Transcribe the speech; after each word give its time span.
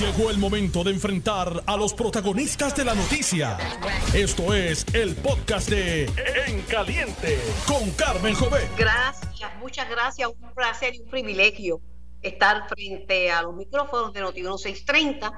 Llegó 0.00 0.28
el 0.30 0.36
momento 0.36 0.84
de 0.84 0.90
enfrentar 0.90 1.62
a 1.64 1.74
los 1.74 1.94
protagonistas 1.94 2.76
de 2.76 2.84
la 2.84 2.94
noticia. 2.94 3.56
Esto 4.12 4.52
es 4.52 4.84
el 4.92 5.16
podcast 5.16 5.70
de 5.70 6.04
En 6.46 6.60
Caliente 6.68 7.38
con 7.66 7.90
Carmen 7.92 8.34
Jové. 8.34 8.68
Gracias, 8.76 9.50
muchas 9.58 9.88
gracias. 9.88 10.28
Un 10.38 10.52
placer 10.52 10.94
y 10.94 11.00
un 11.00 11.08
privilegio 11.08 11.80
estar 12.20 12.68
frente 12.68 13.30
a 13.30 13.40
los 13.40 13.54
micrófonos 13.54 14.12
de 14.12 14.20
Noti 14.20 14.42
630. 14.42 15.32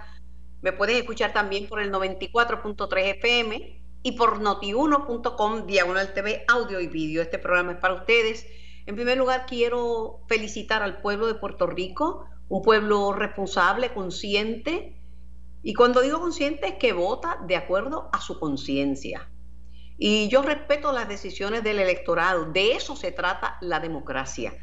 Me 0.61 0.73
puedes 0.73 0.97
escuchar 0.97 1.33
también 1.33 1.69
por 1.69 1.81
el 1.81 1.93
94.3 1.93 3.17
FM 3.19 3.81
y 4.03 4.13
por 4.13 4.41
notiuno.com 4.41 5.67
diagonal 5.67 6.13
TV 6.15 6.45
audio 6.49 6.81
y 6.81 6.89
vídeo. 6.89 7.23
Este 7.23 7.39
programa 7.39 7.73
es 7.73 7.79
para 7.79 7.95
ustedes. 7.95 8.45
En 8.87 8.97
primer 8.97 9.19
lugar, 9.19 9.47
quiero 9.47 10.25
felicitar 10.29 10.83
al 10.83 11.01
pueblo 11.01 11.29
de 11.29 11.35
Puerto 11.35 11.69
Rico 11.69 12.27
un 12.49 12.63
pueblo 12.63 13.13
responsable, 13.13 13.93
consciente, 13.93 14.97
y 15.63 15.75
cuando 15.75 16.01
digo 16.01 16.21
consciente 16.21 16.69
es 16.69 16.75
que 16.75 16.93
vota 16.93 17.39
de 17.47 17.57
acuerdo 17.57 18.09
a 18.13 18.21
su 18.21 18.39
conciencia. 18.39 19.29
Y 19.99 20.29
yo 20.29 20.43
respeto 20.43 20.93
las 20.93 21.09
decisiones 21.09 21.65
del 21.65 21.81
electorado, 21.81 22.47
de 22.53 22.73
eso 22.73 22.95
se 22.95 23.11
trata 23.11 23.59
la 23.61 23.81
democracia. 23.81 24.55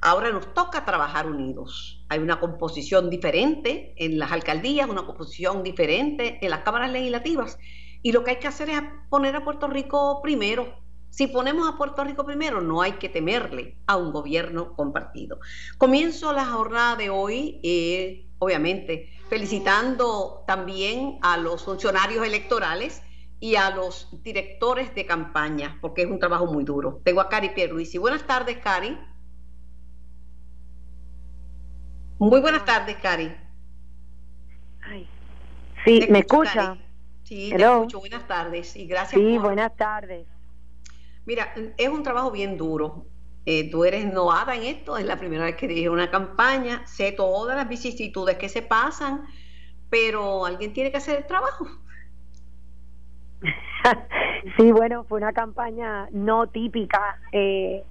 Ahora 0.00 0.32
nos 0.32 0.52
toca 0.52 0.84
trabajar 0.84 1.28
unidos. 1.28 2.04
Hay 2.08 2.18
una 2.18 2.40
composición 2.40 3.08
diferente 3.08 3.94
en 3.96 4.18
las 4.18 4.32
alcaldías, 4.32 4.90
una 4.90 5.06
composición 5.06 5.62
diferente 5.62 6.40
en 6.42 6.50
las 6.50 6.62
cámaras 6.64 6.90
legislativas. 6.90 7.56
Y 8.02 8.10
lo 8.10 8.24
que 8.24 8.32
hay 8.32 8.38
que 8.40 8.48
hacer 8.48 8.68
es 8.68 8.82
poner 9.08 9.36
a 9.36 9.44
Puerto 9.44 9.68
Rico 9.68 10.20
primero, 10.20 10.81
si 11.12 11.26
ponemos 11.26 11.68
a 11.68 11.76
Puerto 11.76 12.02
Rico 12.04 12.24
primero, 12.24 12.62
no 12.62 12.80
hay 12.80 12.92
que 12.92 13.10
temerle 13.10 13.76
a 13.86 13.98
un 13.98 14.12
gobierno 14.12 14.72
compartido. 14.72 15.40
Comienzo 15.76 16.32
la 16.32 16.46
jornada 16.46 16.96
de 16.96 17.10
hoy, 17.10 17.60
eh, 17.62 18.30
obviamente, 18.38 19.12
felicitando 19.28 20.42
también 20.46 21.18
a 21.20 21.36
los 21.36 21.64
funcionarios 21.64 22.26
electorales 22.26 23.02
y 23.40 23.56
a 23.56 23.68
los 23.68 24.22
directores 24.22 24.94
de 24.94 25.04
campaña, 25.04 25.76
porque 25.82 26.00
es 26.00 26.10
un 26.10 26.18
trabajo 26.18 26.46
muy 26.46 26.64
duro. 26.64 27.02
Tengo 27.04 27.20
a 27.20 27.28
Cari 27.28 27.50
Pierluisi. 27.50 27.98
Buenas 27.98 28.26
tardes, 28.26 28.56
Cari. 28.56 28.98
Muy 32.18 32.40
buenas 32.40 32.64
tardes, 32.64 32.96
Cari. 33.02 33.36
Sí, 35.84 36.06
¿me 36.08 36.20
escucha? 36.20 36.78
Sí, 37.24 37.52
te 37.54 37.62
escucho. 37.62 38.00
Buenas 38.00 38.26
tardes 38.26 38.76
y 38.76 38.86
gracias. 38.86 39.20
Sí, 39.20 39.36
buenas 39.36 39.76
tardes. 39.76 40.26
Mira, 41.24 41.52
es 41.76 41.88
un 41.88 42.02
trabajo 42.02 42.30
bien 42.30 42.56
duro. 42.56 43.06
Eh, 43.44 43.70
tú 43.70 43.84
eres 43.84 44.12
novada 44.12 44.54
en 44.54 44.62
esto, 44.62 44.96
es 44.96 45.04
la 45.04 45.16
primera 45.16 45.44
vez 45.44 45.56
que 45.56 45.66
diriges 45.66 45.90
una 45.90 46.10
campaña, 46.10 46.86
sé 46.86 47.10
todas 47.12 47.56
las 47.56 47.68
vicisitudes 47.68 48.36
que 48.36 48.48
se 48.48 48.62
pasan, 48.62 49.24
pero 49.90 50.46
alguien 50.46 50.72
tiene 50.72 50.92
que 50.92 50.98
hacer 50.98 51.18
el 51.18 51.26
trabajo. 51.26 51.66
sí, 54.56 54.70
bueno, 54.70 55.04
fue 55.04 55.18
una 55.18 55.32
campaña 55.32 56.08
no 56.12 56.46
típica, 56.46 57.18
eh, 57.32 57.82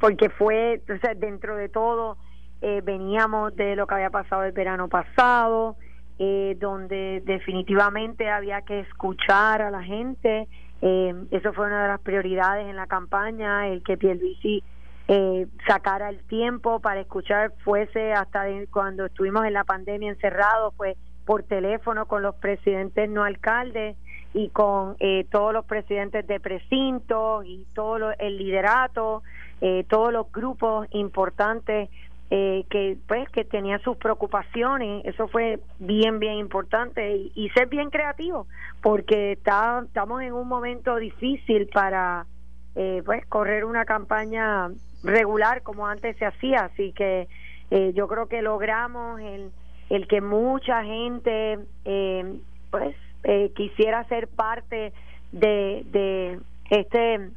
porque 0.00 0.30
fue, 0.30 0.82
o 0.88 1.18
dentro 1.18 1.56
de 1.56 1.68
todo, 1.68 2.16
eh, 2.62 2.80
veníamos 2.82 3.54
de 3.56 3.76
lo 3.76 3.86
que 3.86 3.96
había 3.96 4.10
pasado 4.10 4.44
el 4.44 4.52
verano 4.52 4.88
pasado, 4.88 5.76
donde 6.16 7.22
definitivamente 7.26 8.30
había 8.30 8.62
que 8.62 8.80
escuchar 8.80 9.60
a 9.60 9.70
la 9.70 9.82
gente, 9.82 10.48
eh, 10.86 11.14
eso 11.30 11.54
fue 11.54 11.66
una 11.66 11.84
de 11.84 11.88
las 11.88 12.00
prioridades 12.00 12.68
en 12.68 12.76
la 12.76 12.86
campaña, 12.86 13.68
el 13.68 13.82
que 13.82 13.96
Pierluisi 13.96 14.62
eh, 15.08 15.46
sacara 15.66 16.10
el 16.10 16.22
tiempo 16.24 16.80
para 16.80 17.00
escuchar, 17.00 17.54
fuese 17.64 18.12
hasta 18.12 18.44
cuando 18.70 19.06
estuvimos 19.06 19.46
en 19.46 19.54
la 19.54 19.64
pandemia 19.64 20.10
encerrados, 20.10 20.74
pues 20.76 20.98
por 21.24 21.42
teléfono 21.44 22.04
con 22.04 22.20
los 22.20 22.34
presidentes 22.34 23.08
no 23.08 23.24
alcaldes 23.24 23.96
y 24.34 24.50
con 24.50 24.96
eh, 25.00 25.24
todos 25.30 25.54
los 25.54 25.64
presidentes 25.64 26.26
de 26.26 26.38
precintos 26.38 27.46
y 27.46 27.66
todo 27.72 28.12
el 28.18 28.36
liderato, 28.36 29.22
eh, 29.62 29.86
todos 29.88 30.12
los 30.12 30.30
grupos 30.32 30.86
importantes 30.90 31.88
eh, 32.30 32.64
que 32.70 32.96
pues 33.06 33.28
que 33.28 33.44
tenía 33.44 33.78
sus 33.80 33.96
preocupaciones. 33.96 35.04
Eso 35.04 35.28
fue 35.28 35.60
bien 35.78 36.18
bien 36.18 36.34
importante. 36.34 37.30
Y, 37.34 37.48
ser 37.50 37.68
bien 37.68 37.90
creativo 37.90 38.46
porque 38.82 39.32
está, 39.32 39.82
estamos 39.84 40.22
en 40.22 40.32
un 40.32 40.48
momento 40.48 40.96
difícil 40.96 41.68
para 41.72 42.26
eh, 42.76 43.02
pues 43.04 43.26
correr 43.26 43.64
una 43.64 43.84
campaña 43.84 44.70
regular 45.02 45.62
como 45.62 45.86
antes 45.86 46.16
se 46.16 46.24
hacía. 46.24 46.60
Así 46.60 46.92
que 46.92 47.28
eh, 47.70 47.92
yo 47.94 48.08
creo 48.08 48.26
que 48.26 48.40
logramos 48.42 49.20
el, 49.20 49.50
el 49.90 50.08
que 50.08 50.20
mucha 50.20 50.82
gente 50.82 51.58
pues 52.70 52.96
quisiera 53.54 54.04
ser 54.04 54.28
parte 54.28 54.92
de, 55.32 55.82
de 55.86 56.40
este 56.70 57.30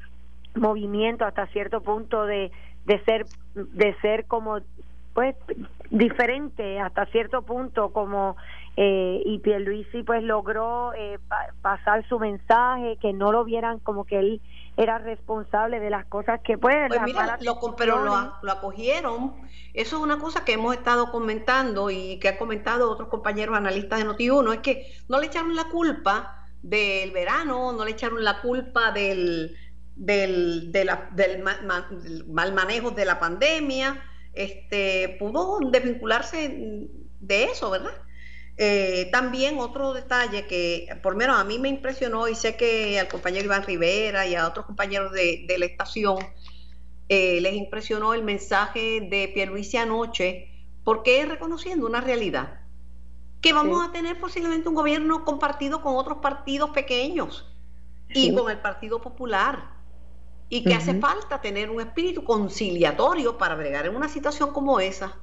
movimiento 0.55 1.25
hasta 1.25 1.47
cierto 1.47 1.81
punto 1.81 2.25
de 2.25 2.51
de 2.87 3.03
ser 3.03 3.25
de 3.53 3.95
ser 4.01 4.25
como 4.25 4.59
pues 5.13 5.35
diferente 5.91 6.79
hasta 6.79 7.05
cierto 7.07 7.41
punto 7.41 7.89
como 7.89 8.37
eh, 8.77 9.21
y 9.25 9.39
Pierluisi 9.39 10.03
pues 10.03 10.23
logró 10.23 10.93
eh, 10.93 11.19
pasar 11.61 12.07
su 12.07 12.17
mensaje 12.17 12.97
que 13.01 13.11
no 13.11 13.31
lo 13.31 13.43
vieran 13.43 13.79
como 13.79 14.05
que 14.05 14.19
él 14.19 14.41
era 14.77 14.99
responsable 14.99 15.79
de 15.79 15.89
las 15.89 16.05
cosas 16.05 16.39
que 16.41 16.57
pues, 16.57 16.75
pues 16.87 17.01
mira, 17.01 17.37
lo, 17.41 17.59
pero 17.75 18.05
lo, 18.05 18.33
lo, 18.43 18.51
acogieron. 18.51 19.33
Eso 19.73 19.97
es 19.97 20.03
una 20.03 20.19
cosa 20.19 20.45
que 20.45 20.53
hemos 20.53 20.75
estado 20.75 21.11
comentando 21.11 21.89
y 21.89 22.19
que 22.19 22.29
han 22.29 22.37
comentado 22.37 22.91
otros 22.91 23.09
compañeros 23.09 23.57
analistas 23.57 23.99
de 23.99 24.05
Noti1 24.05 24.53
es 24.53 24.59
que 24.59 24.93
no 25.09 25.19
le 25.19 25.25
echaron 25.25 25.55
la 25.55 25.65
culpa 25.65 26.37
del 26.61 27.11
verano 27.11 27.71
no 27.71 27.85
le 27.85 27.91
echaron 27.91 28.23
la 28.23 28.41
culpa 28.41 28.91
del 28.91 29.55
del, 29.97 30.71
de 30.71 30.85
la, 30.85 31.09
del, 31.13 31.43
mal 32.27 32.53
manejo 32.53 32.91
de 32.91 33.05
la 33.05 33.19
pandemia, 33.19 34.03
este, 34.33 35.17
pudo 35.19 35.59
desvincularse 35.71 36.87
de 37.19 37.43
eso, 37.45 37.71
¿verdad? 37.71 37.93
Eh, 38.59 39.09
también 39.11 39.59
otro 39.59 39.93
detalle 39.93 40.47
que 40.47 40.87
por 41.03 41.13
lo 41.13 41.19
menos 41.19 41.39
a 41.39 41.43
mí 41.43 41.59
me 41.59 41.69
impresionó 41.69 42.27
y 42.27 42.33
sé 42.33 42.55
que 42.55 42.99
al 42.99 43.07
compañero 43.07 43.45
Iván 43.45 43.63
Rivera 43.63 44.25
y 44.25 44.33
a 44.33 44.47
otros 44.47 44.65
compañeros 44.65 45.11
de, 45.11 45.45
la 45.59 45.65
estación 45.65 46.17
eh, 47.07 47.39
les 47.39 47.53
impresionó 47.53 48.15
el 48.15 48.23
mensaje 48.23 49.01
de 49.01 49.31
Pierluisi 49.31 49.77
anoche 49.77 50.49
porque 50.83 51.21
es 51.21 51.29
reconociendo 51.29 51.85
una 51.85 52.01
realidad 52.01 52.61
que 53.41 53.53
vamos 53.53 53.87
a 53.87 53.91
tener 53.91 54.19
posiblemente 54.19 54.67
un 54.67 54.75
gobierno 54.75 55.23
compartido 55.23 55.83
con 55.83 55.95
otros 55.95 56.17
partidos 56.17 56.71
pequeños 56.71 57.45
y 58.09 58.33
con 58.33 58.49
el 58.49 58.59
Partido 58.59 59.01
Popular 59.01 59.76
y 60.49 60.63
que 60.63 60.73
hace 60.73 60.93
falta 60.95 61.41
tener 61.41 61.69
un 61.69 61.81
espíritu 61.81 62.23
conciliatorio 62.23 63.37
para 63.37 63.55
bregar 63.55 63.85
en 63.85 63.95
una 63.95 64.07
situación 64.07 64.53
como 64.53 64.79
esa. 64.79 65.17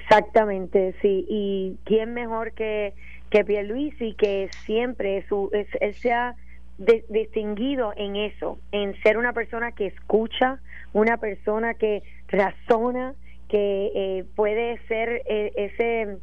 Exactamente, 0.00 0.94
sí. 1.02 1.26
Y 1.28 1.76
quién 1.84 2.14
mejor 2.14 2.52
que, 2.52 2.94
que 3.28 3.44
Pierluisi, 3.44 4.14
que 4.14 4.48
siempre 4.64 5.26
su, 5.28 5.50
él 5.52 5.94
se 5.94 6.12
ha 6.12 6.34
distinguido 7.08 7.92
en 7.96 8.16
eso, 8.16 8.58
en 8.72 8.98
ser 9.02 9.18
una 9.18 9.32
persona 9.32 9.72
que 9.72 9.86
escucha, 9.86 10.60
una 10.92 11.18
persona 11.18 11.74
que 11.74 12.02
razona, 12.28 13.14
que 13.48 13.92
eh, 13.94 14.24
puede 14.34 14.78
ser 14.86 15.22
eh, 15.26 15.52
ese 15.56 16.18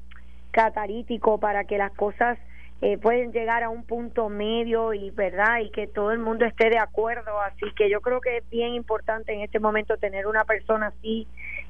catarítico 0.52 1.40
para 1.40 1.66
que 1.66 1.78
las 1.78 1.92
cosas 1.92 2.40
eh, 2.82 2.98
pueden 2.98 3.32
llegar 3.32 3.64
a 3.64 3.70
un 3.70 3.84
punto 3.84 4.28
medio 4.28 4.94
y 4.94 5.10
verdad 5.10 5.60
y 5.60 5.70
que 5.72 5.88
todo 5.88 6.12
el 6.12 6.20
mundo 6.20 6.46
esté 6.46 6.70
de 6.70 6.78
acuerdo. 6.78 7.40
Así 7.42 7.66
que 7.76 7.90
yo 7.90 8.02
creo 8.02 8.20
que 8.20 8.38
es 8.38 8.50
bien 8.50 8.74
importante 8.74 9.34
en 9.34 9.42
este 9.42 9.60
momento 9.60 9.98
tener 9.98 10.28
una 10.28 10.44
persona 10.44 10.88
así 10.88 11.28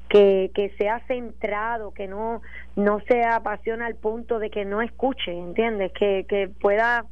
que, 0.08 0.50
que 0.54 0.70
sea 0.78 1.00
centrado 1.06 1.92
que 1.92 2.06
no 2.06 2.40
no 2.76 3.00
se 3.08 3.24
apasiona 3.24 3.86
al 3.86 3.96
punto 3.96 4.38
de 4.38 4.50
que 4.50 4.64
no 4.64 4.80
escuche 4.82 5.32
entiendes 5.32 5.92
que, 5.92 6.26
que 6.28 6.48
pueda 6.48 7.04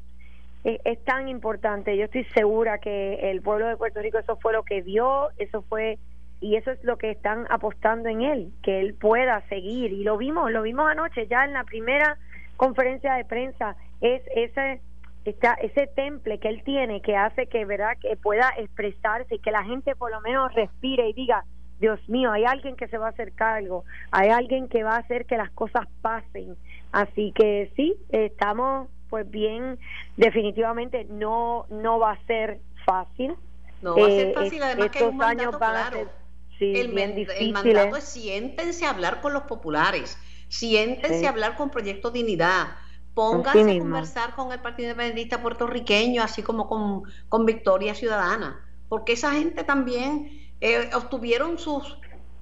es, 0.65 0.81
es 0.85 1.03
tan 1.05 1.29
importante. 1.29 1.97
Yo 1.97 2.05
estoy 2.05 2.25
segura 2.35 2.79
que 2.79 3.31
el 3.31 3.43
pueblo 3.43 3.67
de 3.69 3.77
Puerto 3.77 4.01
Rico 4.01 4.19
eso 4.19 4.37
fue 4.37 4.53
lo 4.53 4.65
que 4.65 4.83
vio 4.83 5.31
eso 5.39 5.63
fue 5.63 5.99
y 6.41 6.57
eso 6.57 6.73
es 6.73 6.83
lo 6.85 6.99
que 6.99 7.11
están 7.11 7.47
apostando 7.49 8.09
en 8.09 8.23
él 8.23 8.53
que 8.63 8.81
él 8.81 8.95
pueda 8.95 9.41
seguir. 9.49 9.93
Y 9.93 10.03
lo 10.03 10.17
vimos 10.17 10.51
lo 10.51 10.63
vimos 10.63 10.91
anoche 10.91 11.29
ya 11.29 11.45
en 11.45 11.53
la 11.53 11.63
primera 11.63 12.19
conferencia 12.57 13.15
de 13.15 13.25
prensa 13.25 13.77
es 14.01 14.23
ese 14.35 14.81
está 15.25 15.55
ese 15.55 15.87
temple 15.87 16.39
que 16.39 16.49
él 16.49 16.63
tiene 16.65 17.01
que 17.01 17.17
hace 17.17 17.47
que 17.47 17.65
verdad 17.65 17.97
que 18.01 18.17
pueda 18.17 18.53
expresarse 18.59 19.37
y 19.37 19.39
que 19.39 19.51
la 19.51 19.65
gente 19.65 19.97
por 19.97 20.11
lo 20.11 20.21
menos 20.21 20.53
respire 20.55 21.09
y 21.09 21.13
diga 21.15 21.45
Dios 21.81 21.99
mío 22.09 22.31
hay 22.31 22.45
alguien 22.45 22.77
que 22.77 22.89
se 22.89 22.99
va 22.99 23.07
a 23.07 23.11
hacer 23.11 23.33
cargo 23.33 23.85
hay 24.11 24.29
alguien 24.29 24.69
que 24.69 24.83
va 24.83 24.97
a 24.97 24.99
hacer 24.99 25.25
que 25.25 25.37
las 25.37 25.51
cosas 25.51 25.87
pasen 26.03 26.57
así 26.93 27.33
que 27.35 27.73
sí 27.75 27.97
estamos 28.11 28.89
pues 29.15 29.31
bien. 29.31 29.79
Definitivamente 30.17 31.07
no 31.09 31.67
no 31.71 32.01
va 32.01 32.11
a 32.11 32.27
ser 32.27 32.59
fácil. 32.85 33.37
No 33.81 33.97
va 33.97 34.09
a 34.09 34.11
ser 34.11 34.35
fácil 34.35 34.61
además 34.61 34.91
que 34.91 34.99
hay 34.99 35.05
un 35.05 35.23
años 35.23 35.57
claro. 35.57 36.11
el, 36.59 36.89
bien 36.89 37.27
el 37.39 37.53
mandato 37.53 37.97
es 37.97 38.03
siéntense 38.03 38.87
a 38.87 38.91
hablar 38.91 39.21
con 39.21 39.33
los 39.33 39.45
populares 39.45 40.19
Siéntense 40.55 41.27
a 41.27 41.31
hablar 41.31 41.57
con 41.57 41.69
Proyecto 41.69 42.13
Dignidad. 42.13 42.77
Pónganse 43.13 43.77
a 43.77 43.79
conversar 43.81 44.35
con 44.37 44.53
el 44.53 44.61
Partido 44.61 44.91
Independentista 44.91 45.43
puertorriqueño, 45.43 46.23
así 46.23 46.43
como 46.43 46.69
con, 46.69 47.03
con 47.29 47.45
Victoria 47.45 47.93
Ciudadana, 47.95 48.65
porque 48.89 49.15
esa 49.15 49.33
gente 49.33 49.65
también 49.65 50.31
eh, 50.61 50.91
obtuvieron 50.95 51.59
sus, 51.59 51.99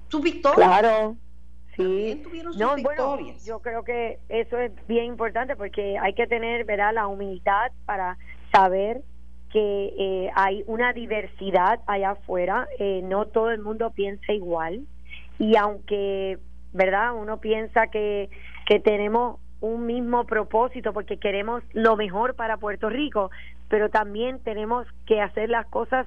sus 0.09 0.21
victorias. 0.21 0.55
Claro, 0.55 1.15
sí. 1.75 2.21
No, 2.55 2.75
bueno, 2.83 3.17
yo 3.43 3.59
creo 3.59 3.83
que 3.83 4.19
eso 4.29 4.59
es 4.59 4.71
bien 4.87 5.05
importante 5.05 5.55
porque 5.55 5.97
hay 5.97 6.13
que 6.13 6.27
tener, 6.27 6.65
¿verdad?, 6.65 6.93
la 6.93 7.07
humildad 7.07 7.71
para 7.85 8.19
saber 8.51 9.01
que 9.51 9.93
eh, 9.97 10.31
hay 10.35 10.63
una 10.67 10.93
diversidad 10.93 11.79
allá 11.87 12.11
afuera, 12.11 12.67
eh, 12.77 13.01
no 13.03 13.25
todo 13.25 13.49
el 13.49 13.61
mundo 13.61 13.89
piensa 13.89 14.33
igual 14.33 14.85
y 15.39 15.55
aunque, 15.55 16.37
¿verdad? 16.73 17.13
Uno 17.15 17.37
piensa 17.37 17.87
que, 17.87 18.29
que 18.65 18.79
tenemos 18.79 19.39
un 19.61 19.85
mismo 19.85 20.25
propósito 20.25 20.91
porque 20.91 21.17
queremos 21.17 21.63
lo 21.71 21.95
mejor 21.95 22.35
para 22.35 22.57
Puerto 22.57 22.89
Rico, 22.89 23.31
pero 23.69 23.89
también 23.89 24.39
tenemos 24.39 24.85
que 25.05 25.21
hacer 25.21 25.49
las 25.49 25.65
cosas 25.67 26.05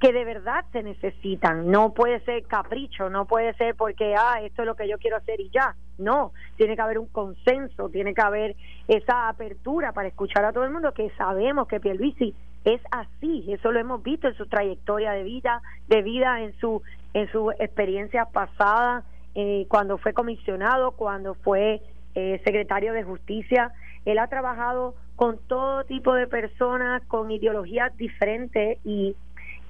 que 0.00 0.12
de 0.12 0.24
verdad 0.24 0.64
se 0.72 0.82
necesitan. 0.82 1.70
No 1.70 1.92
puede 1.92 2.20
ser 2.20 2.42
capricho, 2.44 3.10
no 3.10 3.26
puede 3.26 3.54
ser 3.54 3.74
porque, 3.74 4.14
ah, 4.16 4.40
esto 4.42 4.62
es 4.62 4.66
lo 4.66 4.74
que 4.74 4.88
yo 4.88 4.98
quiero 4.98 5.16
hacer 5.16 5.40
y 5.40 5.50
ya. 5.50 5.74
No, 5.98 6.32
tiene 6.56 6.76
que 6.76 6.82
haber 6.82 6.98
un 6.98 7.06
consenso, 7.06 7.88
tiene 7.88 8.14
que 8.14 8.22
haber 8.22 8.56
esa 8.88 9.28
apertura 9.28 9.92
para 9.92 10.08
escuchar 10.08 10.44
a 10.44 10.52
todo 10.52 10.64
el 10.64 10.72
mundo 10.72 10.92
que 10.92 11.10
sabemos 11.10 11.68
que 11.68 11.80
Pierluisi 11.80 12.34
es 12.64 12.80
así, 12.90 13.44
eso 13.52 13.70
lo 13.70 13.78
hemos 13.78 14.02
visto 14.02 14.26
en 14.26 14.34
su 14.34 14.46
trayectoria 14.46 15.12
de 15.12 15.22
vida, 15.22 15.60
de 15.88 16.02
vida 16.02 16.40
en 16.40 16.58
su 16.58 16.82
en 17.12 17.30
su 17.30 17.50
experiencia 17.52 18.24
pasada, 18.24 19.04
eh, 19.34 19.66
cuando 19.68 19.98
fue 19.98 20.12
comisionado, 20.12 20.92
cuando 20.92 21.34
fue 21.34 21.82
eh, 22.14 22.40
secretario 22.44 22.92
de 22.92 23.02
Justicia. 23.02 23.72
Él 24.04 24.18
ha 24.18 24.28
trabajado 24.28 24.94
con 25.16 25.38
todo 25.48 25.84
tipo 25.84 26.14
de 26.14 26.26
personas, 26.26 27.02
con 27.06 27.30
ideologías 27.30 27.96
diferentes 27.96 28.78
y 28.84 29.16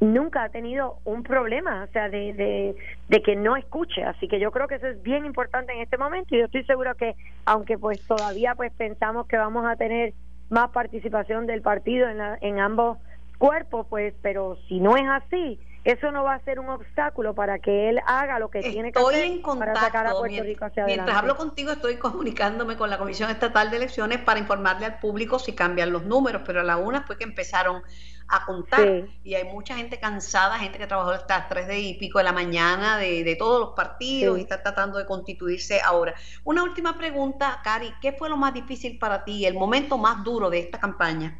nunca 0.01 0.45
ha 0.45 0.49
tenido 0.51 0.99
un 1.05 1.23
problema, 1.23 1.85
o 1.85 1.93
sea, 1.93 2.09
de, 2.09 2.77
de, 3.09 3.23
que 3.23 3.37
no 3.37 3.57
escuche. 3.57 4.03
Así 4.05 4.29
que 4.29 4.41
yo 4.41 4.51
creo 4.51 4.69
que 4.69 4.75
eso 4.75 4.87
es 4.87 5.03
bien 5.03 5.25
importante 5.25 5.73
en 5.73 5.81
este 5.81 5.97
momento 5.97 6.35
y 6.35 6.39
yo 6.41 6.47
estoy 6.47 6.65
seguro 6.65 6.95
que, 6.97 7.15
aunque 7.47 7.79
pues 7.79 8.01
todavía 8.07 8.55
pues 8.55 8.73
pensamos 8.73 9.27
que 9.27 9.37
vamos 9.37 9.65
a 9.67 9.77
tener 9.77 10.13
más 10.51 10.71
participación 10.71 11.47
del 11.47 11.63
partido 11.63 12.09
en, 12.09 12.21
en 12.41 12.59
ambos 12.59 12.99
cuerpos, 13.39 13.87
pues, 13.89 14.15
pero 14.23 14.57
si 14.69 14.81
no 14.81 14.97
es 14.97 15.09
así, 15.09 15.59
eso 15.85 16.11
no 16.11 16.25
va 16.25 16.35
a 16.35 16.41
ser 16.41 16.59
un 16.59 16.71
obstáculo 16.71 17.35
para 17.35 17.59
que 17.59 17.91
él 17.91 18.01
haga 18.07 18.39
lo 18.39 18.51
que 18.51 18.61
tiene 18.61 18.91
que 18.91 18.99
hacer 18.99 19.25
en 19.25 19.43
para 19.43 19.75
sacar 19.75 20.07
a 20.07 20.13
Puerto 20.13 20.43
Rico 20.43 20.65
hacia 20.65 20.85
adelante. 20.85 21.03
Mientras 21.03 21.17
hablo 21.17 21.37
contigo, 21.37 21.73
estoy 21.73 21.97
comunicándome 21.97 22.77
con 22.77 22.89
la 22.89 22.97
Comisión 22.97 23.31
Estatal 23.31 23.71
de 23.71 23.77
Elecciones 23.77 24.21
para 24.21 24.41
informarle 24.41 24.87
al 24.87 24.99
público 24.99 25.39
si 25.39 25.53
cambian 25.53 25.93
los 25.93 26.05
números, 26.05 26.43
pero 26.47 26.61
a 26.61 26.65
la 26.65 26.79
una 26.79 27.03
fue 27.03 27.19
que 27.19 27.25
empezaron 27.25 27.83
a 28.29 28.47
contar 28.47 29.07
y 29.23 29.35
hay 29.35 29.45
mucha 29.45 29.77
gente 29.77 29.99
cansada, 29.99 30.59
gente 30.59 30.79
que 30.79 30.87
trabajó 30.87 31.11
hasta 31.11 31.41
las 31.41 31.49
3 31.51 31.69
de 31.69 31.81
y 31.81 31.95
pico 31.99 32.19
de 32.19 32.25
la 32.25 32.33
mañana 32.33 32.97
de, 32.97 33.37
todos 33.39 33.61
los 33.61 33.71
partidos 33.75 34.39
y 34.39 34.43
está 34.43 34.63
tratando 34.63 34.97
de 34.97 35.05
constituirse 35.05 35.83
ahora. 35.83 36.15
Una 36.45 36.63
última 36.63 36.97
pregunta, 36.97 37.61
Cari, 37.63 37.93
¿qué 38.01 38.13
fue 38.13 38.31
lo 38.31 38.39
más 38.39 38.55
difícil 38.55 38.99
para 38.99 39.23
ti, 39.25 39.45
el 39.45 39.55
momento 39.55 39.99
más 39.99 40.25
duro 40.25 40.49
de 40.49 40.61
esta 40.61 40.81
campaña? 40.81 41.39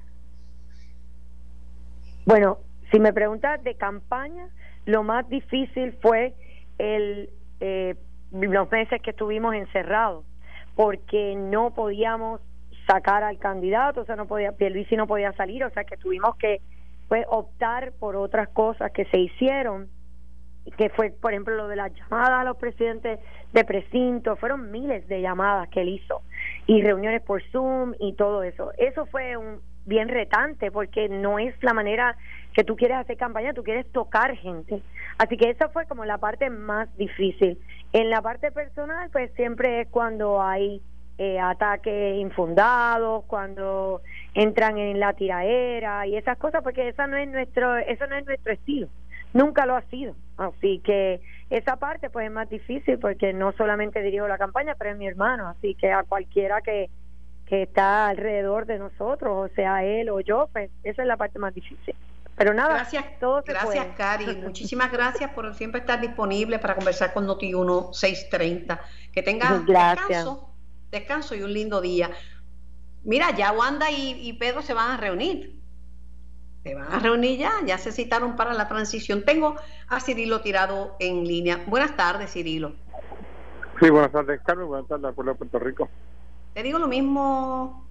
Bueno, 2.27 2.59
si 2.95 3.01
me 3.01 3.13
preguntas 3.13 3.61
de 3.65 3.75
campaña, 3.75 4.47
lo 4.87 5.03
más 5.03 5.29
difícil 5.29 5.99
fue 6.01 6.33
el, 6.79 7.29
eh, 7.59 7.97
los 8.31 8.71
meses 8.71 9.03
que 9.03 9.11
estuvimos 9.11 9.53
encerrados, 9.57 10.25
porque 10.77 11.35
no 11.35 11.75
podíamos 11.75 12.41
sacar 12.87 13.25
al 13.25 13.39
candidato, 13.39 14.03
o 14.03 14.05
sea, 14.05 14.15
no 14.15 14.27
podía, 14.27 14.53
Pierluisi 14.53 14.95
no 14.95 15.09
podía 15.09 15.33
salir, 15.33 15.65
o 15.65 15.71
sea, 15.71 15.83
que 15.83 15.97
tuvimos 15.97 16.37
que 16.37 16.61
pues, 17.09 17.27
optar 17.29 17.93
por 17.99 18.15
otras 18.15 18.49
cosas 18.51 18.93
que 18.93 19.07
se 19.07 19.19
hicieron, 19.19 19.89
que 20.79 20.89
fue, 20.91 21.11
por 21.11 21.33
ejemplo, 21.33 21.57
lo 21.57 21.67
de 21.67 21.75
las 21.75 21.93
llamadas 21.93 22.43
a 22.43 22.45
los 22.45 22.57
presidentes 22.59 23.19
de 23.53 23.65
precinto, 23.65 24.37
fueron 24.37 24.71
miles 24.71 25.09
de 25.09 25.21
llamadas 25.21 25.69
que 25.71 25.81
él 25.81 25.89
hizo, 25.89 26.23
y 26.69 26.81
reuniones 26.81 27.23
por 27.23 27.43
Zoom 27.51 27.95
y 27.99 28.13
todo 28.13 28.45
eso. 28.45 28.71
Eso 28.79 29.05
fue 29.07 29.37
un 29.37 29.59
bien 29.85 30.09
retante, 30.09 30.71
porque 30.71 31.09
no 31.09 31.39
es 31.39 31.55
la 31.63 31.75
manera 31.75 32.17
que 32.55 32.65
tú 32.65 32.77
quieres 32.77 32.99
hacer 32.99 33.17
campaña, 33.17 33.53
tú 33.53 33.65
quieres 33.65 33.91
tocar 33.91 34.37
gente. 34.37 34.81
Así 35.19 35.37
que 35.37 35.51
esa 35.51 35.69
fue 35.69 35.87
como 35.87 36.05
la 36.05 36.19
parte 36.19 36.51
más 36.51 36.89
difícil. 36.97 37.59
En 37.93 38.11
la 38.11 38.23
parte 38.23 38.53
personal, 38.53 39.11
pues 39.11 39.31
siempre 39.35 39.83
es 39.83 39.89
cuando 39.89 40.41
hay 40.41 40.81
eh, 41.19 41.39
ataques 41.39 42.17
infundados, 42.17 43.25
cuando 43.27 44.03
entran 44.35 44.79
en 44.79 45.01
la 45.01 45.13
tiraera 45.13 46.07
y 46.07 46.17
esas 46.17 46.39
cosas, 46.39 46.63
porque 46.63 46.89
esa 46.89 47.07
no 47.07 47.17
es 47.17 47.29
nuestro, 47.29 47.77
eso 47.77 48.07
no 48.07 48.17
es 48.17 48.25
nuestro 48.25 48.53
estilo. 48.53 48.89
Nunca 49.33 49.67
lo 49.67 49.75
ha 49.75 49.83
sido. 49.83 50.15
Así 50.37 50.79
que 50.79 51.21
esa 51.51 51.77
parte 51.77 52.09
pues 52.09 52.27
es 52.27 52.33
más 52.33 52.49
difícil 52.49 52.99
porque 52.99 53.33
no 53.33 53.53
solamente 53.53 54.01
dirijo 54.01 54.29
la 54.29 54.39
campaña, 54.39 54.77
pero 54.79 54.91
es 54.91 54.97
mi 54.97 55.09
hermano. 55.09 55.49
Así 55.49 55.75
que 55.75 55.93
a 55.93 56.05
cualquiera 56.05 56.63
que, 56.63 56.89
que 57.47 57.63
está 57.63 58.07
alrededor 58.07 58.67
de 58.67 58.79
nosotros, 58.79 59.51
o 59.51 59.55
sea 59.55 59.85
él 59.85 60.09
o 60.09 60.21
yo, 60.21 60.49
pues 60.53 60.71
esa 60.85 61.03
es 61.03 61.09
la 61.09 61.17
parte 61.17 61.41
más 61.41 61.53
difícil. 61.53 61.95
Pero 62.37 62.53
nada, 62.53 62.75
gracias, 62.75 63.05
gracias 63.47 63.87
Cari, 63.97 64.27
muchísimas 64.43 64.91
gracias 64.91 65.31
por 65.31 65.55
siempre 65.55 65.81
estar 65.81 66.01
disponible 66.01 66.59
para 66.59 66.75
conversar 66.75 67.13
con 67.13 67.27
Noti1 67.27 67.93
630. 67.93 68.81
Que 69.13 69.23
tengas 69.23 69.65
descanso, 69.65 70.51
descanso 70.91 71.35
y 71.35 71.43
un 71.43 71.53
lindo 71.53 71.81
día. 71.81 72.11
Mira, 73.05 73.31
ya 73.37 73.53
Wanda 73.53 73.91
y, 73.91 74.33
Pedro 74.35 74.63
se 74.63 74.75
van 74.75 74.91
a 74.91 74.97
reunir. 74.97 75.61
Se 76.65 76.75
van 76.75 76.91
a 76.91 76.99
reunir 76.99 77.39
ya, 77.39 77.53
ya 77.67 77.77
se 77.77 77.93
citaron 77.93 78.35
para 78.35 78.55
la 78.55 78.67
transición. 78.67 79.25
Tengo 79.25 79.57
a 79.89 80.01
Cirilo 80.01 80.41
tirado 80.41 80.97
en 80.99 81.25
línea. 81.25 81.63
Buenas 81.67 81.95
tardes, 81.95 82.33
Cirilo. 82.33 82.73
Sí, 83.79 83.91
buenas 83.91 84.11
tardes, 84.11 84.41
Carmen. 84.45 84.67
Buenas 84.67 84.89
tardes, 84.89 85.15
pueblo 85.15 85.33
de 85.33 85.39
Puerto 85.39 85.59
Rico. 85.59 85.89
Te 86.55 86.63
digo 86.63 86.79
lo 86.79 86.89
mismo 86.89 87.84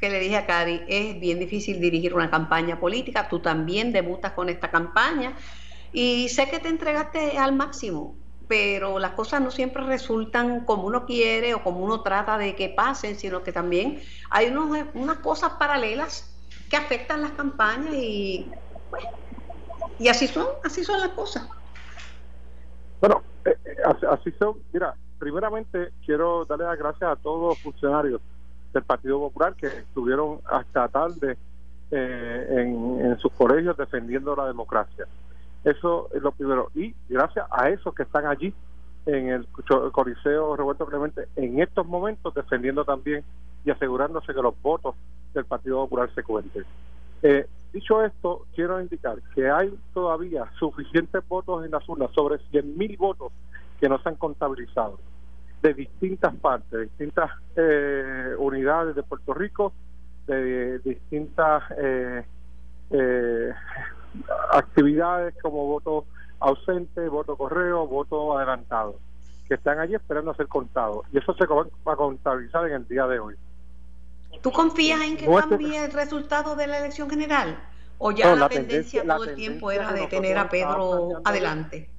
que 0.00 0.08
le 0.08 0.18
dije 0.18 0.36
a 0.36 0.46
Cari, 0.46 0.82
es 0.88 1.20
bien 1.20 1.38
difícil 1.38 1.78
dirigir 1.78 2.14
una 2.14 2.30
campaña 2.30 2.80
política, 2.80 3.28
tú 3.28 3.40
también 3.40 3.92
debutas 3.92 4.32
con 4.32 4.48
esta 4.48 4.70
campaña 4.70 5.36
y 5.92 6.30
sé 6.30 6.48
que 6.48 6.58
te 6.58 6.68
entregaste 6.68 7.36
al 7.36 7.54
máximo, 7.54 8.16
pero 8.48 8.98
las 8.98 9.12
cosas 9.12 9.42
no 9.42 9.50
siempre 9.50 9.82
resultan 9.84 10.64
como 10.64 10.86
uno 10.86 11.04
quiere 11.04 11.52
o 11.52 11.62
como 11.62 11.80
uno 11.80 12.02
trata 12.02 12.38
de 12.38 12.56
que 12.56 12.70
pasen, 12.70 13.14
sino 13.16 13.42
que 13.42 13.52
también 13.52 14.00
hay 14.30 14.46
unos, 14.46 14.86
unas 14.94 15.18
cosas 15.18 15.52
paralelas 15.58 16.34
que 16.70 16.78
afectan 16.78 17.20
las 17.20 17.32
campañas 17.32 17.92
y, 17.92 18.50
pues, 18.88 19.04
y 19.98 20.08
así 20.08 20.26
son, 20.28 20.46
así 20.64 20.82
son 20.82 20.98
las 20.98 21.10
cosas. 21.10 21.46
Bueno, 23.02 23.22
eh, 23.44 23.54
eh, 23.66 24.06
así 24.08 24.32
son, 24.38 24.62
mira, 24.72 24.96
primeramente 25.18 25.92
quiero 26.06 26.46
darle 26.46 26.64
las 26.64 26.78
gracias 26.78 27.10
a 27.10 27.16
todos 27.16 27.50
los 27.50 27.58
funcionarios 27.58 28.22
del 28.72 28.82
Partido 28.84 29.18
Popular 29.18 29.54
que 29.54 29.66
estuvieron 29.66 30.40
hasta 30.50 30.88
tarde 30.88 31.36
eh, 31.90 32.46
en, 32.50 33.18
sus 33.18 33.32
colegios 33.32 33.76
defendiendo 33.76 34.36
la 34.36 34.46
democracia. 34.46 35.06
Eso 35.64 36.08
es 36.14 36.22
lo 36.22 36.32
primero. 36.32 36.70
Y 36.74 36.94
gracias 37.08 37.46
a 37.50 37.68
esos 37.68 37.94
que 37.94 38.04
están 38.04 38.26
allí 38.26 38.54
en 39.06 39.28
el 39.28 39.46
Coliseo 39.92 40.56
Roberto 40.56 40.86
Clemente 40.86 41.26
en 41.36 41.60
estos 41.60 41.86
momentos 41.86 42.34
defendiendo 42.34 42.84
también 42.84 43.24
y 43.64 43.70
asegurándose 43.70 44.32
que 44.32 44.42
los 44.42 44.60
votos 44.62 44.94
del 45.34 45.44
Partido 45.44 45.82
Popular 45.82 46.10
se 46.14 46.22
cuenten. 46.22 46.64
Eh, 47.22 47.46
dicho 47.72 48.04
esto, 48.04 48.46
quiero 48.54 48.80
indicar 48.80 49.16
que 49.34 49.50
hay 49.50 49.74
todavía 49.92 50.50
suficientes 50.58 51.26
votos 51.28 51.64
en 51.64 51.70
las 51.70 51.86
urnas, 51.88 52.10
sobre 52.12 52.36
100.000 52.50 52.98
votos 52.98 53.32
que 53.78 53.88
no 53.88 53.98
se 53.98 54.08
han 54.08 54.16
contabilizado 54.16 54.98
de 55.62 55.74
distintas 55.74 56.34
partes, 56.36 56.70
de 56.70 56.82
distintas 56.84 57.30
eh, 57.56 58.34
unidades 58.38 58.94
de 58.94 59.02
Puerto 59.02 59.34
Rico, 59.34 59.72
de, 60.26 60.78
distintas 60.80 61.62
eh, 61.76 62.24
eh, 62.90 63.52
actividades 64.52 65.34
como 65.42 65.66
voto 65.66 66.06
ausente, 66.38 67.08
voto 67.08 67.36
correo, 67.36 67.86
voto 67.86 68.36
adelantado, 68.36 68.98
que 69.48 69.54
están 69.54 69.78
allí 69.78 69.94
esperando 69.94 70.30
a 70.30 70.36
ser 70.36 70.48
contados. 70.48 71.06
Y 71.12 71.18
eso 71.18 71.34
se 71.34 71.46
va 71.46 71.92
a 71.92 71.96
contabilizar 71.96 72.66
en 72.66 72.74
el 72.74 72.88
día 72.88 73.06
de 73.06 73.18
hoy. 73.18 73.34
¿Tú 74.42 74.50
confías 74.50 75.02
en 75.02 75.16
que 75.16 75.26
cambie 75.26 75.84
el 75.84 75.92
resultado 75.92 76.56
de 76.56 76.66
la 76.66 76.78
elección 76.78 77.10
general? 77.10 77.58
¿O 77.98 78.12
ya 78.12 78.34
la, 78.34 78.48
tendencia, 78.48 79.04
todo 79.04 79.24
el 79.24 79.34
tiempo 79.34 79.70
era 79.70 79.92
de 79.92 80.06
tener 80.06 80.38
a 80.38 80.48
Pedro 80.48 81.20
adelante? 81.22 81.90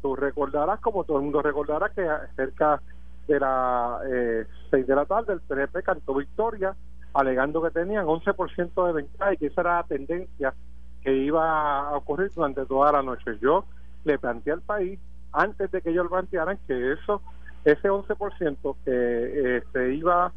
Tú 0.00 0.14
recordarás, 0.14 0.78
como 0.78 1.02
todo 1.02 1.16
el 1.16 1.24
mundo 1.24 1.42
recordará, 1.42 1.88
que 1.88 2.06
cerca 2.36 2.80
de 3.28 3.38
las 3.38 4.00
eh, 4.10 4.46
6 4.70 4.86
de 4.86 4.94
la 4.96 5.04
tarde, 5.04 5.34
el 5.34 5.40
PNP 5.40 5.82
cantó 5.82 6.14
victoria, 6.14 6.74
alegando 7.14 7.62
que 7.62 7.70
tenían 7.70 8.06
11% 8.06 8.86
de 8.86 8.92
ventaja 8.92 9.34
y 9.34 9.36
que 9.36 9.46
esa 9.46 9.60
era 9.60 9.76
la 9.76 9.82
tendencia 9.84 10.54
que 11.02 11.14
iba 11.14 11.88
a 11.88 11.96
ocurrir 11.96 12.32
durante 12.34 12.66
toda 12.66 12.90
la 12.90 13.02
noche. 13.02 13.38
Yo 13.40 13.64
le 14.04 14.18
planteé 14.18 14.54
al 14.54 14.62
país, 14.62 14.98
antes 15.32 15.70
de 15.70 15.80
que 15.80 15.90
ellos 15.90 16.04
lo 16.04 16.10
plantearan, 16.10 16.58
que 16.66 16.92
eso 16.92 17.22
ese 17.64 17.88
11% 17.88 18.76
que 18.84 19.56
eh, 19.56 19.62
se 19.72 19.94
iba, 19.94 20.32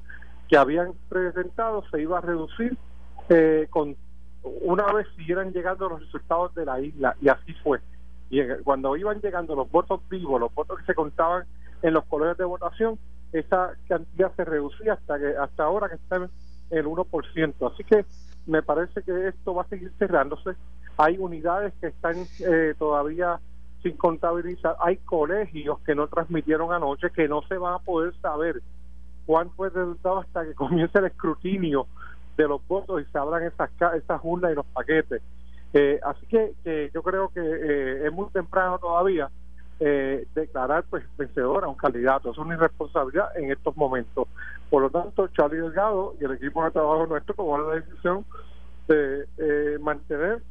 que 0.47 0.57
habían 0.57 0.93
presentado, 1.09 1.83
se 1.89 2.01
iba 2.01 2.17
a 2.17 2.21
reducir 2.21 2.77
eh, 3.29 3.67
con 3.69 3.95
una 4.43 4.91
vez 4.91 5.07
siguieran 5.15 5.53
llegando 5.53 5.87
los 5.87 6.01
resultados 6.01 6.53
de 6.55 6.65
la 6.65 6.79
isla, 6.79 7.15
y 7.21 7.29
así 7.29 7.53
fue. 7.63 7.79
Y 8.29 8.41
cuando 8.63 8.95
iban 8.97 9.21
llegando 9.21 9.55
los 9.55 9.69
votos 9.69 10.01
vivos, 10.09 10.39
los 10.39 10.53
votos 10.53 10.79
que 10.79 10.85
se 10.85 10.95
contaban 10.95 11.45
en 11.81 11.93
los 11.93 12.05
colegios 12.05 12.37
de 12.37 12.45
votación, 12.45 12.99
esa 13.33 13.73
cantidad 13.87 14.31
se 14.35 14.45
reducía 14.45 14.93
hasta 14.93 15.17
que 15.17 15.37
hasta 15.37 15.63
ahora 15.63 15.89
que 15.89 15.95
está 15.95 16.17
en 16.17 16.29
el 16.69 16.85
1%. 16.85 17.73
Así 17.73 17.83
que 17.83 18.05
me 18.45 18.61
parece 18.61 19.01
que 19.03 19.27
esto 19.27 19.53
va 19.53 19.63
a 19.63 19.67
seguir 19.67 19.91
cerrándose. 19.97 20.51
Hay 20.97 21.17
unidades 21.17 21.73
que 21.79 21.87
están 21.87 22.15
eh, 22.39 22.73
todavía 22.77 23.39
sin 23.81 23.97
contabilizar. 23.97 24.75
Hay 24.79 24.97
colegios 24.97 25.79
que 25.81 25.95
no 25.95 26.07
transmitieron 26.07 26.73
anoche 26.73 27.09
que 27.11 27.27
no 27.27 27.41
se 27.43 27.57
van 27.57 27.75
a 27.75 27.79
poder 27.79 28.13
saber 28.21 28.61
cuál 29.25 29.49
fue 29.55 29.67
el 29.67 29.73
resultado 29.73 30.19
hasta 30.19 30.45
que 30.45 30.53
comience 30.55 30.97
el 30.97 31.05
escrutinio 31.05 31.87
de 32.37 32.47
los 32.47 32.65
votos 32.67 33.01
y 33.01 33.11
se 33.11 33.17
abran 33.17 33.43
esas, 33.43 33.69
esas 33.95 34.21
urnas 34.23 34.51
y 34.51 34.55
los 34.55 34.65
paquetes. 34.67 35.21
Eh, 35.73 35.99
así 36.03 36.25
que, 36.25 36.91
yo 36.93 37.01
creo 37.01 37.29
que 37.29 37.39
eh, 37.39 38.07
es 38.07 38.11
muy 38.11 38.27
temprano 38.29 38.77
todavía 38.77 39.29
eh, 39.83 40.27
declarar 40.35 40.83
pues 40.91 41.03
vencedor 41.17 41.63
a 41.63 41.67
un 41.67 41.73
candidato. 41.73 42.29
Es 42.29 42.37
una 42.37 42.53
irresponsabilidad 42.53 43.35
en 43.35 43.51
estos 43.51 43.75
momentos. 43.75 44.27
Por 44.69 44.83
lo 44.83 44.91
tanto, 44.91 45.27
Charlie 45.29 45.57
Delgado 45.57 46.13
y 46.21 46.25
el 46.25 46.33
equipo 46.33 46.63
de 46.63 46.69
trabajo 46.69 47.07
nuestro 47.07 47.33
tomaron 47.33 47.69
la 47.69 47.75
decisión 47.77 48.23
de 48.87 49.25
eh, 49.39 49.79
mantener 49.81 50.43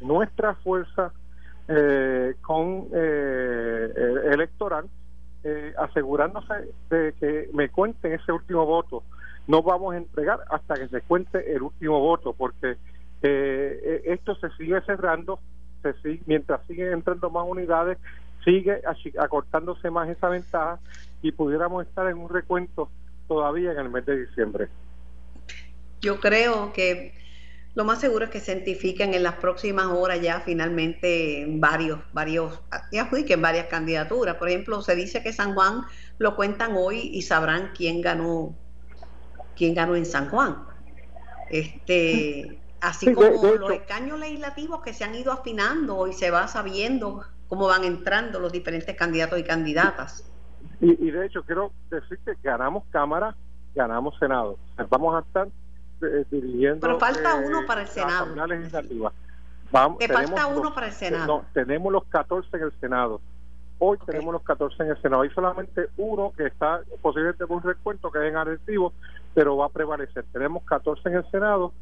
nuestra 0.00 0.56
fuerza 0.56 1.12
eh, 1.68 2.34
con 2.40 2.88
electoral, 2.92 4.86
asegurándose 5.78 6.72
de 6.90 7.14
que 7.20 7.50
me 7.54 7.68
cuenten 7.68 8.14
ese 8.14 8.32
último 8.32 8.66
voto. 8.66 9.04
No 9.46 9.62
vamos 9.62 9.94
a 9.94 9.98
entregar 9.98 10.40
hasta 10.50 10.74
que 10.74 10.88
se 10.88 11.02
cuente 11.02 11.54
el 11.54 11.62
último 11.62 12.00
voto, 12.00 12.32
porque 12.32 12.78
esto 13.22 14.34
se 14.34 14.50
sigue 14.56 14.80
cerrando, 14.80 15.38
se 15.82 15.92
sigue, 16.02 16.22
mientras 16.26 16.66
siguen 16.66 16.94
entrando 16.94 17.30
más 17.30 17.46
unidades, 17.48 17.96
sigue 18.44 18.80
acortándose 19.18 19.90
más 19.90 20.08
esa 20.08 20.28
ventaja 20.28 20.78
y 21.22 21.32
pudiéramos 21.32 21.86
estar 21.86 22.06
en 22.08 22.18
un 22.18 22.28
recuento 22.28 22.90
todavía 23.28 23.72
en 23.72 23.78
el 23.78 23.90
mes 23.90 24.06
de 24.06 24.26
diciembre. 24.26 24.68
Yo 26.00 26.18
creo 26.18 26.72
que 26.72 27.14
lo 27.74 27.84
más 27.84 28.00
seguro 28.00 28.24
es 28.24 28.30
que 28.30 28.40
se 28.40 28.52
identifiquen 28.52 29.14
en 29.14 29.22
las 29.22 29.34
próximas 29.34 29.86
horas 29.86 30.20
ya 30.20 30.40
finalmente 30.40 31.46
varios, 31.48 32.00
varios, 32.12 32.60
ya 32.90 33.02
adjudiquen 33.02 33.40
varias 33.40 33.66
candidaturas. 33.66 34.36
Por 34.36 34.48
ejemplo, 34.48 34.82
se 34.82 34.96
dice 34.96 35.22
que 35.22 35.32
San 35.32 35.54
Juan 35.54 35.82
lo 36.18 36.34
cuentan 36.34 36.72
hoy 36.76 37.10
y 37.12 37.22
sabrán 37.22 37.70
quién 37.76 38.00
ganó, 38.00 38.56
quién 39.56 39.74
ganó 39.74 39.94
en 39.94 40.06
San 40.06 40.28
Juan. 40.30 40.64
Este, 41.50 42.58
así 42.80 43.12
como 43.12 43.28
los 43.54 43.70
escaños 43.72 44.18
legislativos 44.18 44.82
que 44.82 44.92
se 44.92 45.04
han 45.04 45.14
ido 45.14 45.30
afinando 45.30 46.08
y 46.08 46.12
se 46.12 46.30
va 46.30 46.48
sabiendo 46.48 47.24
cómo 47.50 47.66
van 47.66 47.82
entrando 47.82 48.38
los 48.38 48.52
diferentes 48.52 48.96
candidatos 48.96 49.38
y 49.38 49.42
candidatas. 49.42 50.24
Y, 50.80 51.10
de 51.10 51.26
hecho, 51.26 51.42
quiero 51.42 51.72
decir 51.90 52.18
que 52.24 52.34
ganamos 52.42 52.84
Cámara, 52.90 53.34
ganamos 53.74 54.16
Senado. 54.18 54.56
vamos 54.88 55.16
a 55.16 55.26
estar 55.26 55.48
eh, 56.00 56.24
dirigiendo. 56.30 56.80
Pero 56.80 56.98
falta 56.98 57.32
eh, 57.32 57.46
uno 57.46 57.66
para 57.66 57.82
el 57.82 57.88
Senado. 57.88 58.46
Legislativa. 58.46 59.12
Vamos, 59.72 59.98
que 59.98 60.08
falta 60.08 60.46
uno 60.46 60.72
para 60.72 60.86
el 60.86 60.92
Senado. 60.92 61.26
No, 61.26 61.44
tenemos 61.52 61.92
los 61.92 62.04
14 62.04 62.56
en 62.56 62.62
el 62.62 62.72
Senado. 62.80 63.20
Hoy 63.80 63.98
tenemos 64.06 64.32
los 64.32 64.42
14 64.42 64.82
en 64.84 64.90
el 64.90 65.02
Senado. 65.02 65.22
Hay 65.22 65.30
solamente 65.30 65.88
uno 65.96 66.32
que 66.36 66.46
está 66.46 66.82
posiblemente 67.02 67.44
un 67.44 67.62
recuento 67.62 68.12
que 68.12 68.20
es 68.20 68.30
en 68.30 68.36
Arecibo, 68.36 68.92
pero 69.34 69.56
va 69.56 69.66
a 69.66 69.70
prevalecer. 69.70 70.24
Tenemos 70.32 70.62
14 70.64 71.08
en 71.08 71.16
el 71.16 71.30
Senado. 71.32 71.72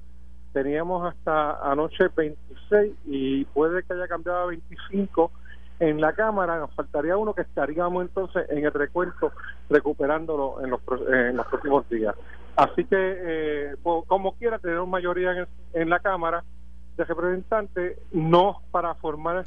Teníamos 0.55 1.07
hasta 1.07 1.71
anoche 1.71 2.09
26 2.17 2.95
y 3.05 3.45
puede 3.45 3.83
que 3.83 3.93
haya 3.93 4.09
cambiado 4.09 4.39
a 4.39 4.47
25 4.47 5.31
en 5.81 6.01
la 6.01 6.13
Cámara, 6.13 6.59
nos 6.59 6.75
faltaría 6.75 7.17
uno 7.17 7.35
que 7.35 7.43
estaríamos 7.43 8.03
entonces 8.03 8.47
en 8.51 8.65
el 8.65 8.73
recuento 8.73 9.33
recuperándolo 9.71 10.63
en 10.63 10.71
los, 10.71 10.81
en 11.09 11.37
los 11.37 11.47
próximos 11.47 11.89
días. 11.89 12.15
Así 12.57 12.85
que, 12.85 12.97
eh, 12.97 13.77
como 13.83 14.35
quiera, 14.35 14.59
tenemos 14.59 14.89
mayoría 14.89 15.47
en, 15.73 15.89
la 15.89 16.01
Cámara 16.01 16.43
de 16.97 17.05
Representantes, 17.05 17.99
no 18.11 18.63
para 18.73 18.97
formar 18.97 19.45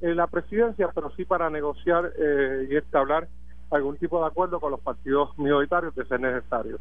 eh, 0.00 0.14
la 0.14 0.26
presidencia, 0.26 0.88
pero 0.92 1.12
sí 1.14 1.24
para 1.24 1.48
negociar 1.50 2.12
eh, 2.18 2.66
y 2.68 2.76
establecer 2.76 3.28
algún 3.70 3.96
tipo 3.98 4.20
de 4.20 4.26
acuerdo 4.26 4.58
con 4.58 4.72
los 4.72 4.80
partidos 4.80 5.38
minoritarios 5.38 5.94
de 5.94 6.04
ser 6.06 6.18
necesario. 6.18 6.80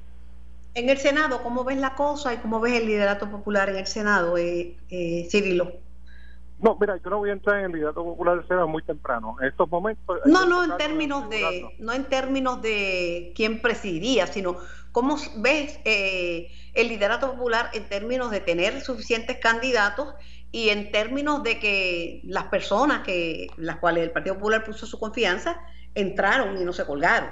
En 0.74 0.90
el 0.90 0.98
Senado, 0.98 1.44
¿cómo 1.44 1.64
ves 1.64 1.78
la 1.78 1.94
cosa 1.94 2.34
y 2.34 2.38
cómo 2.38 2.60
ves 2.60 2.82
el 2.82 2.88
liderato 2.88 3.30
popular 3.30 3.70
en 3.70 3.78
el 3.78 3.88
Senado, 3.88 4.38
eh, 4.38 4.76
Cirilo? 5.30 5.74
No, 6.60 6.76
mira, 6.80 6.98
yo 7.04 7.10
no 7.12 7.20
voy 7.20 7.30
a 7.30 7.34
entrar 7.34 7.60
en 7.60 7.66
el 7.66 7.72
liderato 7.74 8.04
popular 8.04 8.42
de 8.42 8.48
Senado 8.48 8.68
muy 8.68 8.82
temprano. 8.82 9.36
En 9.40 9.48
estos 9.48 9.70
momentos. 9.70 10.20
No, 10.26 10.46
no 10.46 10.64
en 10.64 10.76
términos 10.78 11.30
de, 11.30 11.76
no 11.80 11.94
en 11.94 12.06
términos 12.06 12.62
de 12.62 13.32
quién 13.36 13.62
presidiría, 13.62 14.26
sino 14.26 14.58
cómo 14.92 15.18
ves 15.38 15.80
eh, 15.86 16.52
el 16.74 16.88
liderato 16.88 17.32
popular 17.32 17.70
en 17.74 17.88
términos 17.88 18.32
de 18.32 18.40
tener 18.40 18.82
suficientes 18.82 19.38
candidatos 19.38 20.16
y 20.52 20.70
en 20.70 20.92
términos 20.92 21.44
de 21.44 21.60
que 21.60 22.22
las 22.24 22.46
personas 22.46 23.04
que 23.04 23.52
las 23.58 23.78
cuales 23.78 24.04
el 24.04 24.12
Partido 24.12 24.36
Popular 24.36 24.64
puso 24.64 24.88
su 24.88 24.98
confianza 24.98 25.62
entraron 25.94 26.58
y 26.58 26.66
no 26.66 26.74
se 26.74 26.86
colgaron. 26.86 27.30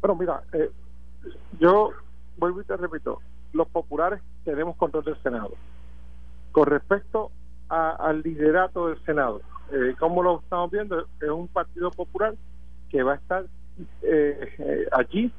Bueno, 0.00 0.14
mira, 0.14 0.42
eh, 0.52 0.70
yo 1.58 1.90
vuelvo 2.36 2.60
y 2.60 2.64
te 2.64 2.76
repito, 2.76 3.20
los 3.52 3.66
populares 3.68 4.20
tenemos 4.44 4.76
control 4.76 5.04
del 5.04 5.20
Senado. 5.22 5.54
Con 6.52 6.66
respecto 6.66 7.32
al 7.68 8.22
liderato 8.22 8.88
del 8.88 9.02
Senado. 9.04 9.40
Eh, 9.72 9.94
como 9.98 10.22
lo 10.22 10.40
estamos 10.40 10.70
viendo, 10.70 11.06
es 11.20 11.28
un 11.28 11.48
partido 11.48 11.90
popular 11.90 12.34
que 12.90 13.02
va 13.02 13.12
a 13.12 13.16
estar 13.16 13.44
eh, 14.02 14.54
eh, 14.58 14.88
allí 14.92 15.32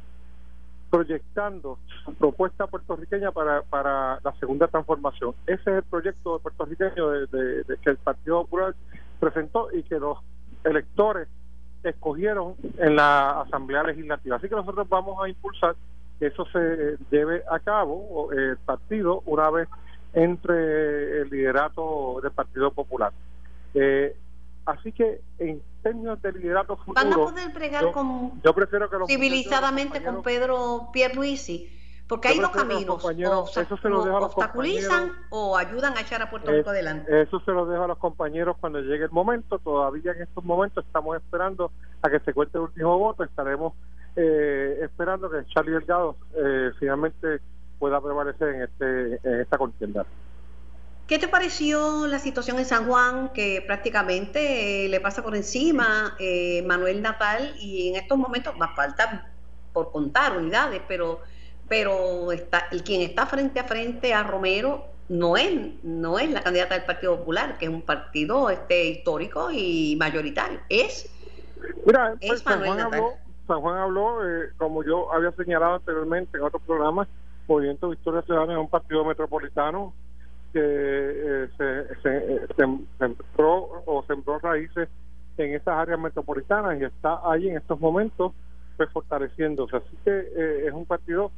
proyectando 0.90 1.80
su 2.04 2.14
propuesta 2.14 2.68
puertorriqueña 2.68 3.32
para, 3.32 3.62
para 3.64 4.20
la 4.24 4.34
segunda 4.40 4.68
transformación. 4.68 5.34
Ese 5.46 5.62
es 5.62 5.78
el 5.78 5.84
proyecto 5.84 6.40
puertorriqueño 6.40 7.10
de, 7.28 7.66
que 7.82 7.90
el 7.90 7.98
Partido 7.98 8.44
Popular 8.44 8.76
presentó 9.20 9.70
y 9.74 9.84
que 9.84 10.00
los 10.00 10.20
electores 10.64 11.28
escogieron 11.84 12.56
en 12.78 12.96
la 12.96 13.42
Asamblea 13.42 13.84
Legislativa. 13.84 14.38
Así 14.38 14.50
que 14.50 14.56
nosotros 14.56 14.88
vamos 14.90 15.24
a 15.24 15.30
impulsar 15.30 15.76
que 16.20 16.28
eso 16.28 16.46
se 16.48 16.98
lleve 17.12 17.44
a 17.50 17.60
cabo, 17.60 18.32
el 18.32 18.58
partido, 18.58 19.22
una 19.26 19.50
vez 19.50 19.68
entre 20.16 21.22
el 21.22 21.30
liderato 21.30 22.20
del 22.24 22.32
Partido 22.32 22.72
Popular. 22.72 23.12
Eh, 23.74 24.16
así 24.66 24.92
que 24.92 25.22
en 25.38 25.62
términos 25.84 26.22
de 26.22 26.32
liderato 26.32 26.78
futuro... 26.78 26.96
¿Van 26.96 27.14
a 27.14 27.16
poder 27.16 27.54
pregar 27.54 27.92
con, 27.92 28.42
yo 28.42 28.54
prefiero 28.54 28.90
que 28.90 28.98
civilizadamente 29.08 30.02
con 30.02 30.24
Pedro 30.24 30.90
Pierluisi? 30.92 31.72
Porque 32.08 32.28
hay 32.28 32.40
dos 32.40 32.52
caminos, 32.52 33.04
o, 33.04 33.10
eso 33.10 33.78
se 33.78 33.90
lo 33.90 34.04
obstaculizan 34.18 35.12
o 35.32 35.58
ayudan 35.58 35.98
a 35.98 36.02
echar 36.02 36.22
a 36.22 36.30
Puerto 36.30 36.52
Rico 36.52 36.70
adelante. 36.70 37.24
Eso 37.24 37.40
se 37.40 37.52
lo 37.52 37.66
dejo 37.66 37.84
a 37.84 37.88
los 37.88 37.98
compañeros 37.98 38.58
cuando 38.60 38.80
llegue 38.80 39.06
el 39.06 39.10
momento. 39.10 39.58
Todavía 39.58 40.12
en 40.12 40.22
estos 40.22 40.44
momentos 40.44 40.86
estamos 40.86 41.18
esperando 41.18 41.72
a 42.04 42.10
que 42.12 42.20
se 42.20 42.32
cuente 42.32 42.60
el 42.60 42.66
último 42.66 43.00
voto. 43.00 43.24
Estaremos 43.24 43.74
eh, 44.16 44.82
esperando 44.84 45.32
que 45.32 45.46
Charlie 45.48 45.72
Delgado 45.72 46.16
eh, 46.36 46.70
finalmente 46.80 47.42
pueda 47.86 48.02
prevalecer 48.02 48.56
en, 48.56 48.62
este, 48.64 49.20
en 49.24 49.42
esta 49.42 49.60
contienda. 49.60 50.06
¿Qué 51.06 51.20
te 51.20 51.28
pareció 51.28 52.08
la 52.08 52.18
situación 52.18 52.58
en 52.58 52.66
San 52.66 52.88
Juan 52.88 53.30
que 53.30 53.64
prácticamente 53.64 54.86
eh, 54.86 54.90
le 54.90 55.00
pasa 55.00 55.22
por 55.22 55.36
encima 55.36 56.16
eh, 56.18 56.64
Manuel 56.66 57.04
Natal 57.04 57.54
y 57.60 57.90
en 57.90 57.98
estos 57.98 58.18
momentos 58.18 58.58
más 58.58 58.76
falta 58.76 59.32
por 59.72 59.92
contar 59.92 60.36
unidades, 60.36 60.82
pero 60.88 61.22
pero 61.70 62.32
está 62.32 62.68
el 62.72 62.84
quien 62.84 63.02
está 63.02 63.28
frente 63.28 63.60
a 63.60 63.66
frente 63.66 64.16
a 64.16 64.24
Romero 64.24 64.86
no 65.10 65.38
es 65.38 65.84
no 65.84 66.18
es 66.18 66.32
la 66.32 66.42
candidata 66.42 66.74
del 66.74 66.86
Partido 66.86 67.18
Popular, 67.20 67.60
que 67.60 67.66
es 67.66 67.72
un 67.72 67.84
partido 67.84 68.50
este 68.50 68.86
histórico 68.86 69.52
y 69.52 69.96
mayoritario, 70.00 70.60
es 70.70 71.12
Mira, 71.86 72.16
pues, 72.20 72.42
San, 72.42 72.66
Juan 72.66 72.80
habló, 72.80 73.14
San 73.48 73.62
Juan 73.62 73.78
habló, 73.78 74.28
eh, 74.28 74.50
como 74.58 74.84
yo 74.84 75.14
había 75.14 75.32
señalado 75.34 75.76
anteriormente 75.76 76.38
en 76.38 76.44
otros 76.44 76.64
programas, 76.64 77.08
Movimiento 77.48 77.90
Victoria 77.90 78.22
Ciudadana 78.24 78.54
es 78.54 78.60
un 78.60 78.70
partido 78.70 79.06
metropolitano 79.06 79.94
que 80.54 80.62
eh, 80.62 81.50
se, 81.58 82.02
se, 82.02 82.48
sembró 82.98 83.84
o 83.86 84.04
sembró 84.08 84.40
raíces 84.40 84.88
en 85.38 85.54
esas 85.54 85.76
áreas 85.76 86.00
metropolitanas 86.00 86.80
y 86.80 86.86
está 86.86 87.20
ahí 87.30 87.50
en 87.50 87.58
estos 87.58 87.80
momentos 87.80 88.32
pues 88.78 88.90
fortaleciéndose. 88.92 89.78
Así 89.78 89.98
que 90.04 90.12
eh, 90.12 90.68
es 90.68 90.74
un 90.74 90.86
partido 90.86 91.32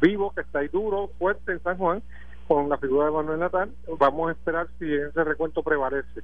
vivo 0.00 0.32
que 0.32 0.42
está 0.42 0.60
ahí 0.60 0.68
duro, 0.68 1.10
fuerte 1.18 1.52
en 1.52 1.62
San 1.62 1.78
Juan 1.78 2.02
con 2.46 2.68
la 2.68 2.78
figura 2.78 3.06
de 3.06 3.12
Manuel 3.12 3.40
Natal. 3.40 3.70
Vamos 3.98 4.28
a 4.28 4.32
esperar 4.32 4.68
si 4.78 4.92
ese 4.92 5.24
recuento 5.24 5.62
prevalece. 5.62 6.22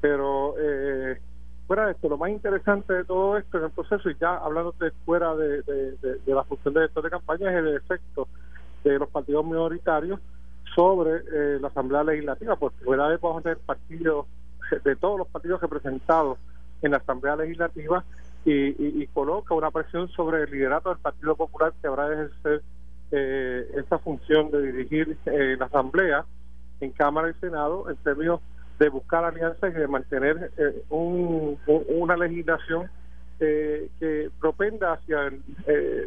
Pero 0.00 0.54
eh, 0.58 1.20
fuera 1.66 1.86
de 1.86 1.92
esto, 1.92 2.08
lo 2.08 2.18
más 2.18 2.30
interesante 2.30 2.92
de 2.92 3.04
todo 3.04 3.36
esto 3.36 3.58
en 3.58 3.64
el 3.64 3.70
proceso, 3.70 4.10
y 4.10 4.16
ya 4.20 4.36
hablando 4.36 4.74
de 4.80 4.90
fuera 5.04 5.34
de, 5.34 5.62
de, 5.62 6.18
la 6.26 6.44
función 6.44 6.74
de 6.74 6.80
director 6.80 7.04
de 7.04 7.10
campaña, 7.10 7.50
es 7.50 7.56
el 7.56 7.76
efecto 7.76 8.28
de 8.84 8.98
los 8.98 9.08
partidos 9.08 9.44
minoritarios 9.44 10.20
sobre 10.74 11.22
eh, 11.32 11.58
la 11.60 11.68
Asamblea 11.68 12.04
Legislativa. 12.04 12.56
Por 12.56 12.72
fuera 12.72 13.08
vez 13.08 13.20
vamos 13.20 13.40
a 13.40 13.42
tener 13.42 13.58
partidos, 13.58 14.26
de 14.84 14.96
todos 14.96 15.18
los 15.18 15.28
partidos 15.28 15.60
representados 15.60 16.38
en 16.82 16.92
la 16.92 16.98
Asamblea 16.98 17.36
Legislativa, 17.36 18.04
y, 18.44 19.06
coloca 19.08 19.54
una 19.54 19.70
presión 19.70 20.08
sobre 20.08 20.44
el 20.44 20.50
liderato 20.50 20.88
del 20.88 20.98
Partido 20.98 21.36
Popular 21.36 21.72
que 21.82 21.86
habrá 21.86 22.08
de 22.08 22.14
ejercer 22.14 22.62
eh, 23.10 23.70
esta 23.76 23.98
función 23.98 24.50
de 24.50 24.62
dirigir 24.72 25.18
eh, 25.26 25.56
la 25.58 25.66
Asamblea 25.66 26.24
en 26.80 26.90
Cámara 26.92 27.30
y 27.30 27.34
Senado 27.40 27.90
en 27.90 27.96
términos 27.96 28.40
de 28.78 28.88
buscar 28.88 29.24
alianzas 29.24 29.70
y 29.74 29.78
de 29.78 29.88
mantener 29.88 30.52
eh, 30.56 30.82
una 30.88 32.16
legislación 32.16 32.88
eh, 33.40 33.88
que 33.98 34.30
propenda 34.40 34.92
hacia 34.92 35.26
el 35.26 35.42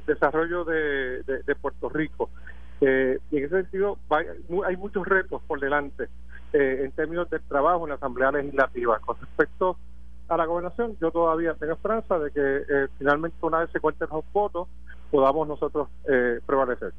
desarrollo 0.05 0.63
de, 0.63 1.55
Puerto 1.61 1.89
Rico. 1.89 2.29
Y 2.81 3.37
en 3.37 3.45
ese 3.45 3.61
sentido 3.61 3.97
hay 4.65 4.75
muchos 4.77 5.07
retos 5.07 5.41
por 5.47 5.59
delante 5.59 6.07
en 6.53 6.91
términos 6.91 7.29
del 7.29 7.41
trabajo 7.41 7.85
en 7.85 7.89
la 7.89 7.95
Asamblea 7.95 8.31
Legislativa. 8.31 8.99
Con 8.99 9.17
respecto 9.19 9.77
a 10.27 10.37
la 10.37 10.45
gobernación, 10.45 10.97
yo 10.99 11.11
todavía 11.11 11.53
tengo 11.53 11.73
esperanza 11.73 12.17
de 12.19 12.31
que 12.31 12.87
finalmente 12.97 13.37
una 13.41 13.59
vez 13.59 13.69
se 13.71 13.79
cuenten 13.79 14.07
los 14.11 14.25
votos 14.33 14.67
podamos 15.11 15.47
nosotros 15.47 15.89
prevalecer. 16.45 16.93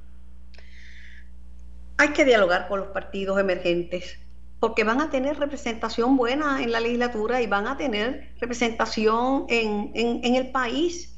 Hay 1.96 2.08
que 2.08 2.24
dialogar 2.24 2.68
con 2.68 2.80
los 2.80 2.88
partidos 2.88 3.38
emergentes 3.38 4.18
porque 4.62 4.84
van 4.84 5.00
a 5.00 5.10
tener 5.10 5.40
representación 5.40 6.16
buena 6.16 6.62
en 6.62 6.70
la 6.70 6.78
legislatura 6.78 7.42
y 7.42 7.48
van 7.48 7.66
a 7.66 7.76
tener 7.76 8.30
representación 8.40 9.46
en, 9.48 9.90
en, 9.94 10.34
el 10.36 10.52
país. 10.52 11.11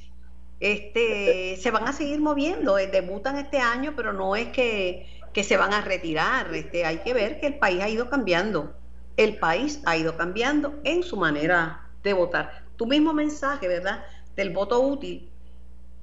Este, 0.61 1.57
se 1.61 1.71
van 1.71 1.89
a 1.89 1.93
seguir 1.93 2.21
moviendo, 2.21 2.79
eh, 2.79 2.87
debutan 2.87 3.37
este 3.37 3.59
año, 3.59 3.93
pero 3.97 4.13
no 4.13 4.37
es 4.37 4.49
que, 4.49 5.07
se 5.43 5.57
van 5.57 5.73
a 5.73 5.81
retirar. 5.81 6.55
Este, 6.55 6.85
hay 6.85 6.99
que 6.99 7.13
ver 7.13 7.41
que 7.41 7.49
el 7.49 7.59
país 7.59 7.83
ha 7.83 7.89
ido 7.89 8.09
cambiando. 8.09 8.75
El 9.17 9.37
país 9.37 9.81
ha 9.85 9.97
ido 9.97 10.17
cambiando 10.17 10.75
en 10.85 11.03
su 11.03 11.17
manera 11.17 11.89
de 12.03 12.13
votar. 12.13 12.65
Tu 12.77 12.87
mismo 12.87 13.13
mensaje, 13.13 13.69
¿verdad? 13.69 14.05
Del 14.37 14.51
voto 14.51 14.81
útil, 14.81 15.29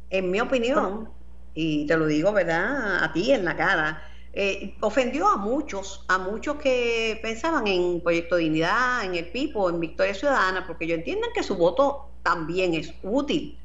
en 0.10 0.32
mi 0.32 0.40
opinión, 0.40 1.10
y 1.54 1.86
te 1.86 1.98
lo 1.98 2.06
digo, 2.06 2.32
¿verdad? 2.32 3.04
A 3.04 3.12
ti 3.12 3.32
en 3.32 3.46
la 3.46 3.56
cara, 3.58 4.04
eh, 4.34 4.76
ofendió 4.80 5.28
a 5.28 5.36
muchos, 5.36 6.06
a 6.08 6.18
muchos 6.18 6.56
que 6.58 7.20
pensaban 7.22 7.68
en 7.68 8.02
Proyecto 8.02 8.38
Dignidad, 8.38 9.04
en 9.04 9.16
el 9.16 9.28
PIPO, 9.30 9.70
en 9.70 9.80
Victoria 9.80 10.14
Ciudadana, 10.14 10.66
porque 10.66 10.88
yo 10.88 10.96
entiendo 10.96 11.28
que 11.34 11.44
su 11.44 11.56
voto 11.56 12.10
también 12.24 12.74
es 12.74 12.94
útil 13.04 13.58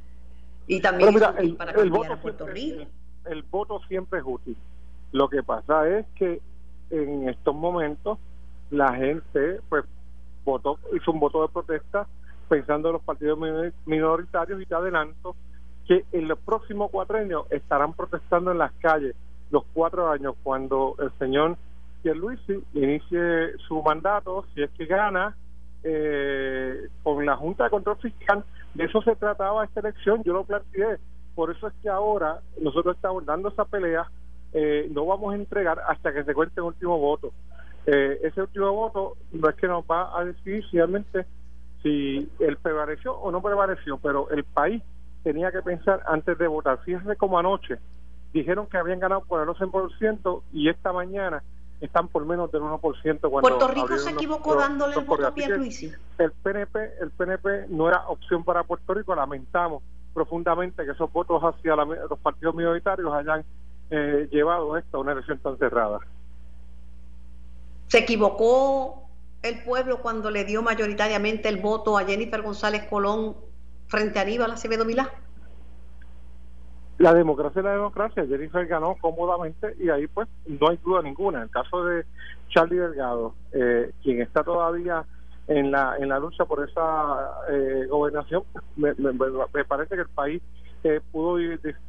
y 0.66 0.80
también 0.80 1.16
es 1.16 1.22
útil 1.22 1.56
para 1.56 1.72
cambiar 1.72 2.12
a 2.12 2.20
Puerto 2.20 2.46
Rico. 2.46 2.84
El, 3.24 3.42
voto 3.42 3.80
siempre 3.88 4.20
es 4.20 4.24
útil. 4.26 4.56
Lo 5.12 5.28
que 5.28 5.42
pasa 5.42 5.88
es 5.88 6.06
que 6.14 6.40
en 6.90 7.28
estos 7.28 7.54
momentos 7.54 8.18
la 8.70 8.94
gente 8.94 9.60
pues 9.68 9.84
votó, 10.44 10.78
hizo 10.94 11.10
un 11.10 11.20
voto 11.20 11.42
de 11.42 11.48
protesta 11.48 12.06
pensando 12.48 12.88
en 12.88 12.94
los 12.94 13.02
partidos 13.02 13.38
minoritarios 13.84 14.62
y 14.62 14.66
te 14.66 14.74
adelanto 14.74 15.34
que 15.86 16.04
en 16.12 16.28
los 16.28 16.38
próximos 16.38 16.90
cuatro 16.90 17.18
años 17.18 17.44
estarán 17.50 17.92
protestando 17.92 18.52
en 18.52 18.58
las 18.58 18.72
calles 18.74 19.14
los 19.50 19.64
cuatro 19.72 20.10
años 20.10 20.34
cuando 20.42 20.96
el 20.98 21.10
señor 21.18 21.56
Pierluisi 22.02 22.62
inicie 22.74 23.56
su 23.66 23.82
mandato, 23.82 24.44
si 24.54 24.62
es 24.62 24.70
que 24.70 24.86
gana, 24.86 25.36
eh, 25.88 26.88
con 27.04 27.24
la 27.24 27.36
Junta 27.36 27.64
de 27.64 27.70
Control 27.70 27.96
Fiscal. 27.98 28.44
De 28.74 28.84
eso 28.84 29.00
se 29.02 29.14
trataba 29.14 29.64
esta 29.64 29.80
elección, 29.80 30.22
yo 30.24 30.32
lo 30.32 30.44
planteé. 30.44 30.98
Por 31.34 31.50
eso 31.50 31.68
es 31.68 31.74
que 31.80 31.88
ahora 31.88 32.40
nosotros 32.60 32.96
estamos 32.96 33.24
dando 33.24 33.50
esa 33.50 33.64
pelea, 33.64 34.10
eh, 34.52 34.88
no 34.90 35.06
vamos 35.06 35.32
a 35.32 35.36
entregar 35.36 35.80
hasta 35.86 36.12
que 36.12 36.24
se 36.24 36.34
cuente 36.34 36.60
el 36.60 36.66
último 36.66 36.98
voto. 36.98 37.32
Eh, 37.86 38.18
ese 38.24 38.40
último 38.40 38.72
voto 38.72 39.16
no 39.32 39.48
es 39.48 39.54
que 39.54 39.68
nos 39.68 39.84
va 39.84 40.18
a 40.18 40.24
decidir 40.24 40.64
realmente 40.72 41.24
si 41.82 42.28
él 42.40 42.56
prevaleció 42.60 43.14
o 43.14 43.30
no 43.30 43.40
prevaleció, 43.40 43.98
pero 43.98 44.28
el 44.30 44.42
país 44.42 44.82
tenía 45.22 45.52
que 45.52 45.62
pensar 45.62 46.00
antes 46.06 46.36
de 46.36 46.48
votar. 46.48 46.78
Fíjense 46.84 47.14
como 47.16 47.38
anoche 47.38 47.78
dijeron 48.32 48.66
que 48.66 48.76
habían 48.76 49.00
ganado 49.00 49.22
por 49.22 49.40
el 49.40 49.48
11% 49.48 50.42
y 50.52 50.68
esta 50.68 50.92
mañana 50.92 51.42
están 51.80 52.08
por 52.08 52.24
menos 52.24 52.50
del 52.50 52.62
1%. 52.62 52.80
Cuando 52.80 53.40
Puerto 53.40 53.68
Rico 53.68 53.98
se 53.98 54.10
equivocó 54.10 54.54
dándole 54.54 54.96
el 54.96 55.04
voto 55.04 55.26
a 55.26 55.34
Pierluisi. 55.34 55.92
El 56.18 56.32
PNP, 56.32 56.78
el 57.00 57.10
PNP 57.10 57.66
no 57.68 57.88
era 57.88 58.08
opción 58.08 58.44
para 58.44 58.64
Puerto 58.64 58.94
Rico, 58.94 59.14
lamentamos 59.14 59.82
profundamente 60.14 60.84
que 60.84 60.92
esos 60.92 61.12
votos 61.12 61.42
hacia 61.42 61.76
los 61.76 62.18
partidos 62.20 62.54
minoritarios 62.54 63.12
hayan 63.12 63.44
eh, 63.90 64.28
llevado 64.32 64.76
esto 64.76 64.96
a 64.96 65.00
una 65.00 65.12
elección 65.12 65.38
tan 65.38 65.58
cerrada. 65.58 66.00
¿Se 67.88 67.98
equivocó 67.98 69.08
el 69.42 69.62
pueblo 69.62 70.00
cuando 70.00 70.30
le 70.30 70.44
dio 70.44 70.62
mayoritariamente 70.62 71.48
el 71.48 71.58
voto 71.58 71.98
a 71.98 72.04
Jennifer 72.04 72.42
González 72.42 72.84
Colón 72.88 73.36
frente 73.88 74.18
a 74.18 74.22
Aníbal 74.22 74.50
Acevedo 74.50 74.84
Milá? 74.84 75.12
La 76.98 77.12
democracia 77.12 77.60
es 77.60 77.64
la 77.64 77.72
democracia. 77.72 78.26
Jennifer 78.26 78.66
ganó 78.66 78.96
cómodamente 79.00 79.74
y 79.78 79.90
ahí 79.90 80.06
pues 80.06 80.28
no 80.46 80.68
hay 80.70 80.78
duda 80.82 81.02
ninguna. 81.02 81.38
En 81.38 81.44
el 81.44 81.50
caso 81.50 81.84
de 81.84 82.04
Charlie 82.48 82.78
Delgado, 82.78 83.34
eh, 83.52 83.92
quien 84.02 84.22
está 84.22 84.42
todavía 84.42 85.04
en 85.48 85.70
la 85.70 85.96
en 85.98 86.08
la 86.08 86.18
lucha 86.18 86.44
por 86.44 86.66
esa 86.68 87.42
eh, 87.50 87.86
gobernación, 87.88 88.44
me, 88.76 88.94
me, 88.94 89.64
parece 89.64 89.94
que 89.94 90.02
el 90.02 90.08
país 90.08 90.42
pudo 91.12 91.36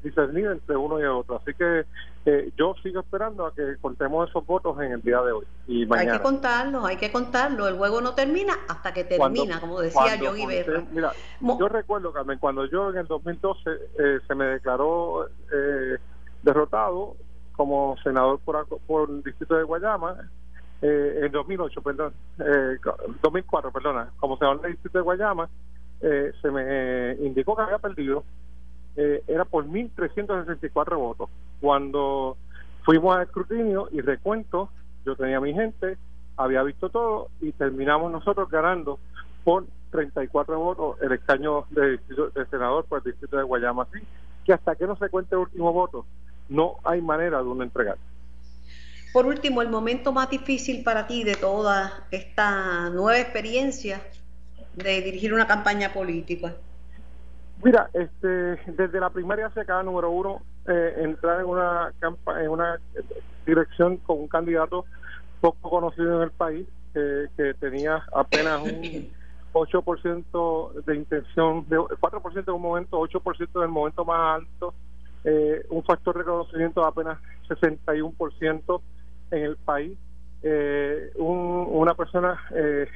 discernir 0.04 0.48
entre 0.48 0.76
uno 0.76 1.00
y 1.00 1.04
otro. 1.06 1.38
Así 1.38 1.54
que 1.54 1.86
eh, 2.26 2.52
yo 2.58 2.74
sigo 2.84 3.02
esperando 3.02 3.46
a 3.46 3.54
que 3.54 3.78
contemos 3.80 4.30
esos 4.30 4.46
votos 4.46 4.80
en 4.82 4.92
el 4.92 5.02
día 5.02 5.22
de 5.22 5.32
hoy 5.32 5.46
y 5.68 5.86
mañana. 5.86 6.14
Hay 6.14 6.18
que 6.18 6.24
contarlos, 6.24 6.86
hay 6.86 6.98
que 6.98 7.12
contarlo. 7.12 7.68
El 7.68 7.78
juego 7.78 8.02
no 8.02 8.14
termina 8.16 8.54
hasta 8.68 8.94
que 8.94 9.04
termina, 9.04 9.60
como 9.60 9.80
decía 9.80 10.16
yo 10.16 10.34
Guiberra. 10.34 10.84
Mira, 10.92 11.12
yo 11.42 11.68
recuerdo, 11.68 12.12
Carmen, 12.12 12.40
cuando 12.40 12.66
yo 12.66 12.90
en 12.90 12.98
el 12.98 13.08
2012 13.08 13.70
eh, 13.70 14.20
se 14.28 14.36
me 14.36 14.46
declaró 14.46 15.28
eh, 15.28 15.98
derrotado 16.44 17.16
como 17.58 17.98
senador 18.04 18.40
por, 18.40 18.66
por 18.86 19.10
el 19.10 19.24
distrito 19.24 19.56
de 19.56 19.64
Guayama, 19.64 20.30
eh, 20.82 21.22
en 21.24 21.32
2008, 21.32 21.82
perdón, 21.82 22.14
eh, 22.40 22.78
2004, 23.24 23.72
perdona, 23.72 24.12
como 24.18 24.38
senador 24.38 24.62
del 24.62 24.74
distrito 24.74 25.00
de 25.00 25.04
Guayama, 25.04 25.50
eh, 26.02 26.32
se 26.40 26.52
me 26.52 27.14
indicó 27.26 27.56
que 27.56 27.64
había 27.64 27.80
perdido 27.80 28.24
eh, 28.98 29.24
era 29.28 29.46
por 29.46 29.66
1.364 29.66 30.98
votos. 30.98 31.30
Cuando 31.62 32.36
fuimos 32.84 33.16
al 33.16 33.24
escrutinio 33.24 33.88
y 33.92 34.02
recuento, 34.02 34.70
yo 35.06 35.16
tenía 35.16 35.40
mi 35.40 35.54
gente, 35.54 35.98
había 36.36 36.64
visto 36.64 36.90
todo 36.90 37.30
y 37.40 37.52
terminamos 37.52 38.12
nosotros 38.12 38.50
ganando 38.50 39.00
por 39.44 39.66
34 39.92 40.60
votos 40.60 40.98
el 41.02 41.12
escaño 41.12 41.66
de, 41.70 42.00
senador 42.50 42.86
por 42.86 43.00
el 43.00 43.12
distrito 43.12 43.38
de 43.38 43.44
Guayama. 43.44 43.84
Así 43.84 44.04
que 44.44 44.54
hasta 44.54 44.76
que 44.76 44.88
no 44.88 44.98
se 44.98 45.10
cuente 45.10 45.36
el 45.36 45.42
último 45.42 45.72
voto, 45.72 46.06
no 46.50 46.78
hay 46.84 47.02
manera 47.02 47.38
de 47.38 47.44
uno 47.44 47.64
entregar. 47.64 47.98
Por 49.14 49.26
último, 49.26 49.62
el 49.62 49.70
momento 49.70 50.12
más 50.12 50.30
difícil 50.30 50.84
para 50.84 51.08
ti 51.08 51.24
de 51.24 51.36
toda 51.36 52.08
esta 52.12 52.90
nueva 52.90 53.20
experiencia 53.20 54.02
de 54.76 55.02
dirigir 55.02 55.34
una 55.34 55.48
campaña 55.48 55.94
política. 55.94 56.56
Mira, 57.64 57.90
este, 57.94 58.28
desde 58.72 59.00
la 59.00 59.10
primaria 59.10 59.48
acá, 59.48 59.82
número 59.84 60.12
uno, 60.12 60.42
eh, 60.68 60.94
entrar 60.98 61.40
en 61.40 61.48
una, 61.48 61.92
en 62.42 62.50
una 62.50 62.80
dirección 63.46 63.98
con 63.98 64.20
un 64.20 64.28
candidato 64.28 64.86
poco 65.42 65.70
conocido 65.70 66.18
en 66.18 66.24
el 66.24 66.32
país, 66.32 66.68
que 66.94 67.54
tenía 67.60 68.04
apenas 68.12 68.60
un 68.64 69.12
8% 69.54 70.84
de 70.86 70.96
intención, 70.96 71.66
de 71.68 71.78
4% 71.78 72.44
en 72.48 72.54
un 72.54 72.62
momento, 72.62 73.00
8% 73.00 73.48
en 73.56 73.62
el 73.62 73.70
momento 73.70 74.06
más 74.06 74.42
alto, 74.42 74.74
eh, 75.24 75.66
un 75.70 75.84
factor 75.84 76.16
de 76.16 76.20
reconocimiento 76.20 76.82
de 76.82 76.88
apenas 76.88 77.20
61% 77.48 78.82
en 79.32 79.44
el 79.44 79.58
país. 79.58 79.98
Eh, 80.44 81.12
una 81.16 81.96
persona, 81.96 82.40
eh, 82.54 82.88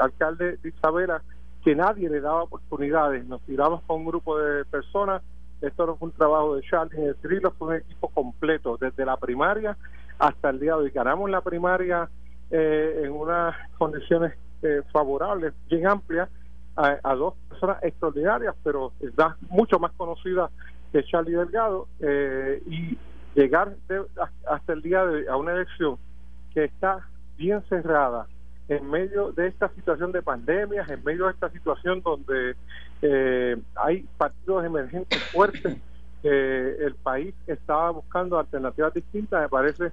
alcalde 0.00 0.56
de 0.56 0.68
Isabela, 0.68 1.22
que 1.62 1.74
nadie 1.74 2.08
le 2.08 2.20
daba 2.20 2.44
oportunidades. 2.44 3.26
Nos 3.26 3.40
tiramos 3.42 3.82
con 3.82 4.00
un 4.00 4.06
grupo 4.06 4.38
de 4.38 4.64
personas. 4.64 5.22
Esto 5.60 5.86
no 5.86 5.96
fue 5.96 6.08
un 6.08 6.14
trabajo 6.14 6.56
de 6.56 6.62
Charles 6.62 6.98
ni 6.98 7.04
de 7.04 7.14
Cirilo, 7.14 7.50
fue 7.52 7.68
un 7.68 7.74
equipo 7.74 8.08
completo, 8.08 8.78
desde 8.80 9.04
la 9.04 9.16
primaria 9.16 9.76
hasta 10.18 10.50
el 10.50 10.58
día 10.58 10.76
de 10.76 10.84
hoy. 10.84 10.90
Ganamos 10.90 11.28
la 11.28 11.42
primaria 11.42 12.08
eh, 12.50 13.02
en 13.04 13.12
unas 13.12 13.54
condiciones 13.76 14.34
eh, 14.62 14.82
favorables, 14.92 15.52
bien 15.68 15.86
amplias, 15.86 16.28
a, 16.76 17.14
dos 17.14 17.34
personas 17.48 17.82
extraordinarias, 17.82 18.54
pero 18.64 18.92
da 19.14 19.36
mucho 19.50 19.78
más 19.78 19.92
conocida 19.92 20.48
que 20.92 21.04
Charlie 21.04 21.34
Delgado, 21.34 21.88
eh, 22.00 22.62
y 22.66 22.96
llegar 23.34 23.74
hasta 24.48 24.72
el 24.72 24.80
día 24.80 25.04
de 25.04 25.16
hoy 25.16 25.26
a 25.26 25.36
una 25.36 25.52
elección 25.52 25.98
que 26.54 26.64
está 26.64 27.06
bien 27.36 27.62
cerrada, 27.68 28.26
en 28.70 28.88
medio 28.88 29.32
de 29.32 29.48
esta 29.48 29.68
situación 29.70 30.12
de 30.12 30.22
pandemias, 30.22 30.88
en 30.88 31.02
medio 31.02 31.26
de 31.26 31.32
esta 31.32 31.50
situación 31.50 32.02
donde 32.02 32.54
eh, 33.02 33.56
hay 33.74 34.06
partidos 34.16 34.64
emergentes 34.64 35.20
fuertes, 35.24 35.76
que 36.22 36.28
el 36.86 36.94
país 36.94 37.34
estaba 37.48 37.90
buscando 37.90 38.38
alternativas 38.38 38.94
distintas, 38.94 39.42
me 39.42 39.48
parece 39.48 39.90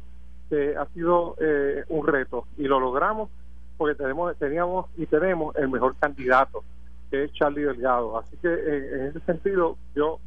que 0.48 0.76
ha 0.78 0.86
sido 0.94 1.36
eh, 1.40 1.86
un 1.90 2.06
reto 2.06 2.46
y 2.56 2.64
lo 2.64 2.80
logramos 2.80 3.30
porque 3.78 3.96
tenemos 3.96 4.36
teníamos 4.38 4.86
y 4.96 5.08
tenemos 5.08 5.56
el 5.56 5.70
mejor 5.70 5.96
candidato 5.98 6.64
que 7.10 7.24
es 7.24 7.34
Charlie 7.34 7.64
Delgado. 7.64 8.18
Así 8.18 8.38
que 8.38 8.48
en, 8.48 9.08
ese 9.08 9.20
sentido 9.22 9.78
yo 9.96 10.20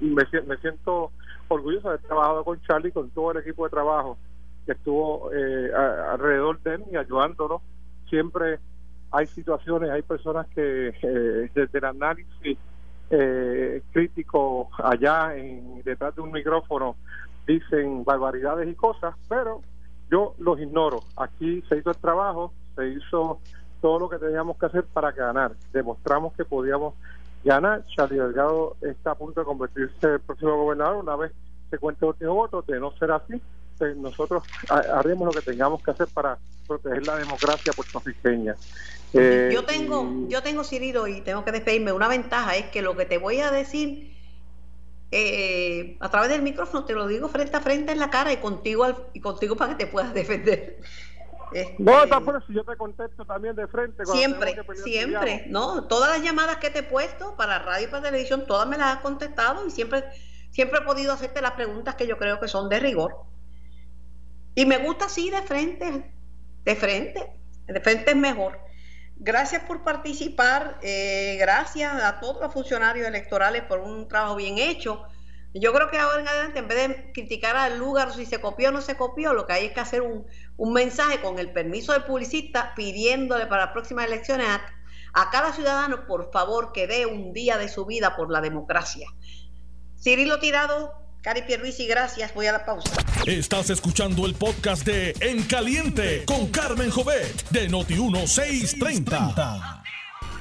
me, 0.00 0.24
me, 0.46 0.56
siento 0.58 1.10
orgulloso 1.48 1.88
de 1.88 1.94
haber 1.94 2.06
trabajado 2.06 2.44
con 2.44 2.60
Charlie, 2.62 2.92
con 2.92 3.10
todo 3.10 3.32
el 3.32 3.38
equipo 3.38 3.64
de 3.64 3.70
trabajo 3.70 4.16
que 4.64 4.72
estuvo 4.72 5.30
eh, 5.32 5.70
alrededor 5.74 6.60
de 6.62 6.74
él 6.76 6.84
y 6.90 6.96
ayudándonos. 6.96 7.60
Siempre 8.08 8.58
hay 9.10 9.26
situaciones, 9.26 9.90
hay 9.90 10.02
personas 10.02 10.46
que 10.48 10.88
eh, 10.88 11.50
desde 11.54 11.78
el 11.78 11.84
análisis 11.84 12.58
eh, 13.10 13.82
crítico 13.92 14.68
allá 14.76 15.34
en, 15.36 15.82
detrás 15.82 16.14
de 16.14 16.20
un 16.20 16.30
micrófono 16.30 16.96
dicen 17.46 18.04
barbaridades 18.04 18.68
y 18.68 18.74
cosas, 18.74 19.14
pero 19.28 19.62
yo 20.10 20.34
los 20.38 20.60
ignoro. 20.60 21.00
Aquí 21.16 21.62
se 21.68 21.78
hizo 21.78 21.90
el 21.90 21.96
trabajo, 21.96 22.52
se 22.76 22.88
hizo 22.88 23.40
todo 23.80 23.98
lo 23.98 24.08
que 24.10 24.18
teníamos 24.18 24.58
que 24.58 24.66
hacer 24.66 24.84
para 24.84 25.12
ganar. 25.12 25.52
Demostramos 25.72 26.34
que 26.34 26.44
podíamos 26.44 26.94
ganar. 27.44 27.84
Charlie 27.86 28.18
Delgado 28.18 28.76
está 28.82 29.12
a 29.12 29.14
punto 29.14 29.40
de 29.40 29.46
convertirse 29.46 30.06
en 30.06 30.12
el 30.12 30.20
próximo 30.20 30.56
gobernador 30.56 30.96
una 30.96 31.16
vez 31.16 31.32
se 31.70 31.78
cuente 31.78 32.04
el 32.04 32.10
último 32.10 32.34
voto. 32.34 32.62
De 32.62 32.80
no 32.80 32.92
ser 32.92 33.10
así, 33.12 33.40
nosotros 33.96 34.42
haremos 34.68 35.26
lo 35.26 35.40
que 35.40 35.50
tengamos 35.50 35.82
que 35.82 35.90
hacer 35.90 36.08
para 36.08 36.38
proteger 36.66 37.06
la 37.06 37.16
democracia 37.16 37.72
puertorriqueña. 37.72 38.56
Eh, 39.14 39.50
yo 39.52 39.64
tengo, 39.64 40.26
yo 40.28 40.42
tengo, 40.42 40.64
Cirilo, 40.64 41.06
y 41.06 41.22
tengo 41.22 41.44
que 41.44 41.52
despedirme. 41.52 41.92
Una 41.92 42.08
ventaja 42.08 42.56
es 42.56 42.66
que 42.66 42.82
lo 42.82 42.96
que 42.96 43.06
te 43.06 43.18
voy 43.18 43.40
a 43.40 43.50
decir 43.50 44.14
eh, 45.10 45.96
a 46.00 46.10
través 46.10 46.28
del 46.28 46.42
micrófono 46.42 46.84
te 46.84 46.92
lo 46.92 47.06
digo 47.06 47.28
frente 47.28 47.56
a 47.56 47.60
frente 47.60 47.92
en 47.92 47.98
la 47.98 48.10
cara 48.10 48.30
y 48.30 48.36
contigo 48.36 49.08
y 49.14 49.20
contigo 49.20 49.56
para 49.56 49.76
que 49.76 49.84
te 49.84 49.90
puedas 49.90 50.12
defender. 50.14 50.78
Este, 51.50 51.82
no, 51.82 52.06
tampoco 52.06 52.42
si 52.46 52.52
yo 52.52 52.62
te 52.62 52.76
contesto 52.76 53.24
también 53.24 53.56
de 53.56 53.66
frente. 53.66 54.04
Siempre, 54.04 54.54
siempre, 54.74 55.46
¿no? 55.48 55.84
Todas 55.84 56.10
las 56.10 56.22
llamadas 56.22 56.58
que 56.58 56.68
te 56.68 56.80
he 56.80 56.82
puesto 56.82 57.36
para 57.36 57.58
radio 57.58 57.86
y 57.86 57.90
para 57.90 58.02
televisión, 58.02 58.44
todas 58.46 58.68
me 58.68 58.76
las 58.76 58.96
has 58.96 59.02
contestado 59.02 59.66
y 59.66 59.70
siempre, 59.70 60.04
siempre 60.50 60.80
he 60.80 60.82
podido 60.82 61.14
hacerte 61.14 61.40
las 61.40 61.52
preguntas 61.52 61.94
que 61.94 62.06
yo 62.06 62.18
creo 62.18 62.38
que 62.38 62.48
son 62.48 62.68
de 62.68 62.80
rigor. 62.80 63.16
Y 64.58 64.66
me 64.66 64.78
gusta 64.78 65.04
así 65.04 65.30
de 65.30 65.40
frente, 65.42 66.12
de 66.64 66.74
frente, 66.74 67.30
de 67.68 67.80
frente 67.80 68.10
es 68.10 68.16
mejor. 68.16 68.58
Gracias 69.14 69.62
por 69.62 69.84
participar, 69.84 70.80
eh, 70.82 71.36
gracias 71.38 72.02
a 72.02 72.18
todos 72.18 72.42
los 72.42 72.52
funcionarios 72.52 73.06
electorales 73.06 73.62
por 73.62 73.78
un 73.78 74.08
trabajo 74.08 74.34
bien 74.34 74.58
hecho. 74.58 75.04
Yo 75.54 75.72
creo 75.72 75.88
que 75.92 75.98
ahora 76.00 76.22
en 76.22 76.26
adelante, 76.26 76.58
en 76.58 76.66
vez 76.66 76.88
de 76.88 77.12
criticar 77.12 77.56
al 77.56 77.78
lugar 77.78 78.12
si 78.12 78.26
se 78.26 78.40
copió 78.40 78.70
o 78.70 78.72
no 78.72 78.80
se 78.80 78.96
copió, 78.96 79.32
lo 79.32 79.46
que 79.46 79.52
hay 79.52 79.66
es 79.66 79.72
que 79.74 79.78
hacer 79.78 80.02
un, 80.02 80.26
mensaje 80.72 81.20
con 81.20 81.38
el 81.38 81.52
permiso 81.52 81.92
del 81.92 82.02
publicista 82.02 82.72
pidiéndole 82.74 83.46
para 83.46 83.66
las 83.66 83.72
próximas 83.72 84.06
elecciones 84.06 84.48
a, 84.48 84.60
a, 85.12 85.30
cada 85.30 85.52
ciudadano, 85.52 86.04
por 86.04 86.32
favor, 86.32 86.72
que 86.72 86.88
dé 86.88 87.06
un 87.06 87.32
día 87.32 87.58
de 87.58 87.68
su 87.68 87.86
vida 87.86 88.16
por 88.16 88.28
la 88.28 88.40
democracia. 88.40 89.06
Cirilo 90.00 90.40
Tirado, 90.40 91.07
Cari 91.22 91.42
Pierluisi, 91.42 91.86
gracias. 91.86 92.32
Voy 92.32 92.46
a 92.46 92.52
la 92.52 92.64
pausa. 92.64 92.92
Estás 93.26 93.70
escuchando 93.70 94.24
el 94.24 94.34
podcast 94.34 94.86
de 94.86 95.14
En 95.20 95.42
Caliente 95.42 96.24
con 96.24 96.46
Carmen 96.48 96.90
Jovet 96.90 97.48
de 97.50 97.68
Noti1630. 97.68 99.82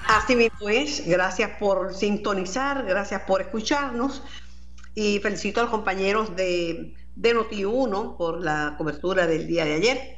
Así 0.07 0.35
mismo 0.35 0.69
es. 0.69 1.05
Gracias 1.07 1.49
por 1.59 1.95
sintonizar, 1.95 2.85
gracias 2.85 3.23
por 3.23 3.41
escucharnos. 3.41 4.21
Y 4.93 5.19
felicito 5.19 5.61
a 5.61 5.63
los 5.63 5.71
compañeros 5.71 6.35
de, 6.35 6.95
de 7.15 7.35
Noti1 7.35 8.15
por 8.15 8.43
la 8.43 8.75
cobertura 8.77 9.25
del 9.25 9.47
día 9.47 9.65
de 9.65 9.73
ayer. 9.73 10.17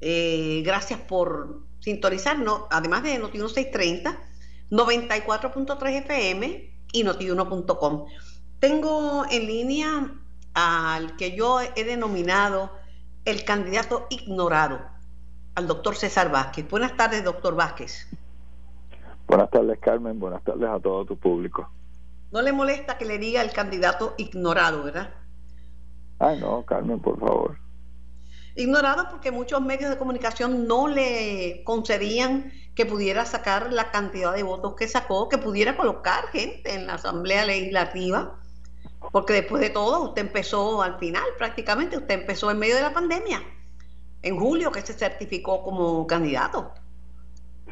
Eh, 0.00 0.62
gracias 0.64 1.00
por 1.00 1.62
sintonizarnos, 1.80 2.62
además 2.70 3.02
de 3.02 3.20
Noti1 3.20 3.48
630, 3.48 4.18
94.3 4.70 6.04
FM 6.04 6.70
y 6.92 7.04
noti1.com. 7.04 8.06
Tengo 8.60 9.24
en 9.30 9.46
línea 9.46 10.10
al 10.54 11.14
que 11.16 11.36
yo 11.36 11.60
he 11.60 11.84
denominado 11.84 12.72
el 13.24 13.44
candidato 13.44 14.08
ignorado, 14.10 14.80
al 15.54 15.68
doctor 15.68 15.94
César 15.94 16.32
Vázquez. 16.32 16.68
Buenas 16.68 16.96
tardes, 16.96 17.22
doctor 17.22 17.54
Vázquez. 17.54 18.08
Buenas 19.28 19.48
tardes, 19.50 19.78
Carmen. 19.78 20.18
Buenas 20.18 20.42
tardes 20.42 20.68
a 20.68 20.80
todo 20.80 21.04
tu 21.04 21.16
público. 21.16 21.70
No 22.32 22.42
le 22.42 22.52
molesta 22.52 22.98
que 22.98 23.04
le 23.04 23.18
diga 23.18 23.42
el 23.42 23.52
candidato 23.52 24.14
ignorado, 24.18 24.82
¿verdad? 24.82 25.14
Ay, 26.18 26.40
no, 26.40 26.64
Carmen, 26.64 26.98
por 26.98 27.20
favor. 27.20 27.58
Ignorado 28.56 29.08
porque 29.08 29.30
muchos 29.30 29.60
medios 29.60 29.88
de 29.88 29.98
comunicación 29.98 30.66
no 30.66 30.88
le 30.88 31.62
concedían 31.62 32.50
que 32.74 32.86
pudiera 32.86 33.24
sacar 33.24 33.72
la 33.72 33.92
cantidad 33.92 34.34
de 34.34 34.42
votos 34.42 34.74
que 34.74 34.88
sacó, 34.88 35.28
que 35.28 35.38
pudiera 35.38 35.76
colocar 35.76 36.26
gente 36.32 36.74
en 36.74 36.88
la 36.88 36.94
Asamblea 36.94 37.44
Legislativa 37.44 38.40
porque 39.10 39.32
después 39.32 39.60
de 39.60 39.70
todo, 39.70 40.04
usted 40.04 40.22
empezó 40.22 40.82
al 40.82 40.98
final 40.98 41.24
prácticamente, 41.38 41.96
usted 41.96 42.20
empezó 42.20 42.50
en 42.50 42.58
medio 42.58 42.76
de 42.76 42.82
la 42.82 42.92
pandemia, 42.92 43.40
en 44.22 44.38
julio 44.38 44.70
que 44.70 44.80
se 44.82 44.92
certificó 44.92 45.62
como 45.62 46.06
candidato. 46.06 46.72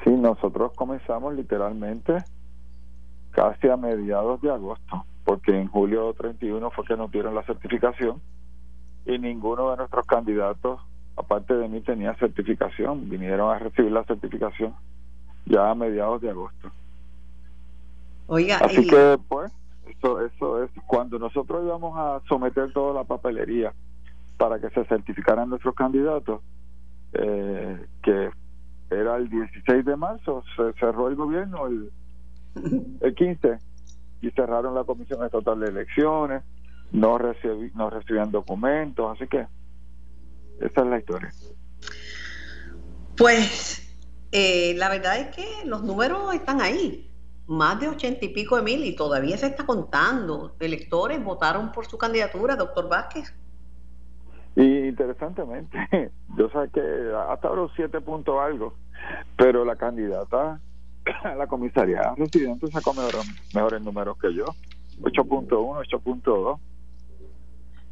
Sí, 0.04 0.10
nosotros 0.10 0.72
comenzamos 0.74 1.34
literalmente 1.34 2.18
casi 3.32 3.68
a 3.68 3.76
mediados 3.76 4.40
de 4.40 4.50
agosto, 4.50 5.04
porque 5.24 5.52
en 5.52 5.68
julio 5.68 6.14
31 6.14 6.70
fue 6.70 6.84
que 6.84 6.96
nos 6.96 7.10
dieron 7.10 7.34
la 7.34 7.42
certificación 7.42 8.20
y 9.06 9.18
ninguno 9.18 9.70
de 9.70 9.76
nuestros 9.76 10.04
candidatos, 10.06 10.80
aparte 11.16 11.54
de 11.54 11.68
mí, 11.68 11.80
tenía 11.80 12.14
certificación. 12.16 13.08
Vinieron 13.08 13.54
a 13.54 13.58
recibir 13.58 13.92
la 13.92 14.04
certificación 14.04 14.74
ya 15.46 15.70
a 15.70 15.74
mediados 15.74 16.20
de 16.20 16.30
agosto. 16.30 16.70
Oiga, 18.26 18.58
así 18.58 18.86
que 18.86 19.18
pues 19.28 19.52
eso, 19.86 20.24
eso 20.24 20.64
es 20.64 20.70
cuando 20.86 21.18
nosotros 21.18 21.64
íbamos 21.64 21.96
a 21.96 22.20
someter 22.28 22.72
toda 22.72 22.94
la 22.94 23.04
papelería 23.04 23.72
para 24.36 24.58
que 24.60 24.68
se 24.70 24.84
certificaran 24.84 25.48
nuestros 25.48 25.74
candidatos, 25.74 26.42
eh, 27.12 27.86
que 28.02 28.30
era 28.90 29.16
el 29.16 29.28
16 29.28 29.84
de 29.84 29.96
marzo, 29.96 30.42
se 30.56 30.72
cerró 30.78 31.08
el 31.08 31.16
gobierno 31.16 31.66
el, 31.66 31.90
el 33.00 33.14
15 33.14 33.58
y 34.20 34.30
cerraron 34.30 34.74
la 34.74 34.84
Comisión 34.84 35.24
Estatal 35.24 35.60
de 35.60 35.66
Elecciones, 35.66 36.42
no, 36.92 37.18
recibí, 37.18 37.70
no 37.74 37.90
recibían 37.90 38.30
documentos, 38.30 39.16
así 39.16 39.28
que 39.28 39.46
esa 40.60 40.80
es 40.80 40.86
la 40.86 40.98
historia. 40.98 41.30
Pues 43.16 43.82
eh, 44.32 44.74
la 44.76 44.88
verdad 44.88 45.18
es 45.18 45.34
que 45.34 45.46
los 45.64 45.82
números 45.82 46.34
están 46.34 46.60
ahí 46.60 47.10
más 47.46 47.80
de 47.80 47.88
ochenta 47.88 48.24
y 48.24 48.28
pico 48.28 48.56
de 48.56 48.62
mil 48.62 48.84
y 48.84 48.96
todavía 48.96 49.36
se 49.38 49.46
está 49.46 49.64
contando. 49.64 50.56
Electores 50.60 51.22
votaron 51.22 51.72
por 51.72 51.86
su 51.86 51.96
candidatura, 51.96 52.56
doctor 52.56 52.88
Vázquez. 52.88 53.32
Y 54.56 54.88
interesantemente, 54.88 55.78
yo 56.36 56.48
sé 56.48 56.70
que 56.72 56.80
hasta 57.28 57.48
ahora 57.48 57.70
siete 57.76 58.00
puntos 58.00 58.36
algo, 58.40 58.74
pero 59.36 59.64
la 59.64 59.76
candidata 59.76 60.60
a 61.22 61.34
la 61.34 61.46
comisaría 61.46 62.14
residente 62.16 62.66
sacó 62.68 62.94
mejores, 62.94 63.82
números 63.82 64.16
que 64.18 64.34
yo, 64.34 64.46
8.1, 65.02 65.48
8.2. 65.48 66.58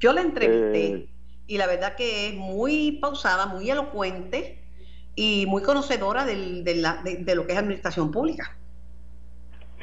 Yo 0.01 0.13
la 0.13 0.23
entrevisté 0.23 0.87
eh, 0.87 1.09
y 1.47 1.59
la 1.59 1.67
verdad 1.67 1.95
que 1.97 2.29
es 2.29 2.35
muy 2.35 2.93
pausada, 2.93 3.47
muy 3.47 3.71
elocuente 3.71 4.65
y 5.15 5.45
muy 5.47 5.63
conocedora 5.63 6.25
del, 6.25 6.65
de, 6.65 6.77
la, 6.77 7.03
de 7.03 7.35
lo 7.35 7.47
que 7.47 7.53
es 7.53 7.59
administración 7.59 8.11
pública. 8.11 8.57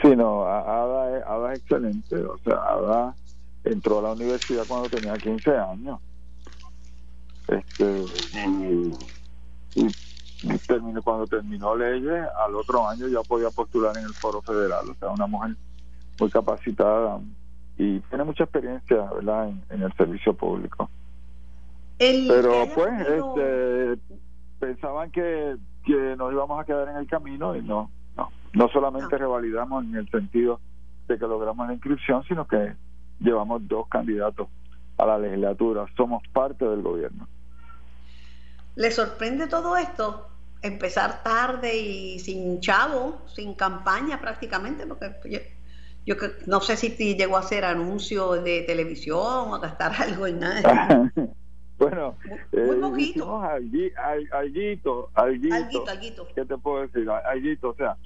Sí, 0.02 0.16
no, 0.16 0.46
Ada, 0.46 1.54
es 1.54 1.60
excelente. 1.60 2.16
O 2.16 2.38
sea, 2.40 2.56
Ada 2.56 3.16
entró 3.64 4.00
a 4.00 4.02
la 4.02 4.12
universidad 4.14 4.64
cuando 4.68 4.90
tenía 4.90 5.14
15 5.14 5.58
años. 5.58 6.00
Este, 7.48 8.06
y, 9.76 9.88
terminó, 10.68 11.04
cuando 11.04 11.28
terminó 11.28 11.76
leyes, 11.76 12.26
al 12.44 12.56
otro 12.56 12.88
año 12.88 13.08
ya 13.08 13.22
podía 13.22 13.52
postular 13.52 13.96
en 13.98 14.06
el 14.06 14.14
foro 14.14 14.42
federal. 14.42 14.90
O 14.90 14.96
sea, 14.96 15.10
una 15.10 15.28
mujer 15.28 15.56
muy 16.20 16.32
capacitada 16.32 17.20
y 17.78 18.00
tiene 18.00 18.24
mucha 18.24 18.44
experiencia 18.44 19.04
¿verdad? 19.14 19.50
En, 19.70 19.84
el 19.84 19.94
servicio 19.94 20.34
público. 20.34 20.90
Pero 22.00 22.68
pues, 22.74 23.08
este, 23.08 23.98
pensaban 24.60 25.12
que, 25.12 25.58
que 25.86 26.16
nos 26.18 26.34
íbamos 26.34 26.60
a 26.60 26.66
quedar 26.66 26.90
en 26.90 26.96
el 26.96 27.06
camino 27.06 27.56
y 27.56 27.62
no 27.62 27.92
no 28.54 28.70
solamente 28.70 29.18
revalidamos 29.18 29.84
en 29.86 29.96
el 29.96 30.10
sentido 30.10 30.60
de 31.08 31.18
que 31.18 31.28
logramos 31.28 31.68
la 31.68 31.74
inscripción, 31.74 32.24
sino 32.24 32.48
que 32.48 32.76
llevamos 33.20 33.68
dos 33.68 33.88
candidatos 33.88 34.48
a 34.98 35.06
la 35.06 35.18
legislatura. 35.18 35.86
Somos 35.96 36.24
parte 36.34 36.66
del 36.66 36.82
gobierno. 36.82 37.28
¿Le 38.76 38.92
sorprende 38.92 39.48
todo 39.48 39.76
esto 39.78 40.28
empezar 40.62 41.24
tarde 41.24 41.76
y 41.76 42.20
sin 42.20 42.60
chavo, 42.60 43.22
sin 43.28 43.56
campaña 43.56 44.20
prácticamente, 44.22 44.86
porque 44.86 45.16
yo, 45.26 45.40
yo 46.06 46.16
no 46.46 46.62
sé 46.62 46.78
si 46.78 47.16
llegó 47.16 47.38
a 47.38 47.40
hacer 47.40 47.66
anuncios 47.66 48.44
de 48.44 48.62
televisión 48.62 49.18
o 49.20 49.56
a 49.56 49.60
gastar 49.60 49.92
algo 50.00 50.28
en 50.28 50.40
nada. 50.40 51.12
bueno, 51.78 52.16
muy, 52.52 52.78
muy 52.78 52.90
poquito. 52.90 53.42
alguito, 53.42 55.10
alguito, 55.14 55.88
alguito, 55.88 56.28
¿Qué 56.36 56.46
te 56.46 56.58
puedo 56.58 56.82
decir? 56.88 57.10
Alguito, 57.10 57.70
o 57.70 57.76
sea, 57.76 57.98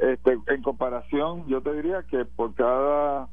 este, 0.00 0.38
en 0.46 0.62
comparación, 0.62 1.46
yo 1.46 1.60
te 1.62 1.74
diría 1.74 2.02
que 2.10 2.24
por 2.24 2.54
cada 2.54 3.28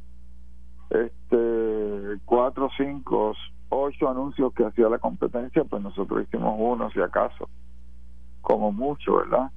este 0.89 2.19
cuatro, 2.25 2.69
cinco, 2.77 3.33
ocho 3.69 4.09
anuncios 4.09 4.53
que 4.53 4.65
hacía 4.65 4.89
la 4.89 4.99
competencia, 4.99 5.63
pues 5.63 5.81
nosotros 5.81 6.23
hicimos 6.27 6.55
uno, 6.57 6.91
si 6.91 6.99
acaso, 6.99 7.49
como 8.41 8.71
mucho, 8.71 9.15
¿verdad? 9.15 9.49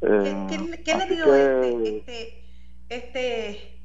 ¿Qué, 0.00 0.82
qué, 0.84 0.92
eh, 0.92 0.96
le 0.96 1.14
dio 1.14 1.34
este, 1.34 1.98
este, 1.98 2.44
este, 2.88 3.78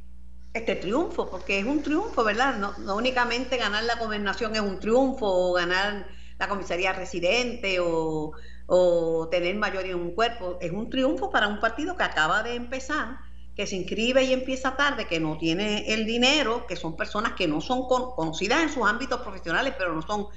este, 0.54 0.76
triunfo? 0.76 1.30
Porque 1.30 1.60
es 1.60 1.66
un 1.66 1.84
triunfo, 1.84 2.24
¿verdad? 2.24 2.58
No, 2.58 2.78
no 2.78 2.96
únicamente 2.96 3.58
ganar 3.58 3.84
la 3.84 3.96
gobernación 3.96 4.56
es 4.56 4.62
un 4.62 4.80
triunfo, 4.80 5.26
o 5.26 5.54
ganar 5.54 6.08
la 6.40 6.48
comisaría 6.48 6.94
residente, 6.94 7.82
o, 7.82 8.32
o 8.68 9.28
tener 9.30 9.56
mayoría 9.56 9.94
en 9.94 10.00
un 10.00 10.12
cuerpo, 10.12 10.58
es 10.62 10.72
un 10.72 10.90
triunfo 10.90 11.30
para 11.30 11.48
un 11.48 11.60
partido 11.60 11.96
que 11.96 12.04
acaba 12.04 12.44
de 12.44 12.56
empezar 12.56 13.20
que 13.56 13.66
se 13.66 13.78
inscribe 13.78 14.24
y 14.24 14.34
empieza 14.34 14.76
tarde, 14.76 15.08
que 15.08 15.20
no 15.20 15.38
tiene 15.38 15.94
el 15.94 16.06
dinero, 16.06 16.68
que 16.68 16.76
son 16.76 16.98
personas 16.98 17.34
que 17.34 17.48
no 17.48 17.62
son 17.62 17.88
conocidas 17.88 18.64
en 18.64 18.70
sus 18.70 18.86
ámbitos 18.86 19.22
profesionales, 19.22 19.74
pero 19.78 19.94
no 19.94 20.02
son 20.02 20.28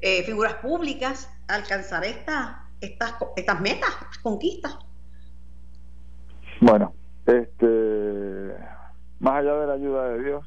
eh, 0.00 0.24
figuras 0.24 0.54
públicas, 0.54 1.32
alcanzar 1.46 2.04
estas 2.04 2.56
estas 2.80 3.14
estas 3.36 3.60
metas, 3.60 3.90
estas 3.90 4.18
conquistas. 4.18 4.76
Bueno, 6.60 6.92
este 7.26 8.54
más 9.20 9.34
allá 9.34 9.54
de 9.54 9.66
la 9.66 9.72
ayuda 9.74 10.08
de 10.08 10.24
Dios 10.24 10.44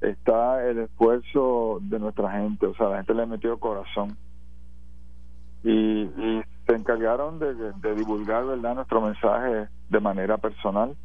está 0.00 0.68
el 0.68 0.80
esfuerzo 0.80 1.78
de 1.82 1.98
nuestra 2.00 2.32
gente, 2.32 2.66
o 2.66 2.74
sea, 2.74 2.88
la 2.88 2.96
gente 2.96 3.14
le 3.14 3.26
metió 3.26 3.58
corazón 3.60 4.16
y, 5.64 6.42
se 6.66 6.76
encargaron 6.76 7.40
de, 7.40 7.54
de 7.54 7.94
divulgar, 7.96 8.46
¿verdad?, 8.46 8.76
nuestro 8.76 9.00
mensaje 9.00 9.68
de 9.88 10.00
manera 10.00 10.38
personal. 10.38 10.96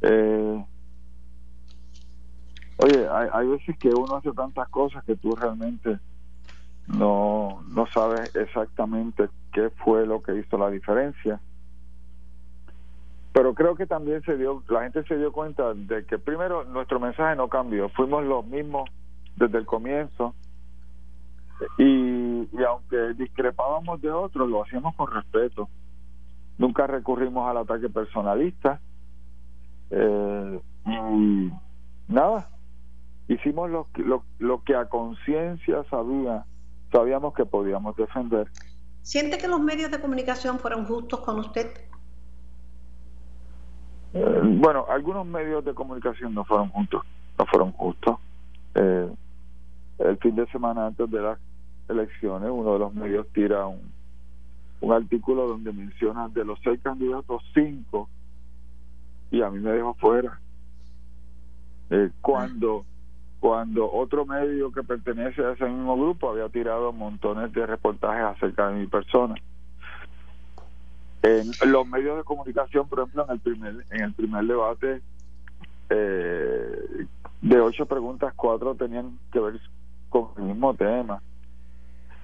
Eh, 0.00 0.64
oye, 2.76 3.08
hay, 3.10 3.28
hay 3.32 3.48
veces 3.48 3.76
que 3.78 3.88
uno 3.88 4.16
hace 4.16 4.30
tantas 4.30 4.68
cosas 4.68 5.02
que 5.04 5.16
tú 5.16 5.34
realmente 5.34 5.98
no, 6.86 7.64
no 7.68 7.86
sabes 7.88 8.34
exactamente 8.36 9.28
qué 9.52 9.70
fue 9.70 10.06
lo 10.06 10.22
que 10.22 10.36
hizo 10.36 10.56
la 10.56 10.70
diferencia. 10.70 11.40
Pero 13.32 13.54
creo 13.54 13.74
que 13.74 13.86
también 13.86 14.22
se 14.22 14.36
dio, 14.36 14.62
la 14.68 14.82
gente 14.84 15.02
se 15.04 15.16
dio 15.16 15.32
cuenta 15.32 15.74
de 15.74 16.06
que 16.06 16.18
primero 16.18 16.64
nuestro 16.64 17.00
mensaje 17.00 17.36
no 17.36 17.48
cambió, 17.48 17.88
fuimos 17.90 18.24
los 18.24 18.46
mismos 18.46 18.88
desde 19.36 19.58
el 19.58 19.66
comienzo 19.66 20.34
y, 21.78 22.48
y 22.52 22.64
aunque 22.68 23.14
discrepábamos 23.14 24.00
de 24.00 24.10
otros, 24.10 24.48
lo 24.48 24.62
hacíamos 24.62 24.94
con 24.94 25.10
respeto. 25.10 25.68
Nunca 26.58 26.86
recurrimos 26.86 27.48
al 27.48 27.58
ataque 27.58 27.88
personalista. 27.88 28.80
Eh, 29.90 30.60
y 30.86 31.52
nada 32.08 32.48
hicimos 33.28 33.70
lo, 33.70 33.88
lo, 33.96 34.24
lo 34.38 34.62
que 34.62 34.74
a 34.74 34.86
conciencia 34.86 35.84
sabía 35.90 36.44
sabíamos 36.92 37.34
que 37.34 37.44
podíamos 37.44 37.96
defender. 37.96 38.48
Siente 39.02 39.38
que 39.38 39.48
los 39.48 39.60
medios 39.60 39.90
de 39.90 40.00
comunicación 40.00 40.58
fueron 40.58 40.86
justos 40.86 41.20
con 41.20 41.38
usted 41.38 41.72
eh, 44.14 44.40
bueno 44.44 44.86
algunos 44.88 45.26
medios 45.26 45.64
de 45.64 45.74
comunicación 45.74 46.34
no 46.34 46.44
fueron 46.44 46.70
justos 46.70 47.02
no 47.38 47.46
fueron 47.46 47.72
justos. 47.72 48.16
Eh, 48.74 49.10
el 49.98 50.16
fin 50.18 50.36
de 50.36 50.46
semana 50.48 50.86
antes 50.86 51.10
de 51.10 51.20
las 51.20 51.38
elecciones 51.88 52.50
uno 52.52 52.72
de 52.72 52.78
los 52.78 52.94
medios 52.94 53.26
tira 53.32 53.66
un 53.66 53.96
un 54.80 54.92
artículo 54.92 55.46
donde 55.46 55.72
menciona 55.72 56.28
de 56.28 56.44
los 56.44 56.58
seis 56.62 56.80
candidatos, 56.82 57.42
cinco, 57.54 58.08
y 59.30 59.42
a 59.42 59.50
mí 59.50 59.58
me 59.58 59.72
dejó 59.72 59.94
fuera. 59.94 60.38
Eh, 61.90 62.10
cuando, 62.20 62.84
cuando 63.40 63.90
otro 63.90 64.26
medio 64.26 64.72
que 64.72 64.82
pertenece 64.82 65.42
a 65.44 65.52
ese 65.52 65.64
mismo 65.64 65.96
grupo 65.96 66.30
había 66.30 66.48
tirado 66.48 66.92
montones 66.92 67.52
de 67.52 67.66
reportajes 67.66 68.36
acerca 68.36 68.68
de 68.68 68.80
mi 68.80 68.86
persona. 68.86 69.34
En 71.22 71.50
los 71.72 71.86
medios 71.88 72.18
de 72.18 72.24
comunicación, 72.24 72.88
por 72.88 73.00
ejemplo, 73.00 73.24
en 73.24 73.32
el 73.32 73.40
primer, 73.40 73.84
en 73.90 74.00
el 74.02 74.12
primer 74.12 74.44
debate, 74.44 75.00
eh, 75.88 77.06
de 77.40 77.60
ocho 77.60 77.86
preguntas, 77.86 78.32
cuatro 78.36 78.74
tenían 78.74 79.18
que 79.32 79.40
ver 79.40 79.60
con 80.08 80.28
el 80.36 80.44
mismo 80.44 80.74
tema. 80.74 81.20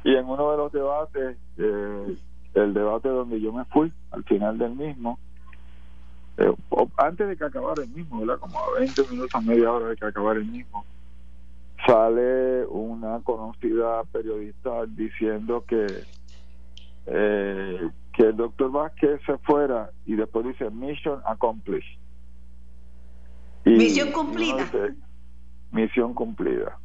Y 0.05 0.15
en 0.15 0.27
uno 0.27 0.51
de 0.51 0.57
los 0.57 0.73
debates, 0.73 1.37
eh, 1.59 2.17
el 2.55 2.75
debate 2.75 3.09
donde 3.09 3.41
yo 3.41 3.53
me 3.53 3.65
fui 3.67 3.93
al 4.11 4.25
final 4.25 4.59
del 4.59 4.75
mismo 4.75 5.19
eh, 6.39 6.53
antes 6.97 7.29
de 7.29 7.37
que 7.37 7.45
acabara 7.45 7.83
el 7.83 7.91
mismo 7.91 8.21
¿verdad? 8.21 8.39
como 8.39 8.59
a 8.59 8.79
20 8.79 9.03
minutos 9.11 9.35
a 9.35 9.41
media 9.41 9.71
hora 9.71 9.89
de 9.89 9.97
que 9.97 10.07
acabara 10.07 10.39
el 10.39 10.47
mismo 10.47 10.85
sale 11.87 12.65
una 12.67 13.21
conocida 13.21 14.05
periodista 14.05 14.87
diciendo 14.87 15.65
que 15.67 15.87
eh, 17.07 17.91
que 18.13 18.23
el 18.23 18.37
doctor 18.37 18.71
Vázquez 18.71 19.21
se 19.27 19.37
fuera 19.39 19.91
y 20.07 20.15
después 20.15 20.47
dice 20.47 20.71
mission 20.71 21.21
accomplished 21.25 21.99
misión 23.65 24.13
cumplida. 24.13 24.69
misión 25.71 26.15
cumplida 26.15 26.79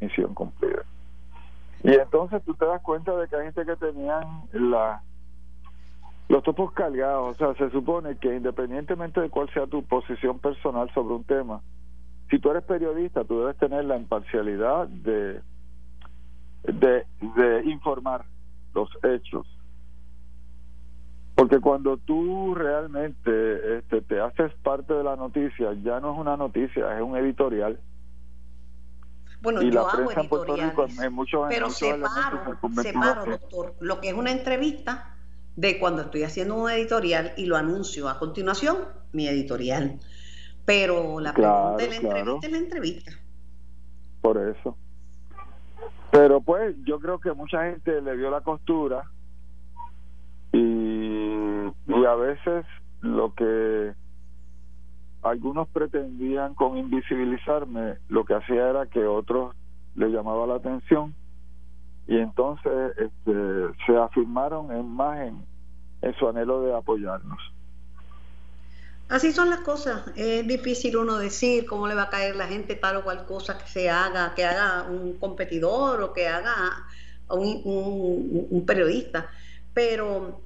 misión 0.00 0.34
cumplida 0.34 0.84
y 1.82 1.92
entonces 1.94 2.42
tú 2.44 2.54
te 2.54 2.66
das 2.66 2.82
cuenta 2.82 3.16
de 3.16 3.28
que 3.28 3.36
hay 3.36 3.44
gente 3.44 3.64
que 3.64 3.76
tenían 3.76 4.42
los 6.28 6.42
topos 6.42 6.72
cargados. 6.72 7.34
O 7.34 7.38
sea, 7.38 7.54
se 7.54 7.70
supone 7.70 8.16
que 8.18 8.34
independientemente 8.36 9.20
de 9.20 9.30
cuál 9.30 9.48
sea 9.52 9.66
tu 9.66 9.82
posición 9.84 10.38
personal 10.38 10.92
sobre 10.92 11.14
un 11.14 11.24
tema, 11.24 11.62
si 12.28 12.38
tú 12.38 12.50
eres 12.50 12.64
periodista, 12.64 13.24
tú 13.24 13.40
debes 13.40 13.56
tener 13.56 13.84
la 13.86 13.96
imparcialidad 13.96 14.88
de, 14.88 15.40
de, 16.64 17.06
de 17.36 17.62
informar 17.64 18.24
los 18.74 18.88
hechos. 19.02 19.46
Porque 21.34 21.58
cuando 21.60 21.96
tú 21.96 22.54
realmente 22.54 23.78
este, 23.78 24.02
te 24.02 24.20
haces 24.20 24.52
parte 24.62 24.92
de 24.92 25.02
la 25.02 25.16
noticia, 25.16 25.72
ya 25.82 25.98
no 25.98 26.12
es 26.12 26.18
una 26.18 26.36
noticia, 26.36 26.96
es 26.96 27.02
un 27.02 27.16
editorial 27.16 27.80
bueno, 29.42 29.62
yo 29.62 29.88
hago 29.88 30.10
editoriales, 30.12 30.74
pero 31.48 31.70
separo, 31.70 32.58
separo, 32.82 33.24
doctor, 33.26 33.74
lo 33.80 34.00
que 34.00 34.08
es 34.08 34.14
una 34.14 34.30
entrevista 34.30 35.16
de 35.56 35.78
cuando 35.78 36.02
estoy 36.02 36.24
haciendo 36.24 36.56
un 36.56 36.70
editorial 36.70 37.32
y 37.36 37.46
lo 37.46 37.56
anuncio 37.56 38.08
a 38.08 38.18
continuación, 38.18 38.78
mi 39.12 39.26
editorial. 39.28 39.98
Pero 40.64 41.20
la 41.20 41.32
pregunta 41.32 41.76
de 41.76 41.88
la 41.88 41.96
entrevista 41.96 42.46
es 42.46 42.52
la 42.52 42.58
entrevista. 42.58 43.12
Por 44.20 44.38
eso. 44.38 44.76
Pero 46.10 46.40
pues 46.40 46.76
yo 46.84 47.00
creo 47.00 47.18
que 47.18 47.32
mucha 47.32 47.64
gente 47.64 48.00
le 48.02 48.16
dio 48.16 48.30
la 48.30 48.40
costura 48.42 49.04
y, 50.52 50.58
y 50.58 52.04
a 52.06 52.14
veces 52.14 52.66
lo 53.00 53.34
que 53.34 53.94
algunos 55.22 55.68
pretendían 55.68 56.54
con 56.54 56.76
invisibilizarme, 56.76 57.96
lo 58.08 58.24
que 58.24 58.34
hacía 58.34 58.70
era 58.70 58.86
que 58.86 59.04
otros 59.06 59.54
le 59.94 60.08
llamaba 60.08 60.46
la 60.46 60.54
atención 60.54 61.14
y 62.06 62.16
entonces 62.16 62.96
este, 62.96 63.68
se 63.86 63.96
afirmaron 63.96 64.72
en 64.72 64.88
más 64.88 65.20
en, 65.20 66.14
su 66.18 66.28
anhelo 66.28 66.62
de 66.62 66.74
apoyarnos. 66.74 67.38
Así 69.08 69.32
son 69.32 69.50
las 69.50 69.60
cosas. 69.60 70.02
Es 70.16 70.46
difícil 70.46 70.96
uno 70.96 71.18
decir 71.18 71.66
cómo 71.66 71.86
le 71.86 71.94
va 71.94 72.04
a 72.04 72.10
caer 72.10 72.36
la 72.36 72.46
gente 72.46 72.74
tal 72.74 72.96
o 72.96 73.04
cual 73.04 73.26
cosa 73.26 73.58
que 73.58 73.66
se 73.66 73.90
haga, 73.90 74.34
que 74.34 74.44
haga 74.44 74.88
un 74.88 75.18
competidor 75.18 76.00
o 76.02 76.12
que 76.12 76.28
haga 76.28 76.54
un, 77.28 77.60
un, 77.64 78.46
un 78.50 78.66
periodista. 78.66 79.28
Pero 79.74 80.40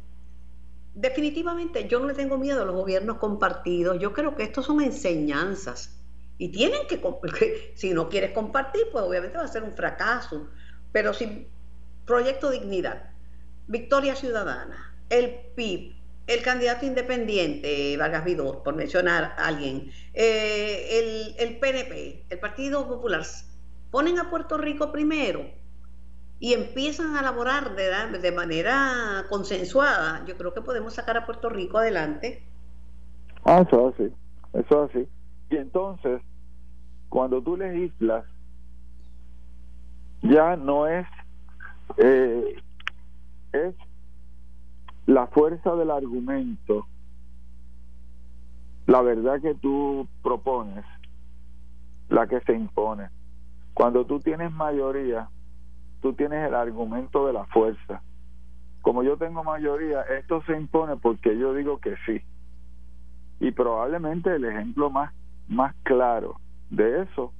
definitivamente 0.95 1.89
yo 1.89 1.99
no 1.99 2.07
le 2.07 2.15
tengo 2.15 2.39
miedo 2.39 2.63
a 2.63 2.65
los 2.65 2.75
gobiernos 2.75 3.19
compartidos. 3.19 3.99
Yo 3.99 4.13
creo 4.13 4.35
que 4.37 4.45
estos 4.45 4.67
son 4.67 4.81
enseñanzas 4.81 5.97
y 6.39 6.49
tienen 6.49 6.87
que, 6.87 7.01
si 7.75 7.93
no 7.93 8.09
quieres 8.09 8.33
compartir, 8.33 8.83
pues 8.93 9.05
obviamente 9.05 9.39
va 9.39 9.45
a 9.45 9.49
ser 9.49 9.63
un 9.63 9.75
fracaso. 9.75 10.49
Pero 10.93 11.13
si 11.13 11.49
Proyecto 12.07 12.51
Dignidad, 12.51 13.11
Victoria 13.67 14.15
Ciudadana, 14.15 14.95
el 15.11 15.31
PIB, 15.55 15.95
el 16.27 16.43
candidato 16.43 16.87
independiente, 16.87 17.97
Vargas 17.97 18.25
Vidor, 18.25 18.63
por 18.63 18.75
mencionar 18.75 19.35
a 19.37 19.47
alguien, 19.47 19.91
eh, 20.15 21.35
el, 21.39 21.49
el 21.49 21.59
PNP, 21.59 22.25
el 22.31 22.39
Partido 22.39 22.87
Popular, 22.89 23.23
ponen 23.91 24.19
a 24.19 24.31
Puerto 24.31 24.57
Rico 24.57 24.91
primero 24.91 25.64
y 26.45 26.53
empiezan 26.53 27.17
a 27.17 27.21
elaborar 27.21 27.75
de, 27.75 28.19
de 28.19 28.31
manera 28.31 29.25
consensuada, 29.31 30.27
yo 30.27 30.37
creo 30.37 30.53
que 30.53 30.61
podemos 30.61 30.93
sacar 30.93 31.17
a 31.17 31.25
Puerto 31.25 31.49
Rico 31.49 31.79
adelante. 31.79 32.43
Ah, 33.47 33.65
eso 33.67 33.89
es 33.89 33.95
así, 33.95 34.15
eso 34.53 34.85
es 34.85 34.91
así. 34.91 35.09
Y 35.49 35.57
entonces, 35.57 36.21
cuando 37.09 37.41
tú 37.41 37.57
legislas, 37.57 38.27
ya 40.21 40.55
no 40.57 40.87
es, 40.87 41.07
eh, 41.97 42.63
es 43.55 43.75
la 45.07 45.27
fuerza 45.29 45.75
del 45.77 45.91
argumento, 45.91 46.87
la 48.87 49.01
verdad 49.01 49.41
que 49.41 49.55
tú 49.55 50.07
propones, 50.23 50.85
la 52.11 52.27
que 52.27 52.39
se 52.41 52.53
impone. 52.53 53.09
Cuando 53.73 54.05
tú 54.05 54.21
tienes 54.21 54.53
mayoría, 54.53 55.31
tú 56.05 56.13
tienes 56.13 56.47
el 56.47 56.55
argumento 56.55 57.27
de 57.27 57.33
la 57.33 57.47
fuerza. 57.47 58.03
Como 58.83 59.03
yo 59.03 59.17
tengo 59.17 59.43
mayoría, 59.43 60.03
esto 60.03 60.43
se 60.43 60.53
impone 60.53 60.97
porque 60.97 61.39
yo 61.39 61.55
digo 61.55 61.79
que 61.79 61.97
sí. 62.05 62.21
Y 63.41 63.53
probablemente 63.53 64.37
el 64.37 64.45
ejemplo 64.45 64.91
más, 64.91 65.15
más 65.49 65.75
claro 65.83 66.37
de 66.69 67.05
eso 67.05 67.33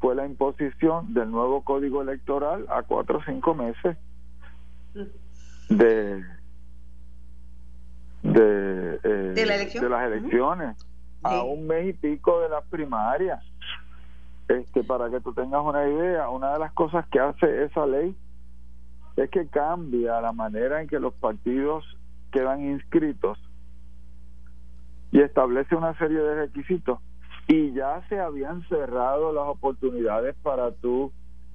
fue 0.00 0.14
la 0.14 0.24
imposición 0.24 1.12
del 1.12 1.30
nuevo 1.30 1.62
código 1.62 2.00
electoral 2.00 2.64
a 2.70 2.84
cuatro 2.84 3.18
o 3.18 3.22
cinco 3.24 3.54
meses 3.54 3.98
de 5.68 6.24
de, 8.22 8.98
eh, 9.04 9.32
¿De, 9.34 9.44
las 9.44 10.06
elecciones 10.06 10.74
a 11.22 11.42
un 11.42 11.66
mes 11.66 11.90
y 11.90 11.92
pico 11.92 12.40
de 12.40 12.48
las 12.48 12.64
primarias 12.64 13.44
este, 14.48 14.84
para 14.84 15.10
que 15.10 15.20
tú 15.20 15.32
tengas 15.32 15.62
una 15.64 15.88
idea, 15.88 16.28
una 16.30 16.52
de 16.52 16.58
las 16.58 16.72
cosas 16.72 17.06
que 17.08 17.18
hace 17.18 17.64
esa 17.64 17.86
ley 17.86 18.16
es 19.16 19.30
que 19.30 19.48
cambia 19.48 20.20
la 20.20 20.32
manera 20.32 20.80
en 20.80 20.88
que 20.88 21.00
los 21.00 21.14
partidos 21.14 21.84
quedan 22.30 22.64
inscritos 22.64 23.38
y 25.10 25.20
establece 25.20 25.74
una 25.74 25.96
serie 25.98 26.18
de 26.18 26.34
requisitos 26.34 27.00
y 27.48 27.72
ya 27.72 28.06
se 28.08 28.20
habían 28.20 28.62
cerrado 28.68 29.32
las 29.32 29.44
oportunidades 29.44 30.34
para 30.42 30.72
tú 30.72 31.12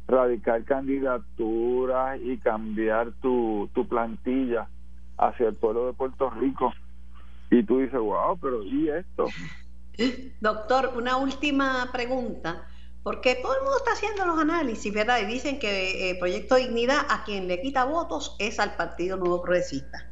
radicar 0.07 0.63
candidaturas 0.63 2.19
y 2.21 2.37
cambiar 2.37 3.11
tu, 3.21 3.69
tu 3.73 3.87
plantilla 3.87 4.67
hacia 5.17 5.49
el 5.49 5.55
pueblo 5.55 5.87
de 5.87 5.93
Puerto 5.93 6.29
Rico. 6.29 6.73
Y 7.49 7.63
tú 7.63 7.79
dices, 7.79 7.99
wow, 7.99 8.37
pero 8.41 8.63
¿y 8.63 8.89
esto? 8.89 9.27
Doctor, 10.41 10.93
una 10.95 11.17
última 11.17 11.89
pregunta. 11.91 12.67
Porque 13.03 13.35
todo 13.35 13.55
el 13.55 13.61
mundo 13.61 13.77
está 13.77 13.93
haciendo 13.93 14.25
los 14.25 14.39
análisis, 14.39 14.93
¿verdad? 14.93 15.19
Y 15.21 15.25
dicen 15.25 15.57
que 15.59 16.11
eh, 16.11 16.15
Proyecto 16.19 16.55
Dignidad 16.55 16.99
a 17.09 17.23
quien 17.23 17.47
le 17.47 17.59
quita 17.61 17.85
votos 17.85 18.35
es 18.39 18.59
al 18.59 18.75
Partido 18.75 19.17
Nuevo 19.17 19.41
Progresista. 19.41 20.07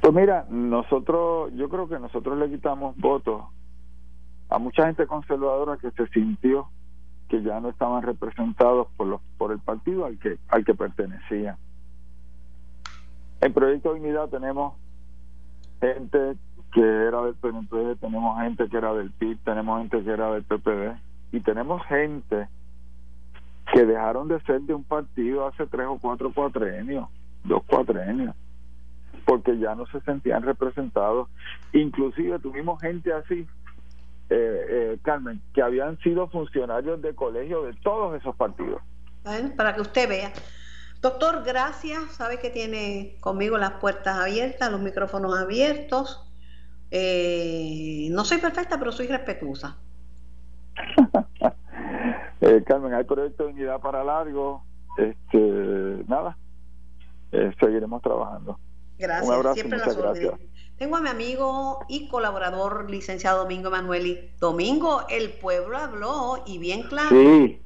Pues 0.00 0.14
mira, 0.14 0.46
nosotros, 0.48 1.50
yo 1.54 1.68
creo 1.68 1.88
que 1.88 1.98
nosotros 1.98 2.38
le 2.38 2.48
quitamos 2.48 2.96
votos 2.96 3.42
a 4.48 4.58
mucha 4.58 4.86
gente 4.86 5.06
conservadora 5.06 5.76
que 5.76 5.90
se 5.90 6.06
sintió 6.08 6.70
que 7.28 7.42
ya 7.42 7.60
no 7.60 7.68
estaban 7.68 8.02
representados 8.02 8.88
por 8.96 9.06
los 9.06 9.20
por 9.36 9.52
el 9.52 9.58
partido 9.58 10.06
al 10.06 10.18
que 10.18 10.38
al 10.48 10.64
que 10.64 10.74
pertenecían. 10.74 11.56
En 13.40 13.52
Proyecto 13.52 13.92
Dignidad 13.92 14.28
tenemos 14.28 14.74
gente 15.80 16.36
que 16.72 16.80
era 16.80 17.22
del 17.22 17.34
PNP, 17.34 17.96
tenemos 18.00 18.40
gente 18.40 18.68
que 18.68 18.76
era 18.76 18.92
del 18.94 19.10
PIB, 19.10 19.38
tenemos 19.44 19.80
gente 19.80 20.04
que 20.04 20.10
era 20.10 20.32
del 20.32 20.44
PPD 20.44 20.96
y 21.32 21.40
tenemos 21.40 21.84
gente 21.86 22.48
que 23.72 23.84
dejaron 23.84 24.28
de 24.28 24.40
ser 24.42 24.60
de 24.62 24.74
un 24.74 24.84
partido 24.84 25.46
hace 25.46 25.66
tres 25.66 25.86
o 25.86 25.98
cuatro 25.98 26.32
cuatrenios, 26.32 27.08
dos 27.44 27.62
cuatrenios, 27.64 28.34
porque 29.24 29.58
ya 29.58 29.74
no 29.74 29.86
se 29.86 30.00
sentían 30.00 30.42
representados. 30.42 31.28
Inclusive 31.72 32.38
tuvimos 32.38 32.80
gente 32.80 33.12
así, 33.12 33.46
eh, 34.30 34.66
eh, 34.70 34.98
Carmen, 35.02 35.40
que 35.52 35.62
habían 35.62 35.98
sido 35.98 36.28
funcionarios 36.28 37.00
de 37.02 37.14
colegio 37.14 37.62
de 37.62 37.74
todos 37.74 38.16
esos 38.18 38.34
partidos. 38.36 38.80
Para 39.56 39.74
que 39.74 39.82
usted 39.82 40.08
vea. 40.08 40.32
Doctor, 41.00 41.44
gracias. 41.44 42.16
Sabe 42.16 42.38
que 42.38 42.50
tiene 42.50 43.16
conmigo 43.20 43.58
las 43.58 43.72
puertas 43.72 44.18
abiertas, 44.18 44.70
los 44.72 44.80
micrófonos 44.80 45.38
abiertos. 45.38 46.27
Eh, 46.90 48.08
no 48.10 48.24
soy 48.24 48.38
perfecta, 48.38 48.78
pero 48.78 48.92
soy 48.92 49.06
respetuosa. 49.06 49.76
eh, 52.40 52.62
Carmen, 52.66 52.94
hay 52.94 53.04
proyecto 53.04 53.44
de 53.44 53.52
unidad 53.52 53.80
para 53.80 54.02
largo. 54.04 54.62
Este, 54.96 56.04
nada, 56.08 56.36
eh, 57.32 57.52
seguiremos 57.60 58.02
trabajando. 58.02 58.58
Gracias, 58.98 59.28
Un 59.28 59.34
abrazo, 59.34 59.54
siempre 59.54 59.78
las 59.78 59.96
gracias. 59.96 60.34
Tengo 60.76 60.96
a 60.96 61.00
mi 61.00 61.08
amigo 61.08 61.80
y 61.88 62.08
colaborador, 62.08 62.88
licenciado 62.88 63.42
Domingo 63.42 63.68
Emanueli. 63.68 64.30
Domingo, 64.38 65.02
el 65.08 65.30
pueblo 65.32 65.76
habló 65.76 66.42
y 66.46 66.58
bien 66.58 66.82
claro. 66.82 67.10
Sí, 67.10 67.60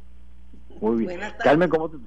muy 0.81 1.07
bien. 1.07 1.21
Carmen, 1.39 1.69
¿cómo 1.69 1.91
te, 1.91 1.99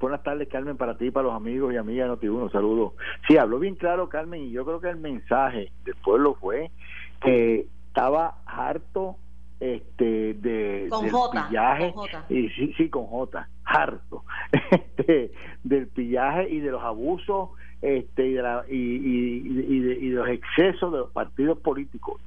Buenas 0.00 0.22
tardes, 0.22 0.48
Carmen, 0.48 0.78
para 0.78 0.96
ti, 0.96 1.10
para 1.10 1.26
los 1.26 1.34
amigos 1.34 1.74
y 1.74 1.76
amigas 1.76 2.08
de 2.08 2.28
Noti1. 2.28 2.50
Saludos. 2.50 2.92
Sí, 3.28 3.36
habló 3.36 3.58
bien 3.58 3.74
claro, 3.74 4.08
Carmen, 4.08 4.44
y 4.44 4.50
yo 4.50 4.64
creo 4.64 4.80
que 4.80 4.88
el 4.88 4.96
mensaje 4.96 5.70
del 5.84 5.94
pueblo 5.96 6.34
fue 6.40 6.70
que 7.20 7.66
estaba 7.88 8.38
harto 8.46 9.16
este 9.60 10.34
de 10.34 10.86
con 10.90 11.02
del 11.02 11.12
J, 11.12 11.48
pillaje 11.48 11.92
con 11.92 12.08
J. 12.08 12.24
y 12.28 12.48
sí 12.50 12.74
sí 12.76 12.90
con 12.90 13.06
J 13.06 13.48
harto 13.64 14.24
este, 14.70 15.32
del 15.64 15.88
pillaje 15.88 16.48
y 16.50 16.60
de 16.60 16.70
los 16.70 16.82
abusos 16.82 17.50
este 17.82 18.26
y 18.28 18.32
de, 18.32 18.42
la, 18.42 18.64
y, 18.68 18.74
y, 18.74 19.48
de, 19.48 19.94
y, 19.96 20.08
de, 20.08 20.16
los 20.16 20.28
excesos 20.28 20.90
de 20.92 20.98
los 20.98 21.10
partidos 21.10 21.58
políticos, 21.58 22.20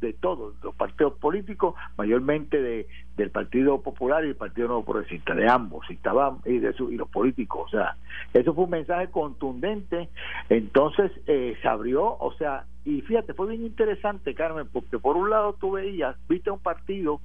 de 0.00 0.12
todos 0.12 0.54
los 0.62 0.74
partidos 0.76 1.14
políticos, 1.14 1.74
mayormente 1.96 2.60
de 2.60 2.86
del 3.16 3.30
Partido 3.30 3.82
Popular 3.82 4.24
y 4.24 4.28
el 4.28 4.36
Partido 4.36 4.68
Nuevo 4.68 4.84
Progresista, 4.84 5.34
de 5.34 5.48
ambos, 5.48 5.84
y 5.90 5.94
estaban 5.94 6.38
y 6.46 6.58
de 6.58 6.72
su, 6.72 6.90
y 6.90 6.96
los 6.96 7.08
políticos, 7.08 7.64
o 7.66 7.68
sea, 7.68 7.96
eso 8.32 8.54
fue 8.54 8.64
un 8.64 8.70
mensaje 8.70 9.08
contundente, 9.10 10.08
entonces 10.48 11.12
eh, 11.26 11.56
se 11.60 11.68
abrió, 11.68 12.16
o 12.18 12.32
sea, 12.38 12.64
y 12.84 13.02
fíjate, 13.02 13.34
fue 13.34 13.48
bien 13.48 13.66
interesante, 13.66 14.34
Carmen, 14.34 14.66
porque 14.72 14.98
por 14.98 15.16
un 15.16 15.30
lado 15.30 15.56
tú 15.60 15.72
veías, 15.72 16.16
viste 16.28 16.50
un 16.50 16.58
partido 16.58 17.20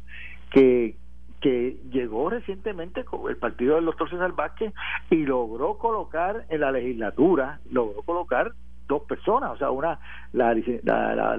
que 0.52 0.96
que 1.42 1.78
llegó 1.92 2.30
recientemente 2.30 3.06
con 3.06 3.30
el 3.30 3.38
partido 3.38 3.76
del 3.76 3.86
doctor 3.86 4.10
César 4.10 4.34
Vázquez 4.34 4.74
y 5.10 5.26
logró 5.26 5.78
colocar 5.78 6.46
en 6.50 6.62
la 6.62 6.72
legislatura, 6.72 7.60
logró 7.70 8.02
colocar 8.02 8.54
dos 8.88 9.04
personas, 9.04 9.52
o 9.52 9.58
sea, 9.58 9.70
una, 9.70 10.00
la, 10.34 10.56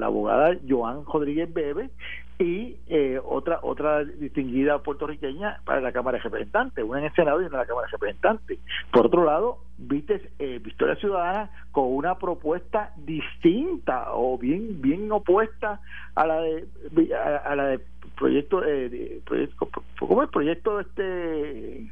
abogada 0.03 0.57
Joan 0.69 1.05
Rodríguez 1.05 1.53
Bebe 1.53 1.91
y 2.39 2.77
eh, 2.87 3.21
otra 3.25 3.59
otra 3.63 4.05
distinguida 4.05 4.81
puertorriqueña 4.83 5.61
para 5.65 5.81
la 5.81 5.91
Cámara 5.91 6.19
de 6.19 6.25
Representantes, 6.25 6.85
una 6.85 7.01
en 7.01 7.07
el 7.07 7.13
Senado 7.15 7.43
y 7.43 7.47
una 7.47 7.57
en 7.57 7.61
la 7.63 7.67
Cámara 7.67 7.87
de 7.87 7.93
Representantes. 7.93 8.59
Por 8.93 9.07
otro 9.07 9.25
lado, 9.25 9.59
viste 9.77 10.31
eh, 10.39 10.61
Victoria 10.63 10.95
Ciudadana 10.97 11.51
con 11.73 11.93
una 11.93 12.17
propuesta 12.19 12.93
distinta 12.97 14.13
o 14.13 14.39
bien 14.39 14.81
bien 14.81 15.11
opuesta 15.11 15.81
a 16.15 16.27
la 16.27 16.41
de 16.41 16.69
a 17.45 17.57
la 17.57 17.65
de 17.65 17.81
proyecto, 18.19 18.65
eh, 18.65 19.21
proyecto 19.25 19.69
¿cómo 19.99 20.23
es 20.23 20.31
proyecto 20.31 20.81
este 20.81 21.91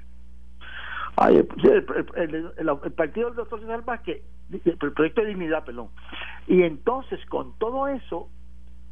Ay, 1.16 1.36
el, 1.36 2.46
el, 2.84 2.92
partido 2.92 3.28
del 3.28 3.36
doctor 3.36 3.60
César 3.60 3.82
Vázquez, 3.84 4.22
el 4.50 4.92
proyecto 4.92 5.22
de 5.22 5.28
dignidad, 5.28 5.64
perdón. 5.64 5.88
Y 6.46 6.62
entonces, 6.62 7.24
con 7.26 7.56
todo 7.58 7.88
eso, 7.88 8.28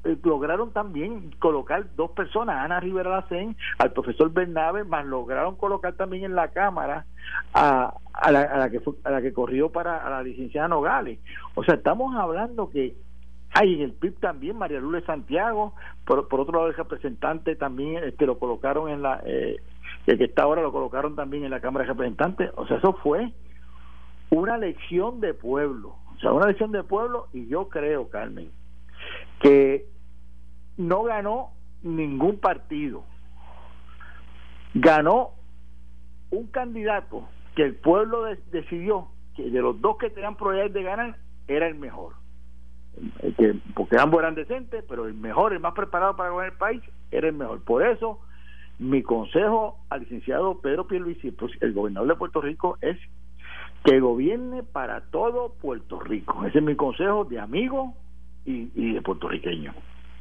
eh, 0.05 0.16
lograron 0.23 0.73
también 0.73 1.33
colocar 1.38 1.85
dos 1.97 2.12
personas, 2.12 2.57
Ana 2.64 2.81
Rivera 2.81 3.11
Lacén, 3.11 3.57
al 3.79 3.92
profesor 3.92 4.33
Bernabe, 4.33 4.85
más 4.85 5.05
lograron 5.05 5.57
colocar 5.57 5.94
también 5.94 6.25
en 6.25 6.35
la 6.35 6.49
Cámara 6.49 7.05
a, 7.53 7.94
a, 8.14 8.33
la, 8.33 8.40
a 8.40 8.59
la 8.59 8.70
que 8.70 8.81
a 9.05 9.11
la 9.11 9.20
que 9.20 9.33
corrió 9.35 9.70
para 9.70 9.99
a 9.99 10.09
la 10.09 10.23
licenciada 10.23 10.68
Nogales. 10.68 11.19
O 11.54 11.63
sea, 11.63 11.75
estamos 11.75 12.17
hablando 12.17 12.71
que 12.71 12.94
hay 13.55 13.75
en 13.75 13.83
el 13.83 13.92
PIB 13.92 14.19
también 14.19 14.59
María 14.59 14.81
Lourdes 14.81 15.05
Santiago, 15.05 15.75
por, 16.05 16.27
por 16.29 16.40
otro 16.40 16.55
lado 16.55 16.69
el 16.69 16.75
representante 16.75 17.55
también 17.55 18.02
este 18.02 18.27
lo 18.27 18.38
colocaron 18.38 18.90
en 18.90 19.00
la 19.02 19.23
eh, 19.25 19.61
el 20.07 20.19
que 20.19 20.25
está 20.25 20.42
ahora 20.42 20.61
lo 20.61 20.73
colocaron 20.73 21.15
también 21.15 21.44
en 21.44 21.52
la 21.52 21.61
Cámara 21.61 21.85
de 21.85 21.92
Representantes, 21.92 22.50
o 22.57 22.67
sea, 22.67 22.79
eso 22.79 22.94
fue 22.94 23.33
una 24.31 24.59
lección 24.59 25.21
de 25.21 25.35
pueblo, 25.35 25.96
o 26.17 26.19
sea, 26.21 26.33
una 26.33 26.48
lección 26.48 26.73
de 26.73 26.83
pueblo 26.83 27.29
y 27.33 27.46
yo 27.46 27.69
creo, 27.69 28.11
Carmen, 28.11 28.50
que 29.40 29.87
no 30.77 31.05
ganó 31.05 31.52
ningún 31.83 32.38
partido, 32.38 33.05
ganó 34.75 35.31
un 36.31 36.48
candidato 36.48 37.29
que 37.55 37.63
el 37.63 37.77
pueblo 37.77 38.25
decidió 38.50 39.09
que 39.37 39.48
de 39.48 39.61
los 39.61 39.81
dos 39.81 39.96
que 39.98 40.11
tenían 40.11 40.37
probabilidades 40.37 40.75
de 40.75 40.83
ganar 40.83 41.17
era 41.46 41.69
el 41.69 41.77
mejor 41.77 42.23
porque 43.75 43.99
ambos 43.99 44.21
eran 44.21 44.35
decentes, 44.35 44.85
pero 44.88 45.07
el 45.07 45.15
mejor, 45.15 45.53
el 45.53 45.61
más 45.61 45.75
preparado 45.75 46.17
para 46.17 46.31
gobernar 46.31 46.53
el 46.53 46.59
país, 46.59 46.83
era 47.11 47.29
el 47.29 47.35
mejor. 47.35 47.63
Por 47.63 47.87
eso 47.87 48.21
mi 48.79 49.03
consejo 49.03 49.79
al 49.88 50.01
licenciado 50.01 50.61
Pedro 50.61 50.87
Pierluisi, 50.87 51.35
el 51.61 51.73
gobernador 51.73 52.09
de 52.09 52.17
Puerto 52.17 52.40
Rico, 52.40 52.79
es 52.81 52.99
que 53.85 54.01
gobierne 54.01 54.63
para 54.63 55.03
todo 55.03 55.55
Puerto 55.61 56.01
Rico. 56.01 56.45
Ese 56.47 56.59
es 56.59 56.65
mi 56.65 56.75
consejo 56.75 57.25
de 57.25 57.38
amigo 57.38 57.95
y, 58.45 58.92
de 58.95 59.03
puertorriqueño. 59.03 59.75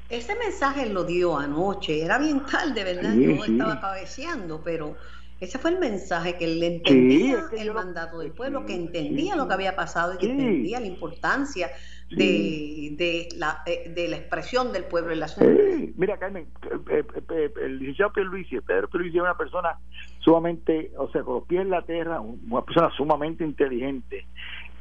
Ese 0.10 0.36
mensaje 0.36 0.90
lo 0.90 1.06
dio 1.06 1.38
anoche, 1.38 2.04
era 2.04 2.20
bien 2.20 2.46
tarde, 2.46 2.84
¿verdad? 2.84 3.14
Yo 3.16 3.44
estaba 3.44 3.80
cabeceando, 3.80 4.62
pero 4.64 4.96
ese 5.40 5.58
fue 5.58 5.72
el 5.72 5.80
mensaje 5.80 6.38
que 6.38 6.46
él 6.46 6.62
entendía 6.62 7.46
el 7.58 7.74
mandato 7.74 8.20
del 8.20 8.32
pueblo, 8.32 8.66
que 8.66 8.76
entendía 8.76 9.36
lo 9.36 9.48
que 9.48 9.54
había 9.54 9.76
pasado 9.76 10.14
y 10.14 10.18
que 10.18 10.32
entendía 10.32 10.80
la 10.80 10.88
importancia 10.88 11.70
de, 12.16 12.96
de, 12.98 13.30
la, 13.38 13.62
eh, 13.66 13.92
de 13.94 14.08
la 14.08 14.18
expresión 14.18 14.72
del 14.72 14.86
pueblo 14.86 15.12
en 15.14 15.20
la 15.20 15.28
ciudad. 15.28 15.54
Mira, 15.96 16.18
Carmen, 16.18 16.48
eh, 16.90 17.04
eh, 17.30 17.54
el 17.62 17.80
licenciado 17.80 18.14
Pierluisi, 18.14 18.60
Pedro 18.62 18.88
Pierluisi 18.90 19.18
es 19.18 19.24
una 19.24 19.38
persona 19.38 19.78
sumamente, 20.20 20.92
o 20.98 21.10
sea, 21.10 21.24
con 21.24 21.36
los 21.36 21.44
pies 21.46 21.62
en 21.62 21.70
la 21.70 21.82
tierra, 21.82 22.22
una 22.22 22.62
persona 22.62 22.90
sumamente 22.96 23.44
inteligente 23.44 24.26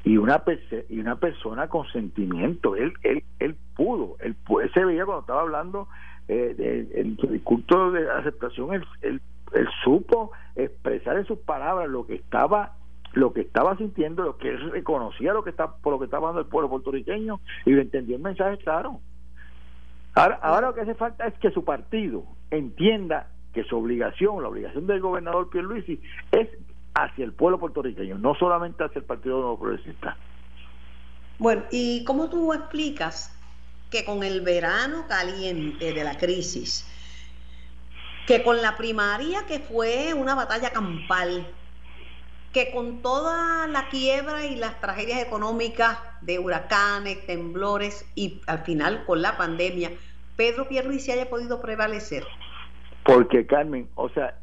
y 0.05 0.17
una 0.17 0.43
y 0.89 1.01
una 1.01 1.17
persona 1.17 1.69
con 1.69 1.87
sentimiento. 1.89 2.77
Él, 2.77 2.93
él, 3.03 3.25
él 3.39 3.57
pudo, 3.77 4.17
él, 4.21 4.37
se 4.75 4.85
veía 4.85 5.05
cuando 5.05 5.21
estaba 5.21 5.43
hablando 5.43 5.89
eh, 6.29 6.89
en 6.95 7.17
su 7.19 7.27
discurso 7.27 7.91
de 7.93 8.11
aceptación, 8.11 8.75
él, 8.75 8.85
él 9.03 9.21
él 9.55 9.69
supo 9.85 10.33
expresar 10.57 11.19
en 11.19 11.27
sus 11.27 11.39
palabras 11.39 11.89
lo 11.89 12.07
que 12.07 12.15
estaba 12.15 12.75
lo 13.13 13.33
que 13.33 13.43
estaba 13.43 13.77
sintiendo, 13.77 14.23
lo 14.23 14.39
que 14.39 14.49
él 14.49 14.71
reconocía 14.71 15.33
lo 15.33 15.45
que 15.45 15.51
está 15.51 15.77
por 15.77 15.93
lo 15.93 15.99
que 15.99 16.07
estaba 16.07 16.29
dando 16.29 16.41
el 16.41 16.47
pueblo 16.47 16.71
puertorriqueño 16.71 17.41
y 17.65 17.71
lo 17.71 17.83
entendió 17.83 18.17
el 18.17 18.23
mensaje 18.23 18.59
claro. 18.59 19.01
Ahora, 20.15 20.39
ahora 20.43 20.69
lo 20.69 20.75
que 20.75 20.83
hace 20.83 20.95
falta 20.95 21.27
es 21.27 21.35
que 21.39 21.51
su 21.51 21.65
partido 21.65 22.25
entienda 22.51 23.29
que 23.53 23.65
su 23.65 23.77
obligación, 23.77 24.43
la 24.43 24.49
obligación 24.49 24.87
del 24.87 25.01
gobernador 25.01 25.51
Pierluisi 25.51 26.01
es 26.31 26.49
hacia 26.95 27.25
el 27.25 27.33
pueblo 27.33 27.59
puertorriqueño, 27.59 28.19
no 28.19 28.35
solamente 28.35 28.85
hacia 28.85 28.99
el 28.99 29.05
Partido 29.05 29.39
Nuevo 29.39 29.59
Progresista. 29.59 30.17
Bueno, 31.39 31.63
¿y 31.71 32.05
cómo 32.05 32.29
tú 32.29 32.53
explicas 32.53 33.39
que 33.91 34.05
con 34.05 34.23
el 34.23 34.41
verano 34.43 35.07
caliente 35.09 35.93
de 35.93 36.05
la 36.05 36.17
crisis, 36.17 36.89
que 38.27 38.43
con 38.43 38.63
la 38.63 38.77
primaria, 38.77 39.47
que 39.47 39.59
fue 39.59 40.15
una 40.15 40.35
batalla 40.35 40.71
campal, 40.71 41.47
que 42.53 42.71
con 42.71 43.01
toda 43.03 43.67
la 43.67 43.89
quiebra 43.89 44.47
y 44.47 44.57
las 44.57 44.81
tragedias 44.81 45.23
económicas 45.23 45.99
de 46.21 46.39
huracanes, 46.39 47.27
temblores 47.27 48.11
y 48.15 48.41
al 48.47 48.61
final 48.61 49.05
con 49.07 49.23
la 49.23 49.37
pandemia, 49.37 49.91
Pedro 50.37 50.69
Pierluisi 50.69 51.13
haya 51.13 51.31
podido 51.31 51.61
prevalecer? 51.61 52.25
Porque 53.05 53.47
Carmen, 53.47 53.89
o 53.95 54.09
sea, 54.11 54.37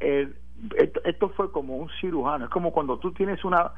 esto, 1.04 1.30
fue 1.30 1.50
como 1.52 1.76
un 1.76 1.88
cirujano, 2.00 2.44
es 2.44 2.50
como 2.50 2.72
cuando 2.72 2.98
tú 2.98 3.12
tienes 3.12 3.44
una, 3.44 3.72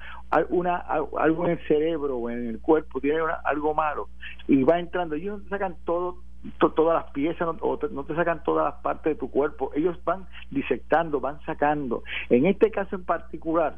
una 0.48 0.76
algo 0.76 1.46
en 1.46 1.52
el 1.52 1.68
cerebro 1.68 2.16
o 2.16 2.30
en 2.30 2.48
el 2.48 2.60
cuerpo, 2.60 3.00
tienes 3.00 3.22
algo 3.44 3.74
malo 3.74 4.08
y 4.48 4.64
va 4.64 4.78
entrando, 4.80 5.14
ellos 5.14 5.40
sacan 5.48 5.76
todo 5.84 6.18
todas 6.58 7.02
las 7.02 7.12
piezas 7.12 7.48
o 7.60 7.78
no 7.92 8.04
te 8.04 8.16
sacan 8.16 8.42
todas 8.42 8.64
las 8.64 8.82
partes 8.82 9.12
de 9.12 9.14
tu 9.14 9.30
cuerpo, 9.30 9.70
ellos 9.76 9.96
van 10.04 10.26
disectando, 10.50 11.20
van 11.20 11.40
sacando. 11.46 12.02
En 12.30 12.46
este 12.46 12.72
caso 12.72 12.96
en 12.96 13.04
particular, 13.04 13.76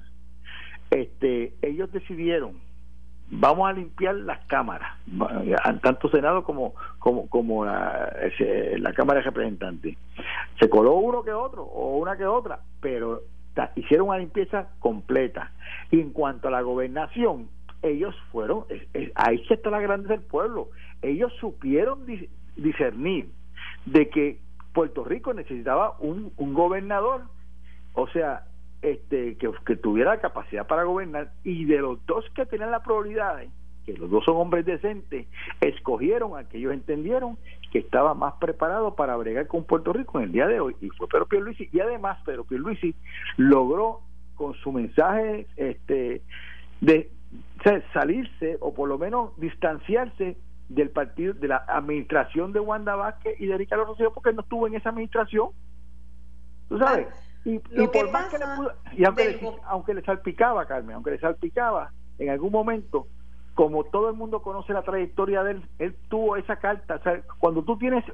este, 0.94 1.54
ellos 1.62 1.90
decidieron 1.92 2.60
vamos 3.30 3.68
a 3.68 3.72
limpiar 3.72 4.14
las 4.16 4.44
cámaras, 4.46 4.98
tanto 5.82 6.08
Senado 6.10 6.44
como 6.44 6.74
como 6.98 7.28
como 7.28 7.64
la, 7.64 8.12
la 8.78 8.92
Cámara 8.92 9.20
de 9.20 9.24
Representantes. 9.24 9.96
Se 10.60 10.68
coló 10.68 10.94
uno 10.94 11.22
que 11.22 11.32
otro 11.32 11.62
o 11.62 11.98
una 11.98 12.16
que 12.16 12.26
otra, 12.26 12.60
pero 12.80 13.22
hicieron 13.76 14.08
una 14.08 14.18
limpieza 14.18 14.68
completa. 14.78 15.52
Y 15.90 16.00
en 16.00 16.10
cuanto 16.10 16.48
a 16.48 16.50
la 16.50 16.62
gobernación, 16.62 17.48
ellos 17.82 18.14
fueron, 18.30 18.64
ahí 19.14 19.42
está 19.48 19.70
la 19.70 19.80
grandeza 19.80 20.14
del 20.14 20.22
pueblo, 20.22 20.68
ellos 21.02 21.32
supieron 21.40 22.06
discernir 22.56 23.30
de 23.84 24.08
que 24.08 24.38
Puerto 24.72 25.04
Rico 25.04 25.34
necesitaba 25.34 25.96
un, 26.00 26.32
un 26.36 26.54
gobernador, 26.54 27.22
o 27.94 28.08
sea, 28.08 28.44
este 28.84 29.36
que, 29.36 29.76
tuviera 29.76 30.20
capacidad 30.20 30.66
para 30.66 30.84
gobernar 30.84 31.32
y 31.42 31.64
de 31.64 31.78
los 31.78 32.04
dos 32.06 32.24
que 32.34 32.46
tenían 32.46 32.70
la 32.70 32.82
probabilidad 32.82 33.42
que 33.86 33.92
los 33.94 34.10
dos 34.10 34.24
son 34.24 34.36
hombres 34.36 34.64
decentes, 34.64 35.26
escogieron 35.60 36.38
a 36.38 36.48
que 36.48 36.62
entendieron 36.62 37.36
que 37.70 37.80
estaba 37.80 38.14
más 38.14 38.34
preparado 38.40 38.94
para 38.94 39.14
bregar 39.16 39.46
con 39.46 39.64
Puerto 39.64 39.92
Rico 39.92 40.18
en 40.18 40.24
el 40.24 40.32
día 40.32 40.46
de 40.46 40.60
hoy 40.60 40.74
y 40.80 40.88
fue 40.90 41.06
Pedro 41.08 41.26
Pierluisi 41.26 41.68
y 41.70 41.80
además 41.80 42.18
Pedro 42.24 42.44
Pierluisi 42.44 42.94
logró 43.36 44.00
con 44.36 44.54
su 44.54 44.72
mensaje 44.72 45.46
este 45.56 46.22
de 46.80 47.10
salirse 47.92 48.58
o 48.60 48.74
por 48.74 48.88
lo 48.88 48.98
menos 48.98 49.38
distanciarse 49.38 50.36
del 50.68 50.90
partido, 50.90 51.34
de 51.34 51.48
la 51.48 51.64
administración 51.68 52.52
de 52.52 52.60
Wanda 52.60 52.96
Vázquez 52.96 53.38
y 53.40 53.46
de 53.46 53.58
Ricardo 53.58 53.84
Rosselló 53.84 54.12
porque 54.12 54.32
no 54.32 54.42
estuvo 54.42 54.66
en 54.66 54.74
esa 54.74 54.90
administración. 54.90 55.48
¿Tú 56.68 56.78
sabes? 56.78 57.08
Y, 57.44 57.58
por 57.58 58.10
más 58.10 58.26
que 58.26 58.38
le 58.38 58.44
y 58.96 59.04
aunque 59.04 59.28
le, 59.28 59.52
aunque 59.66 59.94
le 59.94 60.02
salpicaba, 60.02 60.66
Carmen, 60.66 60.96
aunque 60.96 61.10
le 61.10 61.18
salpicaba, 61.18 61.90
en 62.18 62.30
algún 62.30 62.52
momento, 62.52 63.06
como 63.54 63.84
todo 63.84 64.08
el 64.08 64.16
mundo 64.16 64.42
conoce 64.42 64.72
la 64.72 64.82
trayectoria 64.82 65.42
de 65.42 65.52
él, 65.52 65.62
él 65.78 65.96
tuvo 66.08 66.36
esa 66.36 66.56
carta. 66.56 66.96
O 66.96 67.02
sea, 67.02 67.20
cuando 67.38 67.62
tú 67.62 67.78
tienes, 67.78 68.04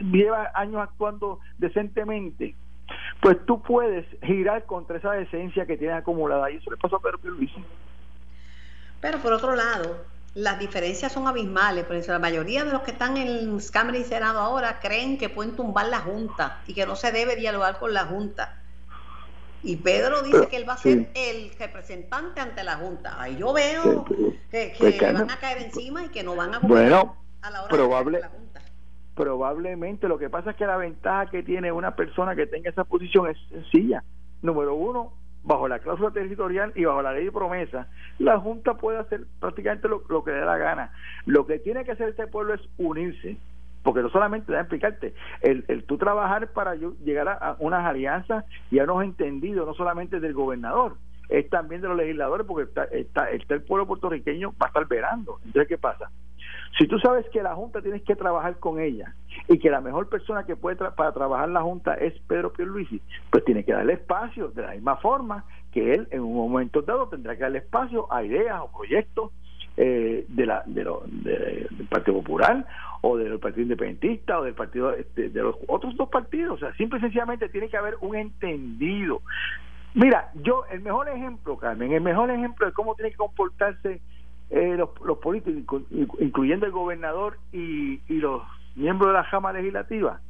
lleva 0.00 0.50
años 0.54 0.80
actuando 0.82 1.40
decentemente, 1.58 2.54
pues 3.20 3.44
tú 3.46 3.60
puedes 3.62 4.06
girar 4.22 4.64
contra 4.64 4.98
esa 4.98 5.12
decencia 5.12 5.66
que 5.66 5.76
tienes 5.76 5.96
acumulada. 5.96 6.50
Y 6.50 6.56
eso 6.56 6.70
le 6.70 6.76
pasó 6.76 6.96
a 6.96 7.00
Pedro 7.00 7.18
Pierluisi. 7.18 7.64
Pero 9.00 9.18
por 9.18 9.32
otro 9.32 9.54
lado, 9.56 10.04
las 10.34 10.58
diferencias 10.58 11.12
son 11.12 11.26
abismales. 11.26 11.84
Por 11.84 11.96
eso 11.96 12.12
la 12.12 12.18
mayoría 12.18 12.64
de 12.64 12.72
los 12.72 12.82
que 12.82 12.92
están 12.92 13.16
en 13.16 13.58
Cámara 13.72 13.98
y 13.98 14.04
Senado 14.04 14.38
ahora 14.38 14.80
creen 14.80 15.18
que 15.18 15.28
pueden 15.28 15.56
tumbar 15.56 15.86
la 15.88 16.00
Junta 16.00 16.60
y 16.66 16.74
que 16.74 16.86
no 16.86 16.94
se 16.94 17.10
debe 17.10 17.36
dialogar 17.36 17.78
con 17.78 17.92
la 17.92 18.04
Junta. 18.04 18.62
Y 19.66 19.74
Pedro 19.78 20.22
dice 20.22 20.46
que 20.46 20.58
él 20.58 20.68
va 20.68 20.74
a 20.74 20.76
ser 20.76 21.08
el 21.14 21.50
representante 21.58 22.40
ante 22.40 22.62
la 22.62 22.76
Junta. 22.76 23.20
Ahí 23.20 23.36
yo 23.36 23.52
veo 23.52 24.04
que, 24.48 24.72
le 24.78 25.12
van 25.12 25.28
a 25.28 25.40
caer 25.40 25.60
encima 25.60 26.04
y 26.04 26.08
que 26.08 26.22
no 26.22 26.36
van 26.36 26.54
a 26.54 26.60
bueno, 26.60 27.16
a 27.42 27.50
la 27.50 27.64
hora 27.64 27.74
probable, 27.74 28.18
de 28.18 28.22
la 28.22 28.28
Junta. 28.28 28.62
Probablemente 29.16 30.06
lo 30.06 30.18
que 30.18 30.30
pasa 30.30 30.50
es 30.50 30.56
que 30.56 30.66
la 30.66 30.76
ventaja 30.76 31.32
que 31.32 31.42
tiene 31.42 31.72
una 31.72 31.96
persona 31.96 32.36
que 32.36 32.46
tenga 32.46 32.70
esa 32.70 32.84
posición 32.84 33.28
es 33.28 33.36
sencilla. 33.50 34.04
Número 34.40 34.76
uno, 34.76 35.12
bajo 35.42 35.66
la 35.66 35.80
cláusula 35.80 36.12
territorial 36.12 36.72
y 36.76 36.84
bajo 36.84 37.02
la 37.02 37.12
ley 37.12 37.24
de 37.24 37.32
promesa, 37.32 37.88
la 38.20 38.38
Junta 38.38 38.74
puede 38.74 38.98
hacer 38.98 39.24
prácticamente 39.40 39.88
lo, 39.88 40.22
que 40.22 40.30
le 40.30 40.36
dé 40.36 40.44
la 40.44 40.58
gana. 40.58 40.92
Lo 41.24 41.44
que 41.44 41.58
tiene 41.58 41.84
que 41.84 41.90
hacer 41.90 42.10
este 42.10 42.28
pueblo 42.28 42.54
es 42.54 42.60
unirse, 42.78 43.36
porque 43.86 44.02
no 44.02 44.10
solamente, 44.10 44.52
a 44.56 44.62
explicarte, 44.62 45.14
el, 45.42 45.64
el 45.68 45.84
tú 45.84 45.96
trabajar 45.96 46.48
para 46.48 46.74
llegar 46.74 47.28
a, 47.28 47.54
unas 47.60 47.86
alianzas 47.86 48.44
y 48.68 48.80
a 48.80 48.82
unos 48.82 49.04
entendidos, 49.04 49.64
no 49.64 49.74
solamente 49.74 50.18
del 50.18 50.34
gobernador, 50.34 50.96
es 51.28 51.48
también 51.50 51.82
de 51.82 51.88
los 51.88 51.96
legisladores, 51.96 52.44
porque 52.48 52.64
está, 52.64 52.82
está, 52.86 53.30
está 53.30 53.54
el 53.54 53.62
pueblo 53.62 53.86
puertorriqueño 53.86 54.50
va 54.60 54.66
a 54.66 54.68
estar 54.70 54.88
verando. 54.88 55.38
Entonces, 55.44 55.68
¿qué 55.68 55.78
pasa? 55.78 56.10
Si 56.76 56.88
tú 56.88 56.98
sabes 56.98 57.26
que 57.32 57.44
la 57.44 57.54
Junta 57.54 57.80
tienes 57.80 58.02
que 58.02 58.16
trabajar 58.16 58.58
con 58.58 58.80
ella 58.80 59.14
y 59.46 59.56
que 59.60 59.70
la 59.70 59.80
mejor 59.80 60.08
persona 60.08 60.44
que 60.44 60.56
puede 60.56 60.74
para 60.74 61.12
trabajar 61.12 61.48
la 61.48 61.62
Junta 61.62 61.94
es 61.94 62.12
Pedro 62.26 62.52
Pierluisi, 62.52 63.00
pues 63.30 63.44
tiene 63.44 63.64
que 63.64 63.72
darle 63.72 63.92
espacio 63.92 64.48
de 64.48 64.62
la 64.62 64.72
misma 64.72 64.96
forma 64.96 65.44
que 65.70 65.92
él 65.92 66.08
en 66.10 66.22
un 66.22 66.34
momento 66.34 66.82
dado 66.82 67.08
tendrá 67.08 67.36
que 67.36 67.42
darle 67.42 67.58
espacio 67.58 68.12
a 68.12 68.24
ideas 68.24 68.60
o 68.60 68.76
proyectos 68.76 69.30
eh, 69.76 70.24
de 70.28 70.46
la, 70.46 70.64
de 70.66 70.82
del 70.82 71.86
Partido 71.88 72.16
Popular 72.16 72.66
o 73.06 73.16
del 73.16 73.38
Partido 73.38 73.62
Independentista 73.62 74.40
o 74.40 74.44
del 74.44 74.54
partido 74.54 74.92
este, 74.92 75.28
de, 75.28 75.42
los 75.42 75.56
otros 75.68 75.96
dos 75.96 76.08
partidos. 76.08 76.56
O 76.56 76.58
sea, 76.58 76.74
simple 76.74 76.98
y 76.98 77.02
sencillamente 77.02 77.48
tiene 77.48 77.68
que 77.68 77.76
haber 77.76 77.96
un 78.00 78.16
entendido. 78.16 79.22
Mira, 79.94 80.30
yo, 80.34 80.64
el 80.70 80.80
mejor 80.80 81.08
ejemplo, 81.08 81.56
Carmen, 81.56 81.92
el 81.92 82.02
mejor 82.02 82.30
ejemplo 82.30 82.66
de 82.66 82.72
cómo 82.72 82.94
tiene 82.94 83.12
que 83.12 83.16
comportarse 83.16 84.00
eh, 84.50 84.74
los, 84.76 84.90
los, 85.04 85.18
políticos, 85.18 85.82
incluyendo 85.90 86.66
el 86.66 86.72
gobernador 86.72 87.38
y, 87.52 88.00
y, 88.08 88.18
los 88.18 88.42
miembros 88.74 89.08
de 89.08 89.14
la 89.14 89.24
Jama 89.24 89.52
Legislativa, 89.52 90.20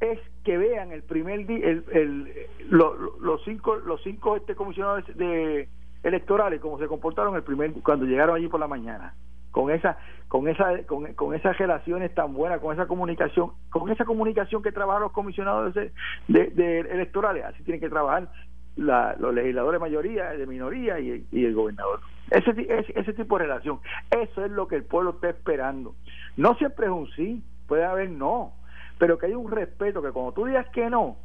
es 0.00 0.18
que 0.44 0.58
vean 0.58 0.92
el 0.92 1.02
primer 1.02 1.46
día, 1.46 1.66
el, 1.66 1.84
el, 1.92 2.48
los 2.68 3.42
cinco, 3.44 3.76
los 3.76 4.02
cinco 4.02 4.36
este 4.36 4.54
comisionados 4.54 5.04
de, 5.16 5.68
electorales, 6.02 6.60
como 6.60 6.78
se 6.78 6.86
comportaron 6.86 7.34
el 7.34 7.42
primer 7.42 7.72
cuando 7.82 8.04
llegaron 8.04 8.36
allí 8.36 8.48
por 8.48 8.60
la 8.60 8.68
mañana 8.68 9.14
con 9.52 9.70
esa 9.70 9.98
con 10.28 10.48
esa 10.48 10.82
con, 10.86 11.14
con, 11.14 11.34
esas 11.34 11.56
relaciones 11.56 12.12
tan 12.14 12.34
buenas 12.34 12.60
con 12.60 12.74
esa 12.74 12.86
comunicación 12.86 13.52
con 13.70 13.90
esa 13.90 14.04
comunicación 14.04 14.62
que 14.62 14.72
trabajan 14.72 15.02
los 15.02 15.12
comisionados 15.12 15.74
de, 15.74 15.92
de, 16.26 16.80
electorales 16.80 17.44
así 17.44 17.62
tienen 17.62 17.80
que 17.80 17.88
trabajar 17.88 18.28
la, 18.76 19.14
los 19.18 19.32
legisladores 19.32 19.80
mayoría 19.80 20.30
de 20.30 20.46
minoría 20.46 20.98
y, 20.98 21.26
y 21.30 21.44
el 21.44 21.54
gobernador 21.54 22.00
ese, 22.32 22.92
ese, 22.94 23.12
tipo 23.12 23.36
de 23.36 23.44
relación. 23.44 23.80
Eso 24.10 24.44
es 24.44 24.50
lo 24.50 24.66
que 24.66 24.76
el 24.76 24.84
pueblo 24.84 25.10
está 25.10 25.28
esperando. 25.28 25.94
No 26.36 26.54
siempre 26.54 26.86
es 26.86 26.92
un 26.92 27.10
sí, 27.10 27.42
puede 27.66 27.84
haber 27.84 28.10
no, 28.10 28.54
pero 28.98 29.18
que 29.18 29.26
hay 29.26 29.34
un 29.34 29.50
respeto, 29.50 30.02
que 30.02 30.12
cuando 30.12 30.32
tú 30.32 30.46
digas 30.46 30.66
que 30.70 30.88
no, 30.88 31.16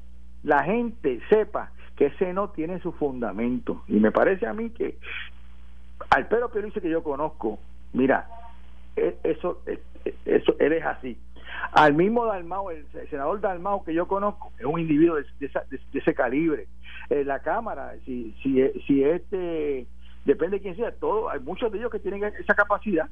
la 0.43 0.63
gente 0.63 1.21
sepa 1.29 1.71
que 1.95 2.07
ese 2.07 2.33
no 2.33 2.49
tiene 2.49 2.79
su 2.79 2.91
fundamento. 2.91 3.83
Y 3.87 3.99
me 3.99 4.11
parece 4.11 4.47
a 4.47 4.53
mí 4.53 4.69
que 4.71 4.97
al 6.09 6.27
Pedro 6.27 6.49
dice 6.49 6.81
que 6.81 6.89
yo 6.89 7.03
conozco, 7.03 7.59
mira, 7.93 8.27
e, 8.95 9.17
eso, 9.23 9.61
e, 9.65 9.79
e, 10.05 10.15
eso, 10.25 10.55
él 10.59 10.73
es 10.73 10.85
así. 10.85 11.17
Al 11.71 11.93
mismo 11.93 12.25
Dalmao, 12.25 12.71
el 12.71 12.85
senador 13.09 13.41
Dalmao 13.41 13.83
que 13.83 13.93
yo 13.93 14.07
conozco, 14.07 14.51
es 14.59 14.65
un 14.65 14.79
individuo 14.79 15.15
de, 15.15 15.25
ese 15.93 16.13
calibre. 16.13 16.67
Eh, 17.09 17.23
la 17.23 17.39
Cámara, 17.39 17.93
si, 18.05 18.35
si, 18.43 18.61
si 18.85 19.03
este, 19.03 19.87
depende 20.25 20.57
de 20.57 20.63
quién 20.63 20.75
sea, 20.75 20.91
todo, 20.91 21.29
hay 21.29 21.39
muchos 21.39 21.71
de 21.71 21.79
ellos 21.79 21.91
que 21.91 21.99
tienen 21.99 22.23
esa 22.23 22.53
capacidad. 22.53 23.07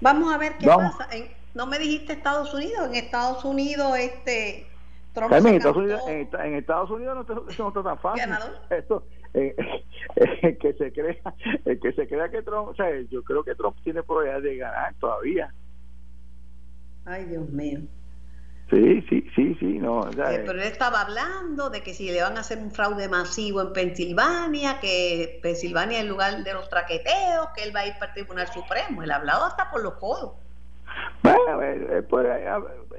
vamos 0.00 0.34
a 0.34 0.38
ver 0.38 0.58
qué 0.58 0.66
pasa. 0.66 1.08
no 1.54 1.66
me 1.66 1.78
dijiste 1.78 2.12
Estados 2.12 2.52
Unidos, 2.52 2.88
en 2.88 2.94
Estados 2.96 3.44
Unidos 3.44 3.96
este 3.98 4.66
Trump 5.16 5.32
en, 5.32 5.46
Estados 5.46 5.76
Unidos, 5.78 6.00
en, 6.08 6.54
Estados 6.54 6.90
Unidos 6.90 7.26
no, 7.26 7.34
no 7.34 7.68
está 7.68 7.82
tan 7.82 7.98
fácil. 7.98 8.30
Esto, 8.68 9.04
eh, 9.36 9.54
eh, 10.16 10.58
que 10.58 10.72
se 10.72 10.92
crea 10.92 11.34
que 11.64 11.92
se 11.92 12.08
crea 12.08 12.30
que 12.30 12.42
Trump, 12.42 12.68
o 12.68 12.74
sea, 12.74 12.88
yo 13.10 13.22
creo 13.22 13.44
que 13.44 13.54
Trump 13.54 13.76
tiene 13.84 14.02
probabilidad 14.02 14.42
de 14.42 14.56
ganar 14.56 14.94
todavía. 14.98 15.52
Ay, 17.04 17.26
Dios 17.26 17.48
mío. 17.50 17.80
Sí, 18.70 19.00
sí, 19.08 19.24
sí, 19.36 19.56
sí, 19.60 19.78
no. 19.78 20.08
Eh, 20.08 20.42
pero 20.44 20.52
él 20.52 20.62
estaba 20.62 21.02
hablando 21.02 21.70
de 21.70 21.82
que 21.82 21.94
si 21.94 22.10
le 22.10 22.20
van 22.20 22.36
a 22.36 22.40
hacer 22.40 22.58
un 22.58 22.72
fraude 22.72 23.08
masivo 23.08 23.60
en 23.60 23.72
Pensilvania, 23.72 24.80
que 24.80 25.38
Pensilvania 25.40 25.98
es 25.98 26.04
el 26.04 26.08
lugar 26.08 26.42
de 26.42 26.52
los 26.52 26.68
traqueteos, 26.68 27.48
que 27.54 27.62
él 27.62 27.76
va 27.76 27.80
a 27.80 27.86
ir 27.86 27.94
para 27.94 28.06
el 28.06 28.14
Tribunal 28.14 28.48
Supremo. 28.48 29.02
Él 29.04 29.10
ha 29.12 29.16
hablado 29.16 29.44
hasta 29.44 29.70
por 29.70 29.82
los 29.82 29.94
codos. 29.94 30.45
Bueno, 31.22 31.62
eh, 31.62 32.02
puede 32.02 32.44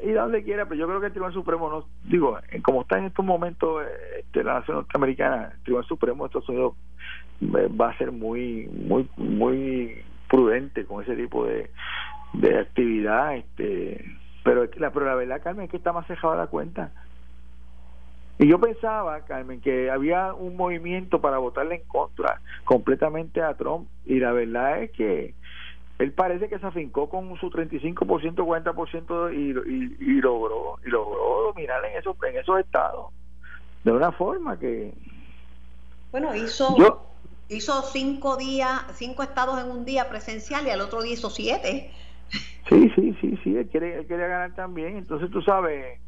ir 0.03 0.15
donde 0.15 0.43
quiera, 0.43 0.65
pero 0.65 0.79
yo 0.79 0.87
creo 0.87 0.99
que 0.99 1.07
el 1.07 1.11
Tribunal 1.11 1.33
Supremo, 1.33 1.69
no 1.69 1.85
digo, 2.03 2.37
como 2.63 2.81
está 2.81 2.97
en 2.97 3.05
estos 3.05 3.25
momentos 3.25 3.83
este, 4.17 4.43
la 4.43 4.55
nación 4.55 4.77
norteamericana, 4.77 5.51
el 5.55 5.63
Tribunal 5.63 5.87
Supremo 5.87 6.23
de 6.23 6.27
Estados 6.27 6.49
Unidos 6.49 6.73
va 7.79 7.89
a 7.89 7.97
ser 7.97 8.11
muy, 8.11 8.67
muy, 8.67 9.09
muy 9.17 10.03
prudente 10.29 10.85
con 10.85 11.03
ese 11.03 11.15
tipo 11.15 11.45
de, 11.45 11.69
de 12.33 12.59
actividad, 12.59 13.35
este 13.35 14.03
pero 14.47 14.63
la, 14.77 14.91
pero 14.91 15.05
la 15.05 15.15
verdad, 15.15 15.41
Carmen, 15.43 15.65
es 15.65 15.71
que 15.71 15.75
está 15.75 15.91
más 15.91 16.07
cejada 16.07 16.37
la 16.37 16.47
cuenta. 16.47 16.91
Y 18.39 18.47
yo 18.47 18.61
pensaba, 18.61 19.19
Carmen, 19.25 19.59
que 19.59 19.91
había 19.91 20.33
un 20.33 20.55
movimiento 20.55 21.19
para 21.19 21.37
votarle 21.37 21.75
en 21.75 21.87
contra 21.87 22.39
completamente 22.63 23.41
a 23.41 23.55
Trump. 23.55 23.89
Y 24.05 24.19
la 24.19 24.31
verdad 24.31 24.83
es 24.83 24.91
que 24.91 25.33
él 25.99 26.11
parece 26.13 26.47
que 26.47 26.59
se 26.59 26.65
afincó 26.65 27.09
con 27.09 27.35
su 27.39 27.49
35%, 27.49 28.35
40% 28.35 29.33
y, 29.33 29.71
y, 29.71 29.97
y 29.99 30.21
logró 30.21 30.79
y 30.85 30.89
logró 30.89 31.43
dominar 31.47 31.83
en 31.85 31.97
esos, 31.97 32.15
en 32.23 32.37
esos 32.37 32.59
estados. 32.59 33.11
De 33.83 33.91
una 33.91 34.11
forma 34.11 34.59
que... 34.59 34.93
Bueno, 36.11 36.35
hizo... 36.35 36.75
hizo 37.49 37.81
cinco 37.83 38.37
días, 38.37 38.85
cinco 38.93 39.23
estados 39.23 39.59
en 39.63 39.71
un 39.71 39.85
día 39.85 40.09
presencial 40.09 40.67
y 40.67 40.69
al 40.69 40.81
otro 40.81 41.01
día 41.01 41.13
hizo 41.13 41.29
siete. 41.29 41.91
Sí, 42.69 42.91
sí, 42.95 43.15
sí, 43.21 43.39
sí, 43.43 43.55
él 43.55 43.67
quiere, 43.69 43.99
él 43.99 44.05
quiere 44.05 44.27
ganar 44.27 44.53
también. 44.53 44.97
Entonces, 44.97 45.31
tú 45.31 45.41
sabes, 45.41 45.99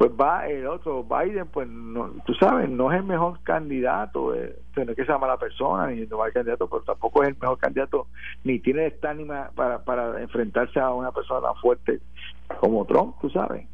pues 0.00 0.12
va 0.18 0.46
el 0.46 0.66
otro, 0.66 1.04
Biden, 1.04 1.46
pues 1.48 1.68
no, 1.68 2.10
tú 2.24 2.32
sabes, 2.32 2.70
no 2.70 2.90
es 2.90 3.00
el 3.00 3.04
mejor 3.04 3.38
candidato, 3.42 4.34
eh, 4.34 4.58
no 4.74 4.92
es 4.92 4.96
que 4.96 5.04
sea 5.04 5.18
mala 5.18 5.36
persona, 5.36 5.88
ni 5.88 6.06
no 6.06 6.16
va 6.16 6.28
el 6.28 6.32
candidato, 6.32 6.70
pero 6.70 6.82
tampoco 6.84 7.22
es 7.22 7.28
el 7.28 7.36
mejor 7.38 7.58
candidato, 7.58 8.06
ni 8.42 8.60
tiene 8.60 8.86
esta 8.86 9.10
ánima 9.10 9.50
para, 9.54 9.84
para 9.84 10.22
enfrentarse 10.22 10.80
a 10.80 10.94
una 10.94 11.12
persona 11.12 11.42
tan 11.42 11.54
fuerte 11.56 12.00
como 12.60 12.86
Trump, 12.86 13.16
tú 13.20 13.28
sabes. 13.28 13.66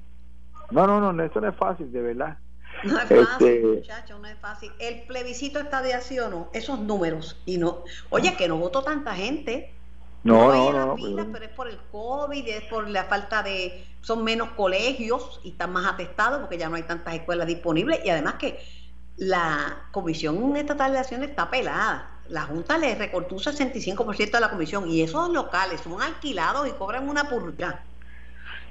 No, 0.73 0.89
no, 0.89 1.13
no, 1.13 1.23
eso 1.23 1.41
no 1.41 1.49
es 1.49 1.55
fácil, 1.55 1.93
de 1.93 2.03
verdad. 2.03 2.39
No 2.83 2.99
es 2.99 3.09
fácil, 3.09 3.47
este, 3.47 3.63
muchachos, 3.63 4.21
no 4.21 4.27
es 4.27 4.39
fácil. 4.41 4.73
El 4.81 5.07
plebiscito 5.07 5.61
está 5.61 5.81
de 5.81 5.95
así 5.95 6.19
o 6.19 6.29
no, 6.29 6.49
esos 6.53 6.81
números, 6.81 7.41
y 7.47 7.59
no, 7.59 7.85
oye, 8.11 8.35
que 8.37 8.49
no 8.49 8.57
votó 8.57 8.83
tanta 8.83 9.15
gente, 9.15 9.73
no, 10.27 10.73
no, 10.73 10.87
no, 10.87 10.97
pero... 10.97 11.45
es 11.45 11.51
por 11.51 11.69
el 11.69 11.79
COVID, 11.91 12.49
es 12.49 12.63
por 12.65 12.89
la 12.89 13.05
falta 13.05 13.43
de, 13.43 13.85
son 14.01 14.25
menos 14.25 14.51
colegios 14.51 15.41
y 15.45 15.51
están 15.51 15.73
más 15.73 15.87
atestados 15.87 16.41
porque 16.41 16.59
ya 16.59 16.69
no 16.69 16.77
hay 16.77 16.83
tantas 16.83 17.15
escuelas 17.15 17.47
disponibles 17.47 18.01
y 18.05 18.11
además 18.11 18.35
que 18.35 18.59
la 19.17 19.89
Comisión 19.93 20.57
Estatal 20.57 20.93
de 20.93 20.99
Acción 20.99 21.23
está 21.23 21.51
pelada. 21.51 22.11
La 22.29 22.43
Junta 22.43 22.77
le 22.77 22.95
recortó 22.95 23.37
un 23.37 23.41
65% 23.41 24.31
de 24.31 24.41
la 24.41 24.51
comisión 24.51 24.91
y 24.91 25.01
esos 25.01 25.31
locales 25.31 25.81
son 25.81 26.03
alquilados 26.03 26.69
y 26.69 26.73
cobran 26.73 27.09
una 27.09 27.29
purga. 27.29 27.85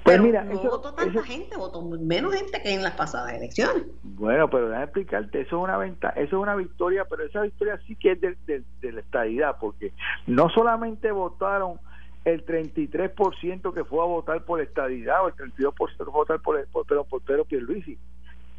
Pues 0.06 0.22
mira, 0.22 0.44
no 0.44 0.60
votó 0.60 0.94
tanta 0.94 1.20
gente, 1.24 1.56
votó 1.56 1.82
menos 1.82 2.32
gente 2.32 2.62
que 2.62 2.72
en 2.72 2.84
las 2.84 2.94
pasadas 2.94 3.32
elecciones. 3.32 3.86
Bueno, 4.04 4.48
pero 4.48 4.68
déjame 4.68 4.84
explicarte, 4.84 5.40
eso 5.40 5.56
es 5.56 5.62
una 5.64 5.76
venta, 5.76 6.10
eso 6.10 6.36
es 6.36 6.42
una 6.42 6.54
victoria, 6.54 7.04
pero 7.10 7.24
esa 7.24 7.40
victoria 7.40 7.76
sí 7.88 7.96
que 7.96 8.12
es 8.12 8.20
de, 8.20 8.62
de, 8.80 8.92
la 8.92 9.00
estadidad, 9.00 9.56
porque 9.60 9.92
no 10.28 10.48
solamente 10.50 11.10
votaron 11.10 11.80
el 12.24 12.46
33% 12.46 13.74
que 13.74 13.82
fue 13.82 14.00
a 14.00 14.06
votar 14.06 14.44
por 14.44 14.60
estadidad 14.60 15.24
o 15.24 15.26
el 15.28 15.34
32% 15.34 15.74
que 15.74 16.04
fue 16.04 16.04
a 16.04 16.10
votar 16.12 16.40
por, 16.40 16.60
el, 16.60 16.68
por, 16.68 16.86
por 16.86 17.22
Pedro 17.22 17.44
Pierluisi, 17.44 17.98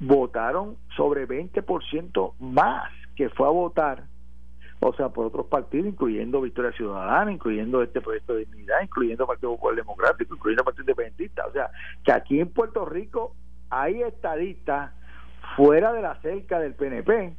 votaron 0.02 0.76
sobre 0.98 1.30
20% 1.30 2.34
más 2.40 2.92
que 3.16 3.30
fue 3.30 3.48
a 3.48 3.52
votar 3.52 4.04
o 4.80 4.94
sea, 4.94 5.10
por 5.10 5.26
otros 5.26 5.48
partidos, 5.48 5.88
incluyendo 5.88 6.42
Victoria 6.42 6.72
Ciudadana, 6.72 7.32
incluyendo 7.32 7.82
este 7.82 8.00
proyecto 8.02 8.34
de 8.34 8.46
dignidad, 8.46 8.82
incluyendo 8.84 9.26
Partido 9.26 9.54
Popular 9.54 9.76
Democrático, 9.76 10.36
incluyendo 10.36 10.62
el 10.62 10.66
Partido 10.66 10.84
Independentista. 10.84 11.46
O 11.48 11.52
sea, 11.52 11.72
que 12.04 12.12
aquí 12.12 12.40
en 12.40 12.50
Puerto 12.50 12.86
Rico 12.86 13.36
hay 13.70 14.04
estadistas 14.04 14.92
fuera 15.56 15.92
de 15.94 16.02
la 16.02 16.22
cerca 16.22 16.60
del 16.60 16.76
PNP, 16.76 17.36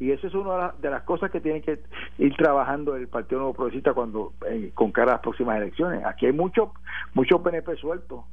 y 0.00 0.12
eso 0.12 0.28
es 0.28 0.34
una 0.34 0.74
de 0.80 0.90
las 0.90 1.02
cosas 1.02 1.30
que 1.30 1.40
tiene 1.40 1.60
que 1.60 1.80
ir 2.18 2.36
trabajando 2.36 2.94
el 2.94 3.08
Partido 3.08 3.40
Nuevo 3.40 3.54
Progresista 3.54 3.94
cuando 3.94 4.32
eh, 4.48 4.70
con 4.74 4.92
cara 4.92 5.12
a 5.12 5.14
las 5.14 5.22
próximas 5.22 5.56
elecciones. 5.56 6.04
Aquí 6.04 6.26
hay 6.26 6.32
muchos 6.32 6.70
muchos 7.14 7.40
PNP 7.40 7.76
sueltos. 7.76 8.24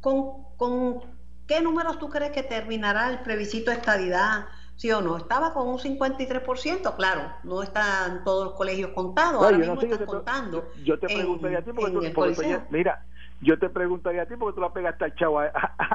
¿Con, 0.00 0.44
¿Con 0.56 1.00
qué 1.48 1.60
números 1.60 1.98
tú 1.98 2.08
crees 2.08 2.30
que 2.30 2.44
terminará 2.44 3.10
el 3.10 3.20
plebiscito 3.20 3.72
de 3.72 3.78
estadidad? 3.78 4.46
¿Sí 4.78 4.92
o 4.92 5.00
no? 5.00 5.16
Estaba 5.16 5.52
con 5.52 5.66
un 5.66 5.78
53%, 5.78 6.94
claro, 6.94 7.32
no 7.42 7.64
están 7.64 8.22
todos 8.22 8.44
los 8.44 8.54
colegios 8.54 8.92
contados, 8.92 9.42
ahora 9.42 9.58
mismo 9.58 9.80
están 9.82 10.06
contando. 10.06 10.70
Yo, 10.84 10.96
te 11.00 11.08
preguntaría 11.08 11.58
a 11.58 11.62
ti, 11.62 11.72
porque, 11.72 12.10
tú, 12.10 12.42
mira, 12.70 13.04
yo 13.40 13.58
te 13.58 13.68
preguntaría 13.68 14.22
a 14.22 14.26
ti 14.26 14.34
porque 14.36 14.54
tú 14.54 14.60
la 14.60 14.72
pegaste 14.72 15.04
al 15.04 15.14
chavo. 15.16 15.40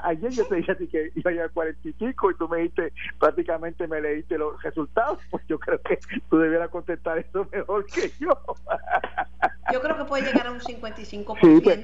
Ayer 0.04 0.32
yo 0.32 0.46
te 0.48 0.56
dije 0.56 0.74
a 0.74 0.78
ti 0.78 0.88
que 0.88 1.14
iba 1.16 1.32
a 1.32 1.32
llegar 1.32 1.50
a 1.50 1.54
45 1.54 2.32
y 2.32 2.36
tú 2.36 2.50
me 2.50 2.58
dijiste 2.58 2.92
prácticamente 3.20 3.88
me 3.88 4.02
leíste 4.02 4.38
los 4.38 4.62
resultados. 4.62 5.20
Pues 5.32 5.44
yo 5.48 5.58
creo 5.58 5.82
que 5.82 5.98
tú 6.30 6.38
debieras 6.38 6.70
contestar 6.70 7.18
eso 7.18 7.48
mejor 7.52 7.86
que 7.86 8.12
yo. 8.20 8.38
Yo 9.72 9.82
creo 9.82 9.98
que 9.98 10.04
puede 10.04 10.24
llegar 10.26 10.48
a 10.48 10.52
un 10.52 10.60
55% 10.60 11.38
sí, 11.42 11.62
pues, 11.64 11.80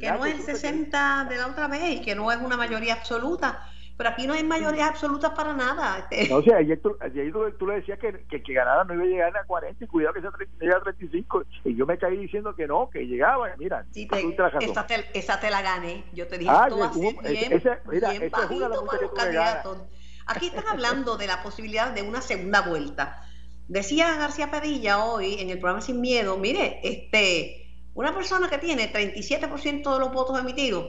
que 0.00 0.10
no 0.10 0.24
es 0.24 0.34
el 0.34 0.42
60 0.42 1.26
de 1.28 1.36
la 1.36 1.46
otra 1.46 1.68
vez 1.68 1.96
y 1.96 2.00
que 2.00 2.14
no 2.14 2.32
es 2.32 2.38
una 2.38 2.56
mayoría 2.56 2.94
absoluta 2.94 3.68
pero 3.98 4.10
aquí 4.10 4.28
no 4.28 4.32
hay 4.32 4.44
mayorías 4.44 4.90
absolutas 4.90 5.32
para 5.32 5.52
nada. 5.54 5.98
Este. 5.98 6.28
No, 6.30 6.36
o 6.36 6.42
sea, 6.42 6.58
ayer, 6.58 6.80
tú, 6.80 6.96
ayer 7.00 7.32
tú, 7.32 7.66
le 7.66 7.74
decías 7.74 7.98
que, 7.98 8.12
que, 8.30 8.42
que, 8.44 8.52
ganara 8.52 8.84
no 8.84 8.94
iba 8.94 9.02
a 9.02 9.06
llegar 9.06 9.36
a 9.36 9.44
40 9.44 9.84
y 9.84 9.88
cuidado 9.88 10.14
que 10.14 10.20
sea 10.20 10.30
a 10.30 10.82
35. 10.82 11.42
Y 11.64 11.74
yo 11.74 11.84
me 11.84 11.98
caí 11.98 12.16
diciendo 12.16 12.54
que 12.54 12.68
no, 12.68 12.88
que 12.90 13.00
llegaba. 13.00 13.48
Mira, 13.58 13.84
sí, 13.90 14.06
te, 14.06 14.20
esa, 14.20 14.86
te, 14.86 15.18
esa, 15.18 15.40
te, 15.40 15.50
la 15.50 15.62
gané. 15.62 16.04
Yo 16.14 16.28
te 16.28 16.38
dije, 16.38 16.50
ah, 16.54 16.66
esto 16.68 16.78
va 16.78 16.86
a 16.86 16.92
ser 16.92 17.32
bien, 17.32 17.52
ese, 17.52 17.70
mira, 17.90 18.10
bien 18.10 18.30
bajito 18.30 18.86
para 18.86 19.02
los 19.02 19.12
candidatos. 19.12 19.78
Aquí 20.26 20.46
están 20.46 20.68
hablando 20.68 21.16
de 21.16 21.26
la 21.26 21.42
posibilidad 21.42 21.90
de 21.90 22.02
una 22.02 22.20
segunda 22.20 22.60
vuelta. 22.60 23.20
Decía 23.66 24.14
García 24.16 24.48
Padilla 24.50 25.04
hoy 25.04 25.40
en 25.40 25.50
el 25.50 25.58
programa 25.58 25.80
Sin 25.80 26.00
Miedo, 26.00 26.38
mire, 26.38 26.78
este, 26.84 27.66
una 27.94 28.14
persona 28.14 28.48
que 28.48 28.58
tiene 28.58 28.92
37% 28.92 29.92
de 29.92 29.98
los 29.98 30.12
votos 30.12 30.38
emitidos 30.38 30.86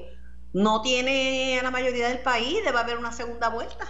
no 0.54 0.82
tiene 0.82 1.60
a 1.60 1.64
la 1.64 1.72
mayoría 1.72 2.10
del 2.10 2.20
país, 2.20 2.64
debe 2.64 2.78
haber 2.78 2.98
una 2.98 3.12
segunda 3.12 3.50
vuelta. 3.50 3.86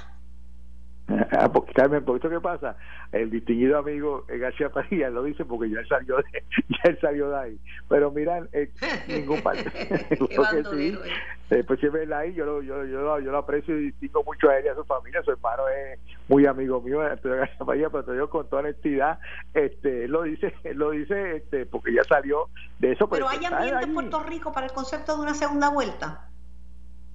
Ah, 1.32 1.52
porque, 1.52 1.74
Carmen, 1.74 2.04
¿por 2.04 2.16
esto 2.16 2.30
qué 2.30 2.40
pasa? 2.40 2.76
El 3.12 3.30
distinguido 3.30 3.78
amigo 3.78 4.26
eh, 4.28 4.38
García 4.38 4.70
Padilla 4.70 5.10
lo 5.10 5.24
dice 5.24 5.46
porque 5.46 5.70
ya 5.70 5.84
salió 5.88 6.18
de, 6.18 6.24
ya 6.70 6.78
él 6.84 7.00
salió 7.02 7.30
de 7.30 7.38
ahí. 7.38 7.60
Pero 7.88 8.12
mira, 8.12 8.44
eh, 8.52 8.70
ningún 9.08 9.42
partido. 9.42 9.72
sí, 10.72 10.98
eh, 11.50 11.64
pues 11.64 11.84
es 11.84 11.92
verdad, 11.92 12.26
yo 12.26 12.46
lo, 12.46 12.62
yo, 12.62 12.86
yo, 12.86 13.20
yo 13.20 13.32
lo 13.32 13.38
aprecio 13.38 13.78
y 13.78 13.86
distingo 13.86 14.24
mucho 14.24 14.50
a 14.50 14.58
él 14.58 14.66
y 14.66 14.68
a 14.70 14.76
su 14.76 14.84
familia. 14.86 15.24
Su 15.24 15.32
hermano 15.32 15.64
es 15.70 16.00
muy 16.28 16.46
amigo 16.46 16.82
mío, 16.82 17.00
García 17.00 17.66
Padilla, 17.66 17.90
pero 17.90 18.06
te 18.06 18.14
digo 18.14 18.30
con 18.30 18.48
toda 18.50 18.62
honestidad, 18.62 19.20
este, 19.54 20.06
él 20.06 20.12
lo 20.12 20.24
dice, 20.24 20.54
él 20.64 20.78
lo 20.78 20.92
dice 20.92 21.38
este, 21.38 21.66
porque 21.66 21.94
ya 21.94 22.04
salió 22.04 22.50
de 22.80 22.92
eso. 22.92 23.08
Pues, 23.08 23.20
pero 23.20 23.30
hay 23.30 23.44
ambiente 23.46 23.84
en 23.84 23.94
Puerto 23.94 24.24
Rico 24.24 24.52
para 24.52 24.68
el 24.68 24.74
concepto 24.74 25.16
de 25.16 25.22
una 25.22 25.34
segunda 25.34 25.70
vuelta. 25.70 26.30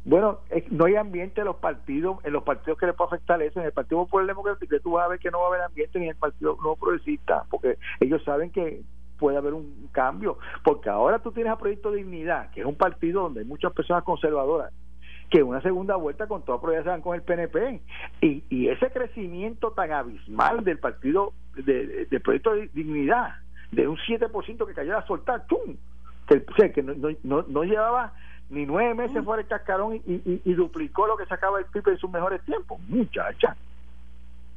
Bueno, 0.05 0.41
no 0.71 0.85
hay 0.85 0.97
ambiente 0.97 1.41
en 1.41 1.47
los 1.47 1.57
partidos, 1.57 2.19
en 2.25 2.33
los 2.35 2.43
partidos 2.43 2.79
que 2.79 2.87
le 2.87 2.93
puede 2.93 3.09
afectar 3.09 3.41
eso. 3.41 3.61
En 3.61 3.67
el 3.67 3.73
Partido 3.73 4.05
Popular 4.05 4.27
Democrático 4.27 4.77
tú 4.83 4.93
vas 4.93 5.07
a 5.07 5.09
ver 5.09 5.19
que 5.19 5.31
no 5.31 5.39
va 5.39 5.45
a 5.45 5.49
haber 5.49 5.63
ambiente 5.63 5.99
ni 5.99 6.05
en 6.07 6.11
el 6.11 6.17
Partido 6.17 6.59
No 6.63 6.77
Progresista, 6.77 7.45
porque 7.51 7.79
ellos 8.01 8.23
saben 8.23 8.51
que 8.51 8.83
puede 9.19 9.39
haber 9.39 9.55
un 9.55 9.89
cambio. 9.93 10.39
Porque 10.63 10.91
ahora 10.91 11.19
tú 11.21 11.33
tienes 11.33 11.53
a 11.53 11.57
Proyecto 11.57 11.91
Dignidad, 11.91 12.51
que 12.51 12.61
es 12.61 12.67
un 12.67 12.77
partido 12.77 13.23
donde 13.23 13.41
hay 13.41 13.47
muchas 13.47 13.73
personas 13.73 14.05
conservadoras, 14.05 14.73
que 15.31 15.43
una 15.43 15.63
segunda 15.63 15.97
vuelta 15.97 16.27
con 16.27 16.45
toda 16.45 16.61
probabilidad 16.61 16.85
se 16.85 16.91
van 16.91 17.01
con 17.01 17.15
el 17.15 17.23
PNP. 17.23 17.81
Y, 18.21 18.45
y 18.51 18.69
ese 18.69 18.91
crecimiento 18.91 19.71
tan 19.73 19.93
abismal 19.93 20.65
del 20.65 20.79
partido, 20.79 21.33
de, 21.57 22.21
proyecto 22.23 22.55
de 22.55 22.69
dignidad, 22.75 23.37
de 23.73 23.89
un 23.89 23.97
7% 23.97 24.67
que 24.67 24.75
cayó 24.75 24.99
a 24.99 25.07
soltar, 25.07 25.47
¡tum! 25.47 25.77
Que 26.27 26.83
no, 26.83 26.95
no, 27.23 27.45
no, 27.49 27.65
llevaba 27.65 28.15
ni 28.51 28.67
nueve 28.67 28.95
meses 28.95 29.25
fuera 29.25 29.43
el 29.43 29.49
cascarón 29.49 29.97
y, 29.97 30.41
y, 30.45 30.55
duplicó 30.55 31.07
lo 31.07 31.17
que 31.17 31.27
sacaba 31.27 31.59
el 31.59 31.65
PIB 31.67 31.89
en 31.89 31.99
sus 31.99 32.11
mejores 32.11 32.43
tiempos. 32.43 32.79
Muchacha. 32.89 33.57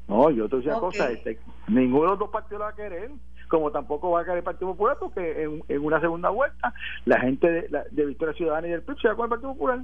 No, 0.07 0.29
yo 0.29 0.47
te 0.47 0.57
decía 0.57 0.75
cosa, 0.75 1.09
este, 1.09 1.39
ninguno 1.67 2.03
de 2.03 2.09
los 2.11 2.19
dos 2.19 2.29
partidos 2.29 2.59
lo 2.59 2.65
va 2.65 2.71
a 2.71 2.75
querer 2.75 3.11
como 3.47 3.71
tampoco 3.71 4.11
va 4.11 4.21
a 4.21 4.23
querer 4.23 4.39
el 4.39 4.43
Partido 4.43 4.71
Popular, 4.71 4.97
porque 4.99 5.43
en, 5.43 5.63
en 5.67 5.85
una 5.85 5.99
segunda 5.99 6.29
vuelta 6.29 6.73
la 7.05 7.19
gente 7.19 7.49
de, 7.49 7.83
de 7.91 8.05
Victoria 8.05 8.33
Ciudadana 8.35 8.67
y 8.67 8.71
del 8.71 8.81
PIB 8.81 8.99
se 8.99 9.07
va 9.07 9.15
con 9.15 9.25
el 9.25 9.29
Partido 9.29 9.53
Popular. 9.53 9.79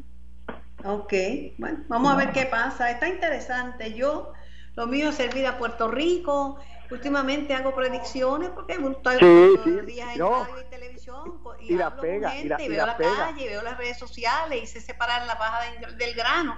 Ok, 0.86 1.14
bueno, 1.58 1.80
vamos 1.88 2.12
a 2.12 2.18
ver 2.18 2.32
qué 2.32 2.46
pasa. 2.46 2.92
Está 2.92 3.08
interesante. 3.08 3.94
Yo, 3.94 4.34
lo 4.76 4.88
mío 4.88 5.10
es 5.10 5.16
servir 5.16 5.48
a 5.48 5.58
Puerto 5.58 5.90
Rico. 5.90 6.60
Últimamente 6.94 7.56
hago 7.56 7.74
predicciones 7.74 8.52
porque 8.52 8.78
me 8.78 8.88
gusta 8.90 9.18
sí, 9.18 9.56
sí, 9.64 9.72
días 9.82 10.16
en 10.16 10.20
radio 10.20 10.62
y 10.62 10.70
televisión 10.70 11.40
y, 11.60 11.74
la 11.74 11.96
pega, 11.96 12.38
y, 12.38 12.48
veo 12.48 12.86
la, 12.86 12.96
calle, 12.96 13.50
veo 13.50 13.64
las 13.64 13.80
redes 13.80 13.98
sociales 13.98 14.62
y 14.62 14.68
sé 14.68 14.80
separar 14.80 15.26
la 15.26 15.36
paja 15.40 15.62
del 15.98 16.14
grano. 16.14 16.56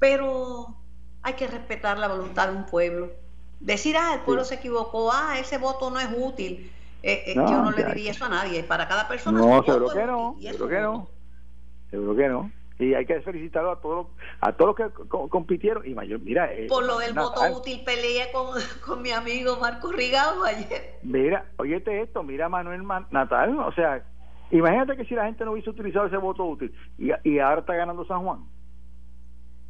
Pero 0.00 0.76
hay 1.22 1.34
que 1.34 1.46
respetar 1.46 1.96
la 1.96 2.08
voluntad 2.08 2.48
de 2.48 2.56
un 2.56 2.66
pueblo. 2.66 3.12
Decir, 3.60 3.96
ah, 3.96 4.14
el 4.14 4.20
pueblo 4.22 4.44
se 4.44 4.56
equivocó, 4.56 5.12
ah, 5.12 5.38
ese 5.38 5.58
voto 5.58 5.90
no 5.90 6.00
es 6.00 6.08
útil. 6.12 6.72
Eh, 7.04 7.22
eh, 7.28 7.34
yo 7.36 7.62
no 7.62 7.70
le 7.70 7.84
diría 7.84 8.10
eso 8.10 8.24
a 8.24 8.30
nadie. 8.30 8.64
Para 8.64 8.88
cada 8.88 9.06
persona. 9.06 9.38
No, 9.38 9.62
seguro 9.62 9.90
que 9.90 10.04
no. 10.04 10.36
Seguro 10.40 10.68
que 10.68 10.80
no. 10.80 11.08
Seguro 11.88 12.16
que 12.16 12.28
no. 12.28 12.50
Y 12.82 12.94
hay 12.94 13.06
que 13.06 13.20
felicitarlo 13.20 13.70
a 13.70 13.80
todos 13.80 14.08
a 14.40 14.52
todos 14.52 14.76
los 14.78 14.92
que 14.92 15.08
compitieron. 15.08 15.86
Y 15.86 15.94
mayor, 15.94 16.20
mira. 16.20 16.52
Eh, 16.52 16.66
Por 16.68 16.84
lo 16.84 16.98
del 16.98 17.14
voto 17.14 17.40
útil 17.56 17.82
peleé 17.84 18.30
con, 18.32 18.46
con, 18.84 19.02
mi 19.02 19.10
amigo 19.10 19.58
Marco 19.60 19.92
Rigado 19.92 20.44
ayer. 20.44 20.98
Mira, 21.02 21.46
oyete 21.58 22.02
esto, 22.02 22.22
mira 22.22 22.48
Manuel 22.48 22.82
Natal. 23.10 23.58
O 23.60 23.72
sea, 23.72 24.04
imagínate 24.50 24.96
que 24.96 25.04
si 25.04 25.14
la 25.14 25.26
gente 25.26 25.44
no 25.44 25.52
hubiese 25.52 25.70
utilizado 25.70 26.06
ese 26.06 26.16
voto 26.16 26.44
útil 26.44 26.74
y, 26.98 27.10
y 27.24 27.38
ahora 27.38 27.60
está 27.60 27.74
ganando 27.74 28.04
San 28.04 28.22
Juan 28.24 28.44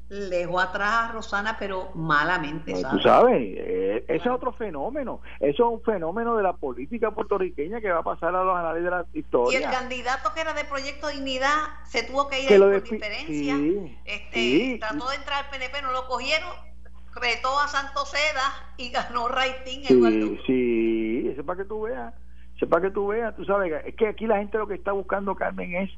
dejó 0.09 0.61
atrás 0.61 0.93
a 0.93 1.13
Rosana, 1.13 1.57
pero 1.59 1.91
malamente. 1.95 2.77
¿sabes? 2.77 2.91
Tú 2.91 2.99
sabes, 3.01 3.41
eh, 3.41 4.05
ese 4.09 4.29
es 4.29 4.35
otro 4.35 4.53
fenómeno. 4.53 5.21
Eso 5.41 5.67
es 5.67 5.73
un 5.75 5.83
fenómeno 5.83 6.37
de 6.37 6.43
la 6.43 6.53
política 6.53 7.11
puertorriqueña 7.11 7.81
que 7.81 7.91
va 7.91 8.01
a 8.01 8.03
pasar 8.03 8.35
a 8.35 8.45
los 8.45 8.57
análisis 8.57 8.85
de 8.85 8.91
la 8.91 9.07
historia. 9.15 9.61
Y 9.61 9.63
el 9.63 9.71
candidato 9.71 10.33
que 10.35 10.41
era 10.41 10.53
de 10.53 10.65
Proyecto 10.65 11.09
Dignidad 11.09 11.57
se 11.85 12.03
tuvo 12.03 12.29
que 12.29 12.43
ir 12.43 12.59
por 12.59 12.83
diferencia. 12.83 13.57
este, 14.05 14.77
trató 14.79 15.09
de 15.09 15.17
entrar 15.17 15.45
al 15.45 15.51
PNP, 15.51 15.83
no 15.83 15.93
lo 15.93 16.07
cogieron, 16.07 16.51
retó 17.15 17.59
a 17.59 17.69
Santos 17.69 18.11
Seda 18.11 18.75
y 18.77 18.91
ganó 18.91 19.29
Raitín. 19.29 19.85
Sí, 19.85 20.41
sí, 20.47 21.29
eso 21.31 21.41
es 21.41 21.47
para 21.47 21.63
que 21.63 21.69
tú 21.69 21.83
veas 21.83 22.13
para 22.67 22.83
que 22.83 22.91
tú 22.91 23.09
veas, 23.09 23.35
tú 23.37 23.45
sabes, 23.45 23.73
es 23.85 23.95
que 23.95 24.09
aquí 24.09 24.27
la 24.27 24.39
gente 24.39 24.59
lo 24.59 24.67
que 24.67 24.75
está 24.75 24.93
buscando, 24.93 25.35
Carmen, 25.35 25.75
es 25.75 25.91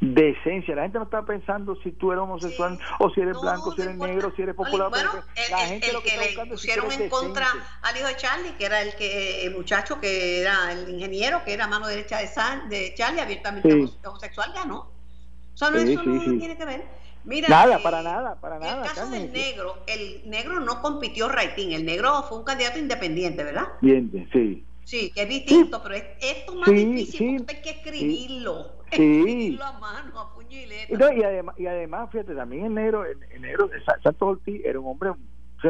decencia. 0.00 0.74
La 0.74 0.82
gente 0.82 0.98
no 0.98 1.04
está 1.04 1.22
pensando 1.22 1.76
si 1.82 1.92
tú 1.92 2.12
eres 2.12 2.22
homosexual 2.22 2.78
o 2.98 3.10
si 3.10 3.20
eres 3.20 3.40
blanco, 3.40 3.72
si 3.72 3.82
eres 3.82 3.96
negro, 3.96 4.32
si 4.34 4.42
eres 4.42 4.54
popular. 4.54 4.90
Bueno, 4.90 5.10
la 5.50 5.58
gente 5.58 5.92
lo 5.92 6.02
que, 6.02 6.16
le 6.16 6.46
pusieron 6.46 6.90
en 6.92 7.08
contra 7.08 7.46
al 7.82 7.96
hijo 7.96 8.06
de 8.06 8.16
Charlie, 8.16 8.52
que 8.52 8.66
era 8.66 8.82
el 8.82 8.94
que 8.94 9.46
el 9.46 9.54
muchacho 9.54 10.00
que 10.00 10.40
era 10.40 10.72
el 10.72 10.88
ingeniero, 10.88 11.42
que 11.44 11.52
era 11.52 11.66
mano 11.66 11.86
derecha 11.86 12.18
de, 12.18 12.28
de 12.68 12.94
Charlie, 12.94 13.20
abiertamente 13.20 13.86
homosexual, 14.04 14.52
ya 14.54 14.64
no. 14.64 14.78
O 14.78 15.56
sea, 15.56 15.70
no, 15.70 15.78
eso 15.78 16.02
no 16.02 16.38
tiene 16.38 16.56
que 16.56 16.64
ver. 16.64 16.84
Mira, 17.24 17.48
nada, 17.48 17.82
para 17.82 18.02
nada, 18.02 18.40
para 18.40 18.58
nada. 18.58 18.72
En 18.72 18.78
el 18.84 18.88
caso 18.88 19.10
del 19.10 19.32
negro, 19.32 19.78
el 19.88 20.30
negro 20.30 20.60
no 20.60 20.80
compitió 20.80 21.28
Raitín, 21.28 21.72
el 21.72 21.84
negro 21.84 22.22
fue 22.28 22.38
un 22.38 22.44
candidato 22.44 22.78
independiente, 22.78 23.42
¿verdad? 23.42 23.66
Bien, 23.80 24.28
sí. 24.32 24.64
Sí, 24.86 25.10
que 25.10 25.22
es 25.22 25.28
distinto, 25.28 25.82
pero 25.82 25.96
es, 25.96 26.04
esto 26.20 26.52
es 26.52 26.58
más 26.60 26.70
difícil, 26.70 27.38
porque 27.38 27.56
hay 27.56 27.62
que 27.62 27.70
escribirlo. 27.70 28.76
Escribirlo 28.86 29.64
a 29.64 29.72
mano, 29.80 30.20
a 30.20 30.32
puño 30.32 30.56
y 30.56 30.66
letra. 30.66 31.12
y, 31.12 31.24
además, 31.24 31.58
y 31.58 31.66
además, 31.66 32.08
fíjate, 32.12 32.36
también 32.36 32.66
el 32.66 32.74
negro, 32.74 33.04
el, 33.04 33.18
negro, 33.40 33.68
Santos 33.84 34.14
Ortiz 34.20 34.64
era 34.64 34.78
un 34.78 34.86
hombre 34.86 35.10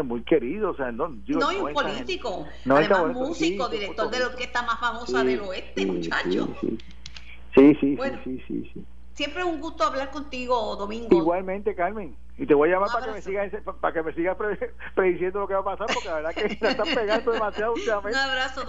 muy 0.05 0.23
querido, 0.23 0.73
o 0.73 0.77
sea, 0.77 0.93
no, 0.93 1.09
no 1.09 1.53
y 1.53 1.57
un 1.57 1.73
político, 1.73 2.47
además 2.67 3.15
músico, 3.15 3.71
director 3.71 4.11
de 4.11 4.19
la 4.19 4.27
orquesta 4.27 4.61
más 4.61 4.79
famosa 4.79 5.25
del 5.25 5.41
oeste, 5.41 5.87
muchacho. 5.87 6.55
Sí, 6.61 7.75
sí, 7.81 7.97
sí, 8.23 8.43
sí, 8.47 8.71
sí, 8.75 8.85
Siempre 9.15 9.41
es 9.41 9.49
un 9.49 9.63
gusto 9.63 9.85
hablar 9.85 10.11
contigo, 10.11 10.77
Domingo. 10.77 11.09
Igualmente, 11.17 11.75
Carmen. 11.75 12.15
Y 12.39 12.47
te 12.47 12.53
voy 12.53 12.69
a 12.69 12.73
llamar 12.75 12.91
para 12.93 13.07
que, 13.07 13.13
me 13.13 13.23
sigas, 13.23 13.51
para 13.81 13.95
que 13.95 14.03
me 14.03 14.13
sigas 14.13 14.37
prediciendo 14.95 15.41
lo 15.41 15.49
que 15.49 15.55
va 15.55 15.61
a 15.61 15.65
pasar, 15.65 15.87
porque 15.87 16.09
la 16.09 16.15
verdad 16.17 16.35
que 16.35 16.59
la 16.61 16.71
están 16.71 16.95
pegando 16.95 17.33
demasiado 17.33 17.73
últimamente. 17.73 18.19
Un 18.19 18.25
abrazo. 18.25 18.63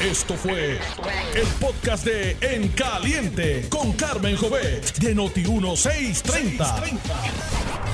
Esto 0.00 0.34
fue 0.34 0.72
el 0.72 1.46
podcast 1.60 2.04
de 2.04 2.36
En 2.40 2.68
Caliente 2.70 3.68
con 3.70 3.92
Carmen 3.92 4.36
Jovet 4.36 4.98
de 4.98 5.14
Noti1630. 5.14 6.98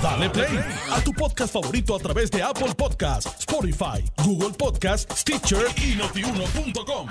Dale 0.02 0.30
play 0.30 0.64
a 0.92 1.00
tu 1.02 1.12
podcast 1.12 1.52
favorito 1.52 1.94
a 1.94 1.98
través 1.98 2.30
de 2.30 2.42
Apple 2.42 2.74
Podcasts, 2.76 3.40
Spotify, 3.40 4.02
Google 4.24 4.56
Podcasts, 4.56 5.20
Stitcher 5.20 5.66
y 5.76 5.96
notiuno.com. 5.96 7.08